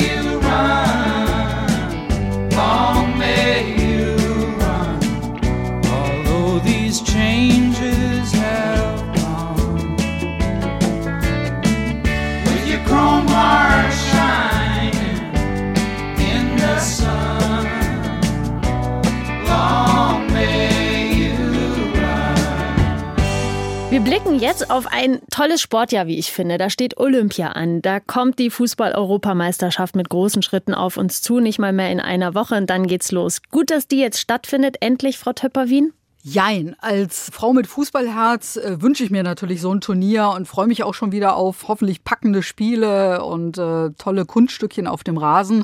jetzt 24.40 24.72
auf 24.72 24.88
ein 24.88 25.20
tolles 25.30 25.62
Sportjahr, 25.62 26.08
wie 26.08 26.18
ich 26.18 26.32
finde. 26.32 26.58
Da 26.58 26.70
steht 26.70 26.98
Olympia 26.98 27.50
an. 27.50 27.82
Da 27.82 28.00
kommt 28.00 28.40
die 28.40 28.50
Fußball-Europameisterschaft 28.50 29.96
mit 29.96 30.10
großen 30.10 30.42
Schritten 30.42 30.74
auf 30.74 30.98
uns 30.98 31.22
zu, 31.22 31.40
nicht 31.40 31.60
mal 31.60 31.74
mehr 31.74 31.92
in 31.92 32.00
einer 32.00 32.36
Woche 32.36 32.56
und 32.56 32.70
dann 32.70 32.88
geht's 32.88 33.12
los. 33.12 33.42
Gut, 33.52 33.70
dass 33.70 33.88
die 33.88 34.00
jetzt 34.00 34.20
stattfindet. 34.20 34.78
Endlich, 34.80 35.18
Frau 35.18 35.34
Töpperwien. 35.34 35.94
Jein, 36.22 36.76
als 36.80 37.30
Frau 37.34 37.54
mit 37.54 37.66
Fußballherz 37.66 38.58
äh, 38.58 38.82
wünsche 38.82 39.06
ich 39.06 39.10
mir 39.10 39.24
natürlich 39.24 39.62
so 39.62 39.74
ein 39.74 39.80
Turnier 39.80 40.30
und 40.36 40.48
freue 40.48 40.68
mich 40.68 40.84
auch 40.84 40.94
schon 40.94 41.14
wieder 41.14 41.38
auf 41.38 41.68
hoffentlich 41.70 42.04
packende 42.04 42.44
Spiele 42.44 43.24
und 43.24 43.58
äh, 43.58 43.92
tolle 43.98 44.26
Kunststückchen 44.26 44.86
auf 44.86 45.06
dem 45.06 45.18
Rasen. 45.18 45.64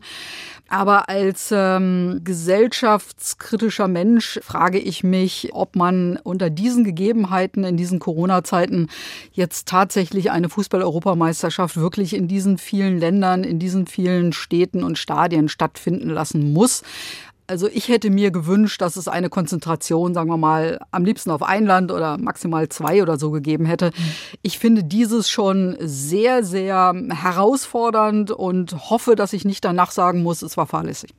Aber 0.67 1.09
als 1.09 1.51
ähm, 1.51 2.21
gesellschaftskritischer 2.23 3.87
Mensch 3.87 4.39
frage 4.43 4.79
ich 4.79 5.03
mich, 5.03 5.49
ob 5.53 5.75
man 5.75 6.17
unter 6.23 6.49
diesen 6.49 6.83
Gegebenheiten, 6.83 7.63
in 7.63 7.77
diesen 7.77 7.99
Corona-Zeiten 7.99 8.87
jetzt 9.31 9.67
tatsächlich 9.67 10.31
eine 10.31 10.49
Fußball-Europameisterschaft 10.49 11.77
wirklich 11.77 12.15
in 12.15 12.27
diesen 12.27 12.57
vielen 12.57 12.97
Ländern, 12.97 13.43
in 13.43 13.59
diesen 13.59 13.85
vielen 13.85 14.33
Städten 14.33 14.83
und 14.83 14.97
Stadien 14.97 15.49
stattfinden 15.49 16.09
lassen 16.09 16.51
muss. 16.51 16.81
Also 17.47 17.67
ich 17.67 17.89
hätte 17.89 18.09
mir 18.09 18.31
gewünscht, 18.31 18.81
dass 18.81 18.95
es 18.95 19.07
eine 19.07 19.29
Konzentration, 19.29 20.15
sagen 20.15 20.29
wir 20.29 20.37
mal, 20.37 20.79
am 20.91 21.05
liebsten 21.05 21.29
auf 21.29 21.43
ein 21.43 21.65
Land 21.65 21.91
oder 21.91 22.17
maximal 22.17 22.67
zwei 22.69 23.03
oder 23.03 23.19
so 23.19 23.29
gegeben 23.29 23.65
hätte. 23.65 23.91
Ich 24.41 24.57
finde 24.57 24.83
dieses 24.83 25.29
schon 25.29 25.77
sehr, 25.79 26.43
sehr 26.43 26.93
herausfordernd 27.09 28.31
und 28.31 28.89
hoffe, 28.89 29.15
dass 29.15 29.33
ich 29.33 29.45
nicht 29.45 29.63
danach 29.63 29.91
sagen 29.91 30.23
muss, 30.23 30.41
es 30.41 30.57
war 30.57 30.65
fahrlässig. 30.65 31.11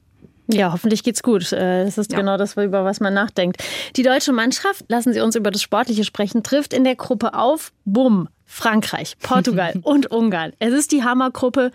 Ja, 0.49 0.73
hoffentlich 0.73 1.03
geht's 1.03 1.23
gut. 1.23 1.53
Äh, 1.53 1.85
das 1.85 1.99
ist 1.99 2.12
ja. 2.12 2.19
genau 2.19 2.37
das, 2.37 2.57
über 2.57 2.85
was 2.85 3.01
man 3.01 3.15
nachdenkt. 3.15 3.62
Die 3.97 4.03
deutsche 4.03 4.33
Mannschaft, 4.33 4.85
lassen 4.89 5.12
Sie 5.12 5.21
uns 5.21 5.37
über 5.37 5.51
das 5.51 5.62
Sportliche 5.62 6.05
sprechen, 6.05 6.43
trifft 6.43 6.73
in 6.73 6.85
der 6.85 6.97
Gruppe 6.97 7.35
auf, 7.35 7.73
bumm, 7.85 8.29
Frankreich, 8.45 9.17
Portugal 9.21 9.75
und 9.83 10.11
Ungarn. 10.11 10.53
Es 10.59 10.73
ist 10.73 10.93
die 10.93 11.03
Hammergruppe. 11.03 11.73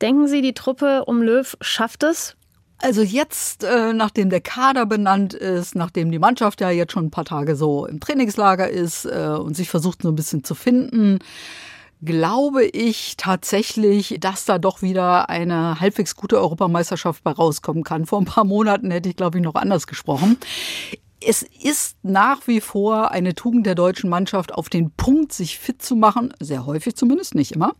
Denken 0.00 0.28
Sie, 0.28 0.40
die 0.40 0.54
Truppe 0.54 1.04
um 1.04 1.22
Löw 1.22 1.56
schafft 1.60 2.02
es? 2.02 2.36
Also 2.82 3.02
jetzt, 3.02 3.62
äh, 3.62 3.92
nachdem 3.92 4.28
der 4.28 4.40
Kader 4.40 4.86
benannt 4.86 5.34
ist, 5.34 5.76
nachdem 5.76 6.10
die 6.10 6.18
Mannschaft 6.18 6.60
ja 6.60 6.68
jetzt 6.70 6.92
schon 6.92 7.06
ein 7.06 7.10
paar 7.12 7.24
Tage 7.24 7.54
so 7.54 7.86
im 7.86 8.00
Trainingslager 8.00 8.68
ist 8.68 9.04
äh, 9.04 9.36
und 9.40 9.56
sich 9.56 9.70
versucht 9.70 10.02
so 10.02 10.08
ein 10.08 10.16
bisschen 10.16 10.42
zu 10.42 10.56
finden, 10.56 11.20
glaube 12.02 12.64
ich 12.64 13.16
tatsächlich, 13.16 14.16
dass 14.18 14.46
da 14.46 14.58
doch 14.58 14.82
wieder 14.82 15.30
eine 15.30 15.78
halbwegs 15.78 16.16
gute 16.16 16.38
Europameisterschaft 16.38 17.22
bei 17.22 17.30
rauskommen 17.30 17.84
kann. 17.84 18.04
Vor 18.04 18.20
ein 18.20 18.24
paar 18.24 18.44
Monaten 18.44 18.90
hätte 18.90 19.08
ich, 19.08 19.16
glaube 19.16 19.38
ich, 19.38 19.44
noch 19.44 19.54
anders 19.54 19.86
gesprochen 19.86 20.36
es 21.26 21.42
ist 21.42 21.96
nach 22.02 22.46
wie 22.46 22.60
vor 22.60 23.10
eine 23.10 23.34
Tugend 23.34 23.66
der 23.66 23.74
deutschen 23.74 24.10
Mannschaft, 24.10 24.54
auf 24.54 24.68
den 24.68 24.90
Punkt 24.90 25.32
sich 25.32 25.58
fit 25.58 25.82
zu 25.82 25.96
machen, 25.96 26.32
sehr 26.40 26.66
häufig 26.66 26.96
zumindest, 26.96 27.34
nicht 27.34 27.52
immer. 27.52 27.74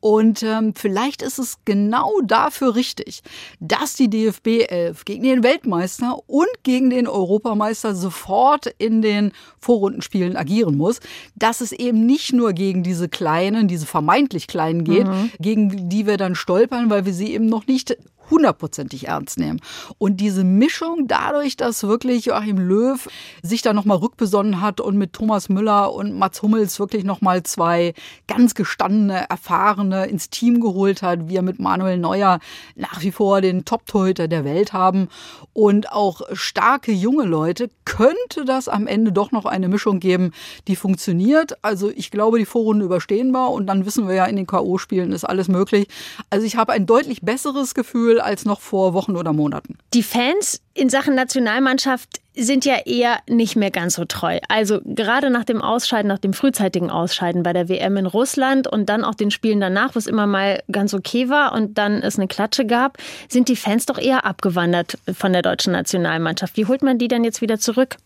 Und 0.00 0.42
ähm, 0.42 0.74
vielleicht 0.74 1.22
ist 1.22 1.38
es 1.38 1.58
genau 1.64 2.12
dafür 2.24 2.74
richtig, 2.74 3.22
dass 3.60 3.94
die 3.94 4.08
DFB 4.08 4.68
11 4.68 5.04
gegen 5.04 5.22
den 5.22 5.42
Weltmeister 5.42 6.18
und 6.26 6.48
gegen 6.62 6.90
den 6.90 7.06
Europameister 7.06 7.94
sofort 7.94 8.66
in 8.78 9.02
den 9.02 9.32
Vorrundenspielen 9.58 10.36
agieren 10.36 10.76
muss, 10.76 11.00
dass 11.34 11.60
es 11.60 11.72
eben 11.72 12.06
nicht 12.06 12.32
nur 12.32 12.52
gegen 12.52 12.82
diese 12.82 13.08
kleinen, 13.08 13.68
diese 13.68 13.86
vermeintlich 13.86 14.46
kleinen 14.46 14.84
geht, 14.84 15.06
mhm. 15.06 15.30
gegen 15.38 15.88
die 15.88 16.06
wir 16.06 16.16
dann 16.16 16.34
stolpern, 16.34 16.90
weil 16.90 17.06
wir 17.06 17.14
sie 17.14 17.32
eben 17.32 17.46
noch 17.46 17.66
nicht 17.66 17.96
hundertprozentig 18.30 19.08
ernst 19.08 19.38
nehmen. 19.38 19.60
Und 19.98 20.18
diese 20.18 20.44
Mischung 20.44 21.06
dadurch, 21.06 21.56
dass 21.56 21.82
wirklich 21.82 22.26
Joachim 22.26 22.58
Löw 22.58 23.08
sich 23.42 23.62
da 23.62 23.72
nochmal 23.72 23.98
rückbesonnen 23.98 24.60
hat 24.60 24.80
und 24.80 24.96
mit 24.96 25.12
Thomas 25.12 25.48
Müller 25.48 25.92
und 25.92 26.18
Mats 26.18 26.42
Hummels 26.42 26.78
wirklich 26.78 27.04
nochmal 27.04 27.42
zwei 27.42 27.94
ganz 28.26 28.54
gestandene, 28.54 29.28
erfahrene 29.28 30.06
ins 30.06 30.30
Team 30.30 30.60
geholt 30.60 31.02
hat, 31.02 31.28
wir 31.28 31.42
mit 31.42 31.58
Manuel 31.58 31.98
Neuer 31.98 32.40
nach 32.74 33.02
wie 33.02 33.12
vor 33.12 33.40
den 33.40 33.64
Top-Torhüter 33.64 34.28
der 34.28 34.44
Welt 34.44 34.72
haben 34.72 35.08
und 35.52 35.92
auch 35.92 36.22
starke 36.32 36.92
junge 36.92 37.24
Leute, 37.24 37.70
könnte 37.84 38.44
das 38.44 38.68
am 38.68 38.86
Ende 38.86 39.12
doch 39.12 39.30
noch 39.30 39.44
eine 39.44 39.68
Mischung 39.68 40.00
geben, 40.00 40.32
die 40.68 40.76
funktioniert. 40.76 41.56
Also 41.62 41.90
ich 41.94 42.10
glaube, 42.10 42.38
die 42.38 42.44
Vorrunde 42.44 42.84
überstehen 42.84 43.30
wir 43.30 43.50
und 43.50 43.66
dann 43.66 43.86
wissen 43.86 44.08
wir 44.08 44.14
ja, 44.14 44.24
in 44.24 44.36
den 44.36 44.46
K.O.-Spielen 44.46 45.12
ist 45.12 45.24
alles 45.24 45.48
möglich. 45.48 45.88
Also 46.30 46.46
ich 46.46 46.56
habe 46.56 46.72
ein 46.72 46.86
deutlich 46.86 47.22
besseres 47.22 47.74
Gefühl, 47.74 48.13
Gefühl 48.14 48.20
als 48.20 48.44
noch 48.44 48.60
vor 48.60 48.94
Wochen 48.94 49.16
oder 49.16 49.32
Monaten. 49.32 49.78
Die 49.92 50.02
Fans 50.02 50.60
in 50.74 50.88
Sachen 50.88 51.14
Nationalmannschaft 51.14 52.20
sind 52.36 52.64
ja 52.64 52.76
eher 52.84 53.18
nicht 53.28 53.54
mehr 53.54 53.70
ganz 53.70 53.94
so 53.94 54.04
treu. 54.04 54.40
Also 54.48 54.80
gerade 54.84 55.30
nach 55.30 55.44
dem 55.44 55.62
Ausscheiden, 55.62 56.08
nach 56.08 56.18
dem 56.18 56.32
frühzeitigen 56.32 56.90
Ausscheiden 56.90 57.44
bei 57.44 57.52
der 57.52 57.68
WM 57.68 57.96
in 57.96 58.06
Russland 58.06 58.66
und 58.66 58.88
dann 58.88 59.04
auch 59.04 59.14
den 59.14 59.30
Spielen 59.30 59.60
danach, 59.60 59.94
wo 59.94 59.98
es 59.98 60.06
immer 60.06 60.26
mal 60.26 60.62
ganz 60.70 60.94
okay 60.94 61.28
war 61.28 61.52
und 61.52 61.78
dann 61.78 62.02
es 62.02 62.18
eine 62.18 62.26
Klatsche 62.26 62.66
gab, 62.66 62.98
sind 63.28 63.48
die 63.48 63.56
Fans 63.56 63.86
doch 63.86 63.98
eher 63.98 64.24
abgewandert 64.24 64.98
von 65.12 65.32
der 65.32 65.42
deutschen 65.42 65.72
Nationalmannschaft. 65.72 66.56
Wie 66.56 66.66
holt 66.66 66.82
man 66.82 66.98
die 66.98 67.08
denn 67.08 67.24
jetzt 67.24 67.40
wieder 67.40 67.58
zurück? 67.58 67.96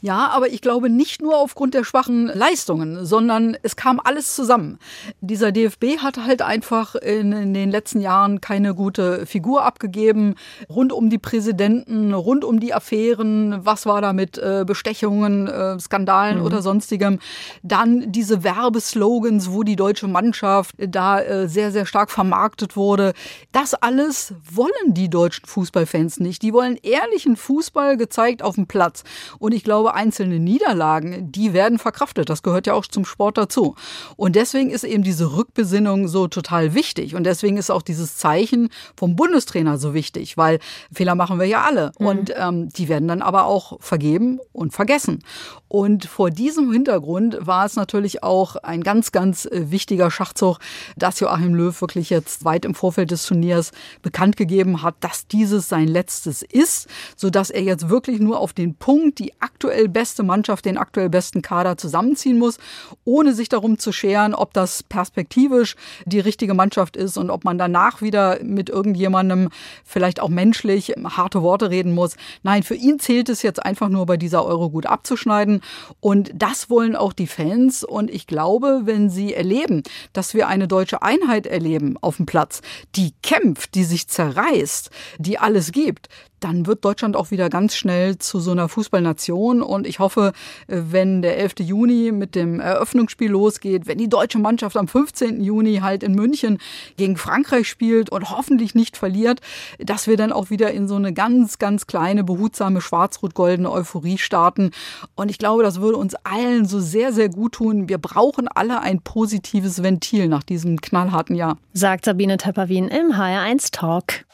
Ja, 0.00 0.28
aber 0.28 0.48
ich 0.48 0.60
glaube 0.60 0.88
nicht 0.88 1.20
nur 1.20 1.36
aufgrund 1.36 1.74
der 1.74 1.84
schwachen 1.84 2.26
Leistungen, 2.26 3.04
sondern 3.04 3.56
es 3.62 3.76
kam 3.76 4.00
alles 4.02 4.34
zusammen. 4.34 4.78
Dieser 5.20 5.52
DFB 5.52 5.98
hat 5.98 6.18
halt 6.24 6.40
einfach 6.40 6.94
in, 6.94 7.32
in, 7.32 7.52
den 7.52 7.70
letzten 7.70 8.00
Jahren 8.00 8.40
keine 8.40 8.74
gute 8.74 9.26
Figur 9.26 9.64
abgegeben. 9.64 10.36
Rund 10.68 10.92
um 10.92 11.10
die 11.10 11.18
Präsidenten, 11.18 12.14
rund 12.14 12.44
um 12.44 12.60
die 12.60 12.72
Affären, 12.72 13.64
was 13.64 13.86
war 13.86 14.00
da 14.00 14.12
mit 14.12 14.38
äh, 14.38 14.64
Bestechungen, 14.66 15.48
äh, 15.48 15.78
Skandalen 15.80 16.38
mhm. 16.38 16.44
oder 16.44 16.62
sonstigem. 16.62 17.18
Dann 17.62 18.12
diese 18.12 18.44
Werbeslogans, 18.44 19.50
wo 19.50 19.64
die 19.64 19.76
deutsche 19.76 20.06
Mannschaft 20.06 20.76
da 20.78 21.20
äh, 21.20 21.48
sehr, 21.48 21.72
sehr 21.72 21.86
stark 21.86 22.10
vermarktet 22.10 22.76
wurde. 22.76 23.12
Das 23.52 23.74
alles 23.74 24.32
wollen 24.50 24.94
die 24.94 25.10
deutschen 25.10 25.46
Fußballfans 25.46 26.20
nicht. 26.20 26.42
Die 26.42 26.52
wollen 26.52 26.78
ehrlichen 26.82 27.36
Fußball 27.36 27.96
gezeigt 27.96 28.42
auf 28.42 28.54
dem 28.54 28.66
Platz. 28.66 29.02
Und 29.38 29.57
ich 29.58 29.64
glaube, 29.64 29.94
einzelne 29.94 30.38
Niederlagen, 30.38 31.32
die 31.32 31.52
werden 31.52 31.80
verkraftet. 31.80 32.30
Das 32.30 32.44
gehört 32.44 32.68
ja 32.68 32.74
auch 32.74 32.86
zum 32.86 33.04
Sport 33.04 33.38
dazu. 33.38 33.74
Und 34.16 34.36
deswegen 34.36 34.70
ist 34.70 34.84
eben 34.84 35.02
diese 35.02 35.36
Rückbesinnung 35.36 36.06
so 36.06 36.28
total 36.28 36.74
wichtig. 36.74 37.16
Und 37.16 37.24
deswegen 37.24 37.56
ist 37.56 37.70
auch 37.70 37.82
dieses 37.82 38.16
Zeichen 38.16 38.68
vom 38.96 39.16
Bundestrainer 39.16 39.76
so 39.76 39.94
wichtig, 39.94 40.36
weil 40.36 40.60
Fehler 40.92 41.16
machen 41.16 41.40
wir 41.40 41.46
ja 41.46 41.62
alle. 41.62 41.90
Mhm. 41.98 42.06
Und 42.06 42.32
ähm, 42.36 42.68
die 42.68 42.88
werden 42.88 43.08
dann 43.08 43.20
aber 43.20 43.46
auch 43.46 43.80
vergeben 43.80 44.38
und 44.52 44.72
vergessen. 44.72 45.24
Und 45.66 46.06
vor 46.06 46.30
diesem 46.30 46.72
Hintergrund 46.72 47.36
war 47.40 47.66
es 47.66 47.74
natürlich 47.74 48.22
auch 48.22 48.54
ein 48.56 48.82
ganz, 48.82 49.10
ganz 49.10 49.44
äh, 49.44 49.72
wichtiger 49.72 50.10
Schachzug, 50.10 50.58
dass 50.96 51.18
Joachim 51.18 51.54
Löw 51.54 51.78
wirklich 51.80 52.10
jetzt 52.10 52.44
weit 52.44 52.64
im 52.64 52.76
Vorfeld 52.76 53.10
des 53.10 53.26
Turniers 53.26 53.72
bekannt 54.02 54.36
gegeben 54.36 54.82
hat, 54.82 54.94
dass 55.00 55.26
dieses 55.26 55.68
sein 55.68 55.88
letztes 55.88 56.42
ist, 56.42 56.88
sodass 57.16 57.50
er 57.50 57.62
jetzt 57.62 57.88
wirklich 57.88 58.20
nur 58.20 58.38
auf 58.38 58.52
den 58.52 58.76
Punkt 58.76 59.18
die 59.18 59.32
aktuell 59.48 59.88
beste 59.88 60.22
Mannschaft, 60.22 60.66
den 60.66 60.76
aktuell 60.76 61.08
besten 61.08 61.40
Kader 61.40 61.78
zusammenziehen 61.78 62.38
muss, 62.38 62.58
ohne 63.04 63.32
sich 63.32 63.48
darum 63.48 63.78
zu 63.78 63.92
scheren, 63.92 64.34
ob 64.34 64.52
das 64.52 64.82
perspektivisch 64.82 65.74
die 66.04 66.20
richtige 66.20 66.52
Mannschaft 66.52 66.96
ist 66.96 67.16
und 67.16 67.30
ob 67.30 67.44
man 67.44 67.56
danach 67.56 68.02
wieder 68.02 68.42
mit 68.42 68.68
irgendjemandem 68.68 69.48
vielleicht 69.84 70.20
auch 70.20 70.28
menschlich 70.28 70.94
harte 71.02 71.42
Worte 71.42 71.70
reden 71.70 71.94
muss. 71.94 72.16
Nein, 72.42 72.62
für 72.62 72.74
ihn 72.74 72.98
zählt 72.98 73.30
es 73.30 73.42
jetzt 73.42 73.64
einfach 73.64 73.88
nur 73.88 74.04
bei 74.04 74.18
dieser 74.18 74.44
Euro 74.44 74.68
gut 74.68 74.86
abzuschneiden. 74.86 75.62
Und 76.00 76.30
das 76.34 76.68
wollen 76.68 76.94
auch 76.94 77.14
die 77.14 77.26
Fans. 77.26 77.84
Und 77.84 78.10
ich 78.10 78.26
glaube, 78.26 78.82
wenn 78.84 79.08
sie 79.08 79.32
erleben, 79.32 79.82
dass 80.12 80.34
wir 80.34 80.48
eine 80.48 80.68
deutsche 80.68 81.02
Einheit 81.02 81.46
erleben 81.46 81.96
auf 82.02 82.18
dem 82.18 82.26
Platz, 82.26 82.60
die 82.96 83.14
kämpft, 83.22 83.74
die 83.74 83.84
sich 83.84 84.08
zerreißt, 84.08 84.90
die 85.18 85.38
alles 85.38 85.72
gibt, 85.72 86.08
dann 86.40 86.66
wird 86.66 86.84
Deutschland 86.84 87.16
auch 87.16 87.30
wieder 87.30 87.48
ganz 87.48 87.76
schnell 87.76 88.18
zu 88.18 88.40
so 88.40 88.52
einer 88.52 88.68
Fußballnation. 88.68 89.62
Und 89.62 89.86
ich 89.86 89.98
hoffe, 89.98 90.32
wenn 90.66 91.22
der 91.22 91.38
11. 91.38 91.54
Juni 91.60 92.12
mit 92.12 92.34
dem 92.34 92.60
Eröffnungsspiel 92.60 93.30
losgeht, 93.30 93.86
wenn 93.86 93.98
die 93.98 94.08
deutsche 94.08 94.38
Mannschaft 94.38 94.76
am 94.76 94.88
15. 94.88 95.40
Juni 95.42 95.76
halt 95.76 96.02
in 96.02 96.14
München 96.14 96.58
gegen 96.96 97.16
Frankreich 97.16 97.68
spielt 97.68 98.10
und 98.10 98.30
hoffentlich 98.30 98.74
nicht 98.74 98.96
verliert, 98.96 99.40
dass 99.78 100.06
wir 100.06 100.16
dann 100.16 100.32
auch 100.32 100.50
wieder 100.50 100.70
in 100.72 100.88
so 100.88 100.96
eine 100.96 101.12
ganz, 101.12 101.58
ganz 101.58 101.86
kleine, 101.86 102.24
behutsame 102.24 102.80
schwarz-rot-goldene 102.80 103.70
Euphorie 103.70 104.18
starten. 104.18 104.70
Und 105.14 105.30
ich 105.30 105.38
glaube, 105.38 105.62
das 105.62 105.80
würde 105.80 105.98
uns 105.98 106.14
allen 106.24 106.66
so 106.66 106.80
sehr, 106.80 107.12
sehr 107.12 107.28
gut 107.28 107.52
tun. 107.52 107.88
Wir 107.88 107.98
brauchen 107.98 108.48
alle 108.48 108.80
ein 108.80 109.00
positives 109.00 109.82
Ventil 109.82 110.28
nach 110.28 110.42
diesem 110.42 110.80
knallharten 110.80 111.34
Jahr. 111.34 111.58
Sagt 111.72 112.04
Sabine 112.04 112.36
Töpperwien 112.36 112.88
im 112.88 113.12
HR1 113.12 113.72
Talk. 113.72 114.24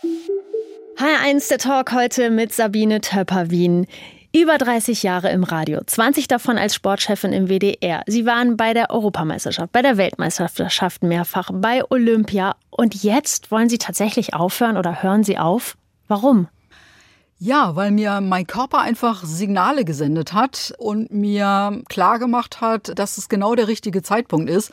HR1 0.96 1.48
der 1.48 1.58
Talk 1.58 1.92
heute 1.92 2.30
mit 2.30 2.52
Sabine 2.52 3.00
Töpperwien. 3.00 3.88
Über 4.32 4.58
30 4.58 5.02
Jahre 5.02 5.28
im 5.30 5.42
Radio, 5.42 5.80
20 5.84 6.28
davon 6.28 6.56
als 6.56 6.76
Sportchefin 6.76 7.32
im 7.32 7.48
WDR. 7.48 8.04
Sie 8.06 8.24
waren 8.26 8.56
bei 8.56 8.74
der 8.74 8.90
Europameisterschaft, 8.90 9.72
bei 9.72 9.82
der 9.82 9.96
Weltmeisterschaft 9.96 11.02
mehrfach, 11.02 11.50
bei 11.52 11.82
Olympia. 11.90 12.54
Und 12.70 13.02
jetzt 13.02 13.50
wollen 13.50 13.68
Sie 13.68 13.78
tatsächlich 13.78 14.34
aufhören 14.34 14.76
oder 14.76 15.02
hören 15.02 15.24
Sie 15.24 15.36
auf? 15.36 15.76
Warum? 16.06 16.46
Ja, 17.38 17.74
weil 17.74 17.90
mir 17.90 18.20
mein 18.20 18.46
Körper 18.46 18.78
einfach 18.78 19.24
Signale 19.24 19.84
gesendet 19.84 20.32
hat 20.32 20.72
und 20.78 21.12
mir 21.12 21.82
klar 21.88 22.20
gemacht 22.20 22.60
hat, 22.60 22.96
dass 22.96 23.18
es 23.18 23.28
genau 23.28 23.56
der 23.56 23.66
richtige 23.66 24.02
Zeitpunkt 24.02 24.48
ist. 24.48 24.70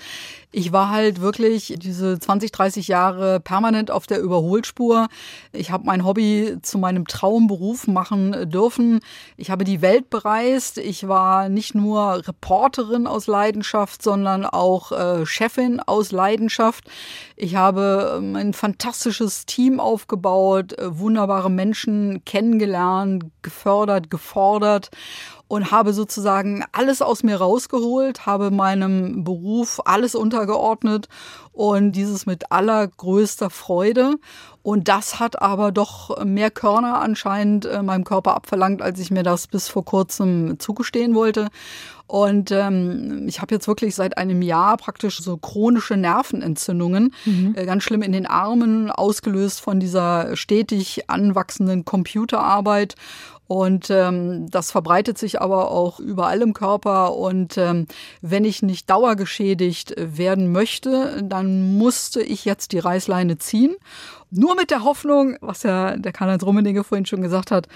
Ich 0.54 0.74
war 0.74 0.90
halt 0.90 1.22
wirklich 1.22 1.76
diese 1.78 2.20
20, 2.20 2.52
30 2.52 2.90
Jahre 2.90 3.40
permanent 3.40 3.90
auf 3.90 4.06
der 4.06 4.20
Überholspur. 4.20 5.08
Ich 5.54 5.72
habe 5.72 5.86
mein 5.86 6.04
Hobby 6.04 6.58
zu 6.62 6.78
meinem 6.78 7.08
Traumberuf 7.08 7.88
machen 7.88 8.50
dürfen. 8.50 9.00
Ich 9.38 9.50
habe 9.50 9.64
die 9.64 9.82
Welt 9.82 10.10
bereist. 10.10 10.78
Ich 10.78 11.08
war 11.08 11.48
nicht 11.48 11.74
nur 11.74 12.28
Reporterin 12.28 13.08
aus 13.08 13.28
Leidenschaft, 13.28 14.04
sondern 14.04 14.46
auch 14.46 14.92
äh, 14.92 15.26
Chefin 15.26 15.80
aus 15.80 16.12
Leidenschaft. 16.12 16.84
Ich 17.38 17.56
habe 17.56 18.18
ähm, 18.18 18.36
ein 18.36 18.54
fantastisches 18.54 19.46
Team 19.46 19.80
aufgebaut, 19.80 20.78
äh, 20.78 21.00
wunderbare 21.00 21.50
Menschen 21.50 22.26
kennengelernt, 22.26 23.24
gefördert, 23.42 24.12
gefordert. 24.12 24.92
Und 25.52 25.70
habe 25.70 25.92
sozusagen 25.92 26.64
alles 26.72 27.02
aus 27.02 27.24
mir 27.24 27.36
rausgeholt, 27.36 28.26
habe 28.26 28.52
meinem 28.52 29.26
Beruf 29.26 29.82
alles 29.84 30.16
untergeordnet 30.16 31.10
und 31.52 31.92
dieses 31.92 32.26
mit 32.26 32.54
allergrößter 32.54 33.50
Freude. 33.50 34.16
Und 34.64 34.88
das 34.88 35.20
hat 35.20 35.42
aber 35.42 35.74
doch 35.74 36.24
mehr 36.24 36.52
Körner 36.52 37.02
anscheinend 37.02 37.66
äh, 37.66 37.84
meinem 37.84 38.06
Körper 38.06 38.34
abverlangt, 38.34 38.82
als 38.82 38.98
ich 39.00 39.12
mir 39.12 39.24
das 39.24 39.48
bis 39.48 39.68
vor 39.68 39.84
kurzem 39.84 40.58
zugestehen 40.58 41.16
wollte. 41.16 41.50
Und 42.08 42.52
ähm, 42.52 43.26
ich 43.28 43.42
habe 43.42 43.56
jetzt 43.56 43.68
wirklich 43.68 43.96
seit 43.96 44.18
einem 44.18 44.42
Jahr 44.42 44.78
praktisch 44.78 45.20
so 45.22 45.36
chronische 45.36 45.98
Nervenentzündungen, 45.98 47.14
mhm. 47.26 47.56
äh, 47.58 47.66
ganz 47.66 47.84
schlimm 47.84 48.04
in 48.04 48.14
den 48.14 48.26
Armen, 48.26 48.90
ausgelöst 48.90 49.60
von 49.60 49.82
dieser 49.82 50.36
stetig 50.38 51.10
anwachsenden 51.10 51.84
Computerarbeit. 51.84 52.96
Und 53.52 53.90
ähm, 53.90 54.50
das 54.50 54.72
verbreitet 54.72 55.18
sich 55.18 55.42
aber 55.42 55.72
auch 55.72 56.00
überall 56.00 56.42
im 56.42 56.54
Körper. 56.54 57.18
Und 57.18 57.58
ähm, 57.58 57.86
wenn 58.22 58.46
ich 58.46 58.62
nicht 58.62 58.90
dauergeschädigt 58.90 59.94
werden 59.98 60.54
möchte, 60.54 61.22
dann 61.22 61.78
musste 61.78 62.22
ich 62.22 62.46
jetzt 62.46 62.72
die 62.72 62.80
Reißleine 62.80 63.40
ziehen. 63.40 63.76
Nur 64.30 64.56
mit 64.56 64.72
der 64.72 64.86
Hoffnung, 64.86 65.36
was 65.42 65.64
ja 65.64 65.98
der 65.98 66.14
Karl-Heinz 66.14 66.44
Rummenigge 66.44 66.86
vorhin 66.86 67.06
schon 67.06 67.22
gesagt 67.22 67.52
hat, 67.52 67.68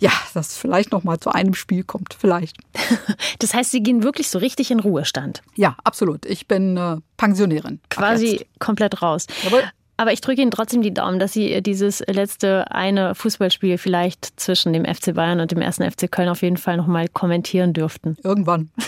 ja, 0.00 0.10
dass 0.34 0.58
vielleicht 0.58 0.90
noch 0.90 1.04
mal 1.04 1.20
zu 1.20 1.30
einem 1.30 1.54
Spiel 1.54 1.84
kommt, 1.84 2.16
vielleicht. 2.18 2.56
Das 3.38 3.54
heißt, 3.54 3.70
Sie 3.70 3.82
gehen 3.82 4.02
wirklich 4.02 4.28
so 4.28 4.40
richtig 4.40 4.72
in 4.72 4.80
Ruhestand? 4.80 5.42
Ja, 5.54 5.76
absolut. 5.84 6.26
Ich 6.26 6.48
bin 6.48 6.76
äh, 6.76 6.96
Pensionärin. 7.16 7.80
Quasi 7.90 8.46
komplett 8.58 9.02
raus. 9.02 9.28
Jawohl. 9.44 9.62
Aber 10.02 10.12
ich 10.12 10.20
drücke 10.20 10.42
Ihnen 10.42 10.50
trotzdem 10.50 10.82
die 10.82 10.92
Daumen, 10.92 11.20
dass 11.20 11.32
Sie 11.32 11.62
dieses 11.62 12.02
letzte 12.08 12.68
eine 12.72 13.14
Fußballspiel 13.14 13.78
vielleicht 13.78 14.40
zwischen 14.40 14.72
dem 14.72 14.84
FC 14.84 15.14
Bayern 15.14 15.38
und 15.38 15.52
dem 15.52 15.60
ersten 15.60 15.88
FC 15.88 16.10
Köln 16.10 16.28
auf 16.28 16.42
jeden 16.42 16.56
Fall 16.56 16.76
nochmal 16.76 17.06
kommentieren 17.06 17.72
dürften. 17.72 18.16
Irgendwann. 18.24 18.70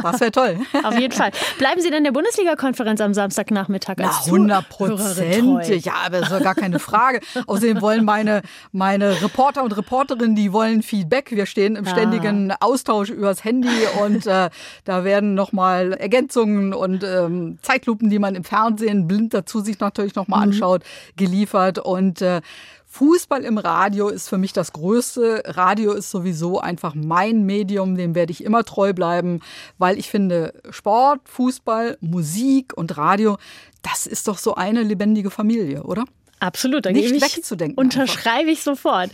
Das 0.00 0.20
wäre 0.20 0.32
toll. 0.32 0.58
auf 0.84 0.98
jeden 0.98 1.12
Fall. 1.12 1.30
Bleiben 1.58 1.80
Sie 1.80 1.90
dann 1.90 2.02
der 2.02 2.12
Bundesliga-Konferenz 2.12 3.00
am 3.00 3.12
Samstagnachmittag 3.12 3.98
als 3.98 4.26
Na, 4.26 4.32
100 4.32 4.68
Prozent. 4.68 5.84
Ja, 5.84 5.92
aber 6.06 6.20
das 6.20 6.30
ist 6.30 6.42
gar 6.42 6.54
keine 6.54 6.78
Frage. 6.78 7.20
Außerdem 7.46 7.80
wollen 7.82 8.04
meine, 8.04 8.42
meine 8.72 9.20
Reporter 9.22 9.62
und 9.62 9.76
Reporterinnen, 9.76 10.34
die 10.34 10.52
wollen 10.52 10.82
Feedback. 10.82 11.30
Wir 11.30 11.46
stehen 11.46 11.76
im 11.76 11.86
ah. 11.86 11.90
ständigen 11.90 12.52
Austausch 12.60 13.10
übers 13.10 13.44
Handy 13.44 13.68
und 14.02 14.26
äh, 14.26 14.48
da 14.84 15.04
werden 15.04 15.34
nochmal 15.34 15.92
Ergänzungen 15.92 16.72
und 16.72 17.04
ähm, 17.04 17.58
Zeitlupen, 17.62 18.08
die 18.08 18.18
man 18.18 18.34
im 18.34 18.44
Fernsehen 18.44 19.06
blind 19.06 19.34
dazu 19.34 19.60
sich 19.60 19.78
natürlich 19.78 20.14
nochmal 20.14 20.46
mhm. 20.46 20.52
Anschaut, 20.62 20.82
geliefert. 21.16 21.78
Und 21.78 22.22
äh, 22.22 22.40
Fußball 22.86 23.44
im 23.44 23.58
Radio 23.58 24.08
ist 24.08 24.28
für 24.28 24.38
mich 24.38 24.52
das 24.52 24.72
Größte. 24.72 25.42
Radio 25.46 25.92
ist 25.92 26.10
sowieso 26.10 26.60
einfach 26.60 26.94
mein 26.94 27.44
Medium, 27.44 27.96
dem 27.96 28.14
werde 28.14 28.32
ich 28.32 28.44
immer 28.44 28.64
treu 28.64 28.92
bleiben, 28.92 29.40
weil 29.78 29.98
ich 29.98 30.10
finde, 30.10 30.54
Sport, 30.70 31.20
Fußball, 31.24 31.96
Musik 32.00 32.76
und 32.76 32.96
Radio, 32.96 33.38
das 33.82 34.06
ist 34.06 34.28
doch 34.28 34.38
so 34.38 34.54
eine 34.54 34.82
lebendige 34.82 35.30
Familie, 35.30 35.82
oder? 35.82 36.04
Absolut, 36.38 36.86
da 36.86 36.90
nicht 36.90 37.20
wegzudenken. 37.20 37.78
Unterschreibe 37.78 38.50
einfach. 38.50 38.52
ich 38.52 38.62
sofort. 38.62 39.10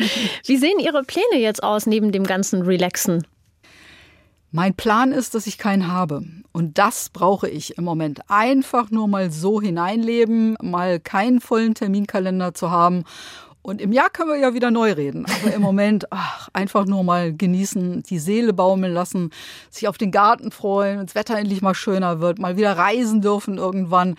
Wie 0.46 0.56
sehen 0.56 0.78
Ihre 0.78 1.02
Pläne 1.02 1.38
jetzt 1.40 1.62
aus 1.62 1.86
neben 1.86 2.10
dem 2.10 2.24
ganzen 2.24 2.62
Relaxen? 2.62 3.26
Mein 4.50 4.74
Plan 4.74 5.12
ist, 5.12 5.34
dass 5.34 5.46
ich 5.46 5.58
keinen 5.58 5.88
habe. 5.88 6.22
Und 6.52 6.78
das 6.78 7.10
brauche 7.10 7.48
ich 7.48 7.76
im 7.76 7.84
Moment. 7.84 8.20
Einfach 8.28 8.90
nur 8.90 9.06
mal 9.06 9.30
so 9.30 9.60
hineinleben, 9.60 10.56
mal 10.62 10.98
keinen 11.00 11.40
vollen 11.40 11.74
Terminkalender 11.74 12.54
zu 12.54 12.70
haben. 12.70 13.04
Und 13.60 13.82
im 13.82 13.92
Jahr 13.92 14.08
können 14.08 14.30
wir 14.30 14.38
ja 14.38 14.54
wieder 14.54 14.70
neu 14.70 14.92
reden. 14.92 15.26
Aber 15.26 15.52
im 15.52 15.60
Moment, 15.60 16.06
ach, 16.10 16.48
einfach 16.54 16.86
nur 16.86 17.04
mal 17.04 17.34
genießen, 17.34 18.02
die 18.04 18.18
Seele 18.18 18.54
baumeln 18.54 18.94
lassen, 18.94 19.30
sich 19.68 19.86
auf 19.86 19.98
den 19.98 20.10
Garten 20.10 20.50
freuen, 20.50 20.98
wenn 20.98 21.06
das 21.06 21.14
Wetter 21.14 21.36
endlich 21.36 21.60
mal 21.60 21.74
schöner 21.74 22.20
wird, 22.20 22.38
mal 22.38 22.56
wieder 22.56 22.72
reisen 22.78 23.20
dürfen 23.20 23.58
irgendwann. 23.58 24.16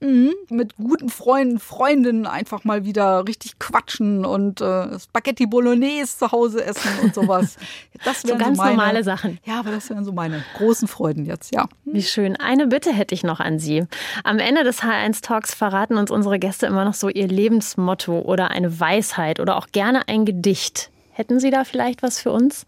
Mhm. 0.00 0.32
Mit 0.48 0.76
guten 0.76 1.10
Freunden, 1.10 1.58
Freundinnen 1.58 2.26
einfach 2.26 2.64
mal 2.64 2.84
wieder 2.84 3.26
richtig 3.28 3.58
quatschen 3.58 4.24
und 4.24 4.60
äh, 4.62 4.98
Spaghetti 4.98 5.46
Bolognese 5.46 6.18
zu 6.18 6.32
Hause 6.32 6.64
essen 6.64 6.90
und 7.02 7.14
sowas. 7.14 7.56
Das 8.02 8.24
wären 8.24 8.38
so 8.38 8.44
ganz 8.44 8.56
so 8.56 8.62
meine, 8.62 8.76
normale 8.76 9.04
Sachen. 9.04 9.38
Ja, 9.44 9.58
aber 9.58 9.72
das 9.72 9.90
wären 9.90 10.06
so 10.06 10.12
meine 10.12 10.42
großen 10.56 10.88
Freuden 10.88 11.26
jetzt, 11.26 11.54
ja. 11.54 11.68
Wie 11.84 12.02
schön. 12.02 12.34
Eine 12.36 12.66
Bitte 12.66 12.94
hätte 12.94 13.14
ich 13.14 13.24
noch 13.24 13.40
an 13.40 13.58
Sie. 13.58 13.84
Am 14.24 14.38
Ende 14.38 14.64
des 14.64 14.80
H1 14.80 15.20
Talks 15.20 15.52
verraten 15.52 15.98
uns 15.98 16.10
unsere 16.10 16.38
Gäste 16.38 16.64
immer 16.64 16.86
noch 16.86 16.94
so 16.94 17.10
ihr 17.10 17.28
Lebensmotto 17.28 18.20
oder 18.20 18.50
eine 18.50 18.80
Weisheit 18.80 19.38
oder 19.38 19.58
auch 19.58 19.66
gerne 19.70 20.08
ein 20.08 20.24
Gedicht. 20.24 20.90
Hätten 21.10 21.40
Sie 21.40 21.50
da 21.50 21.64
vielleicht 21.64 22.02
was 22.02 22.18
für 22.22 22.32
uns? 22.32 22.64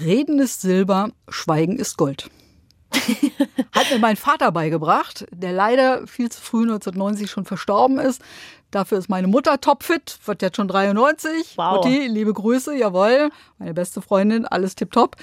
Reden 0.00 0.40
ist 0.40 0.62
Silber, 0.62 1.10
Schweigen 1.28 1.78
ist 1.78 1.96
Gold. 1.96 2.28
Hat 3.72 3.90
mir 3.90 3.98
mein 3.98 4.16
Vater 4.16 4.52
beigebracht, 4.52 5.26
der 5.30 5.52
leider 5.52 6.06
viel 6.06 6.30
zu 6.30 6.40
früh 6.40 6.62
1990 6.62 7.30
schon 7.30 7.44
verstorben 7.44 7.98
ist. 7.98 8.22
Dafür 8.74 8.98
ist 8.98 9.08
meine 9.08 9.28
Mutter 9.28 9.60
topfit, 9.60 10.18
wird 10.24 10.42
jetzt 10.42 10.56
schon 10.56 10.66
93. 10.66 11.56
Wow. 11.56 11.76
Mutti, 11.76 12.08
liebe 12.08 12.32
Grüße, 12.32 12.76
jawohl. 12.76 13.30
Meine 13.58 13.72
beste 13.72 14.02
Freundin, 14.02 14.46
alles 14.46 14.74
tipptopp. 14.74 15.14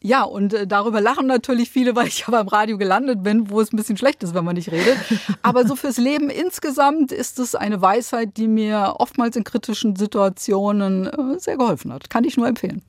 Ja, 0.00 0.22
und 0.22 0.54
äh, 0.54 0.66
darüber 0.66 1.00
lachen 1.00 1.26
natürlich 1.26 1.70
viele, 1.70 1.96
weil 1.96 2.06
ich 2.06 2.20
ja 2.20 2.26
beim 2.30 2.46
Radio 2.46 2.78
gelandet 2.78 3.24
bin, 3.24 3.50
wo 3.50 3.60
es 3.60 3.72
ein 3.72 3.76
bisschen 3.76 3.96
schlecht 3.96 4.22
ist, 4.22 4.32
wenn 4.32 4.44
man 4.44 4.54
nicht 4.54 4.70
redet. 4.70 4.96
Aber 5.42 5.66
so 5.66 5.74
fürs 5.74 5.98
Leben 5.98 6.30
insgesamt 6.30 7.10
ist 7.10 7.40
es 7.40 7.56
eine 7.56 7.82
Weisheit, 7.82 8.36
die 8.36 8.46
mir 8.46 8.94
oftmals 8.98 9.34
in 9.34 9.42
kritischen 9.42 9.96
Situationen 9.96 11.06
äh, 11.08 11.38
sehr 11.40 11.56
geholfen 11.56 11.92
hat. 11.92 12.10
Kann 12.10 12.22
ich 12.22 12.36
nur 12.36 12.46
empfehlen. 12.46 12.82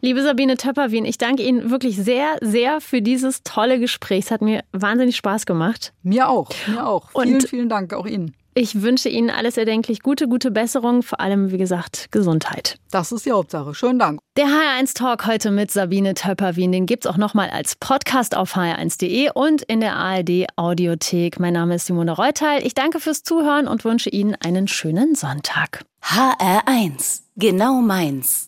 Liebe 0.00 0.22
Sabine 0.22 0.56
Töpperwien, 0.56 1.04
ich 1.04 1.18
danke 1.18 1.42
Ihnen 1.42 1.70
wirklich 1.70 1.96
sehr, 1.96 2.36
sehr 2.40 2.80
für 2.80 3.02
dieses 3.02 3.42
tolle 3.42 3.78
Gespräch. 3.78 4.26
Es 4.26 4.30
hat 4.30 4.42
mir 4.42 4.62
wahnsinnig 4.72 5.16
Spaß 5.16 5.46
gemacht. 5.46 5.92
Mir 6.02 6.28
auch, 6.28 6.50
mir 6.66 6.86
auch. 6.86 7.08
Und 7.12 7.26
vielen, 7.26 7.40
vielen 7.40 7.68
Dank, 7.68 7.94
auch 7.94 8.06
Ihnen. 8.06 8.34
Ich 8.58 8.80
wünsche 8.80 9.10
Ihnen 9.10 9.28
alles 9.28 9.58
erdenklich 9.58 10.00
gute, 10.00 10.28
gute 10.28 10.50
Besserung, 10.50 11.02
vor 11.02 11.20
allem, 11.20 11.52
wie 11.52 11.58
gesagt, 11.58 12.08
Gesundheit. 12.10 12.78
Das 12.90 13.12
ist 13.12 13.26
die 13.26 13.32
Hauptsache. 13.32 13.74
Schönen 13.74 13.98
Dank. 13.98 14.18
Der 14.38 14.46
HR1 14.46 14.94
Talk 14.94 15.26
heute 15.26 15.50
mit 15.50 15.70
Sabine 15.70 16.14
Töpperwien, 16.14 16.72
den 16.72 16.86
gibt 16.86 17.04
es 17.04 17.10
auch 17.12 17.18
nochmal 17.18 17.50
als 17.50 17.76
Podcast 17.76 18.34
auf 18.34 18.56
hr1.de 18.56 19.28
und 19.34 19.60
in 19.60 19.80
der 19.80 19.96
ARD 19.96 20.46
Audiothek. 20.56 21.38
Mein 21.38 21.52
Name 21.52 21.74
ist 21.74 21.84
Simone 21.84 22.12
Reutal. 22.12 22.64
Ich 22.66 22.72
danke 22.72 22.98
fürs 22.98 23.22
Zuhören 23.22 23.68
und 23.68 23.84
wünsche 23.84 24.08
Ihnen 24.08 24.34
einen 24.42 24.68
schönen 24.68 25.14
Sonntag. 25.14 25.84
HR1, 26.02 27.24
genau 27.36 27.82
meins. 27.82 28.45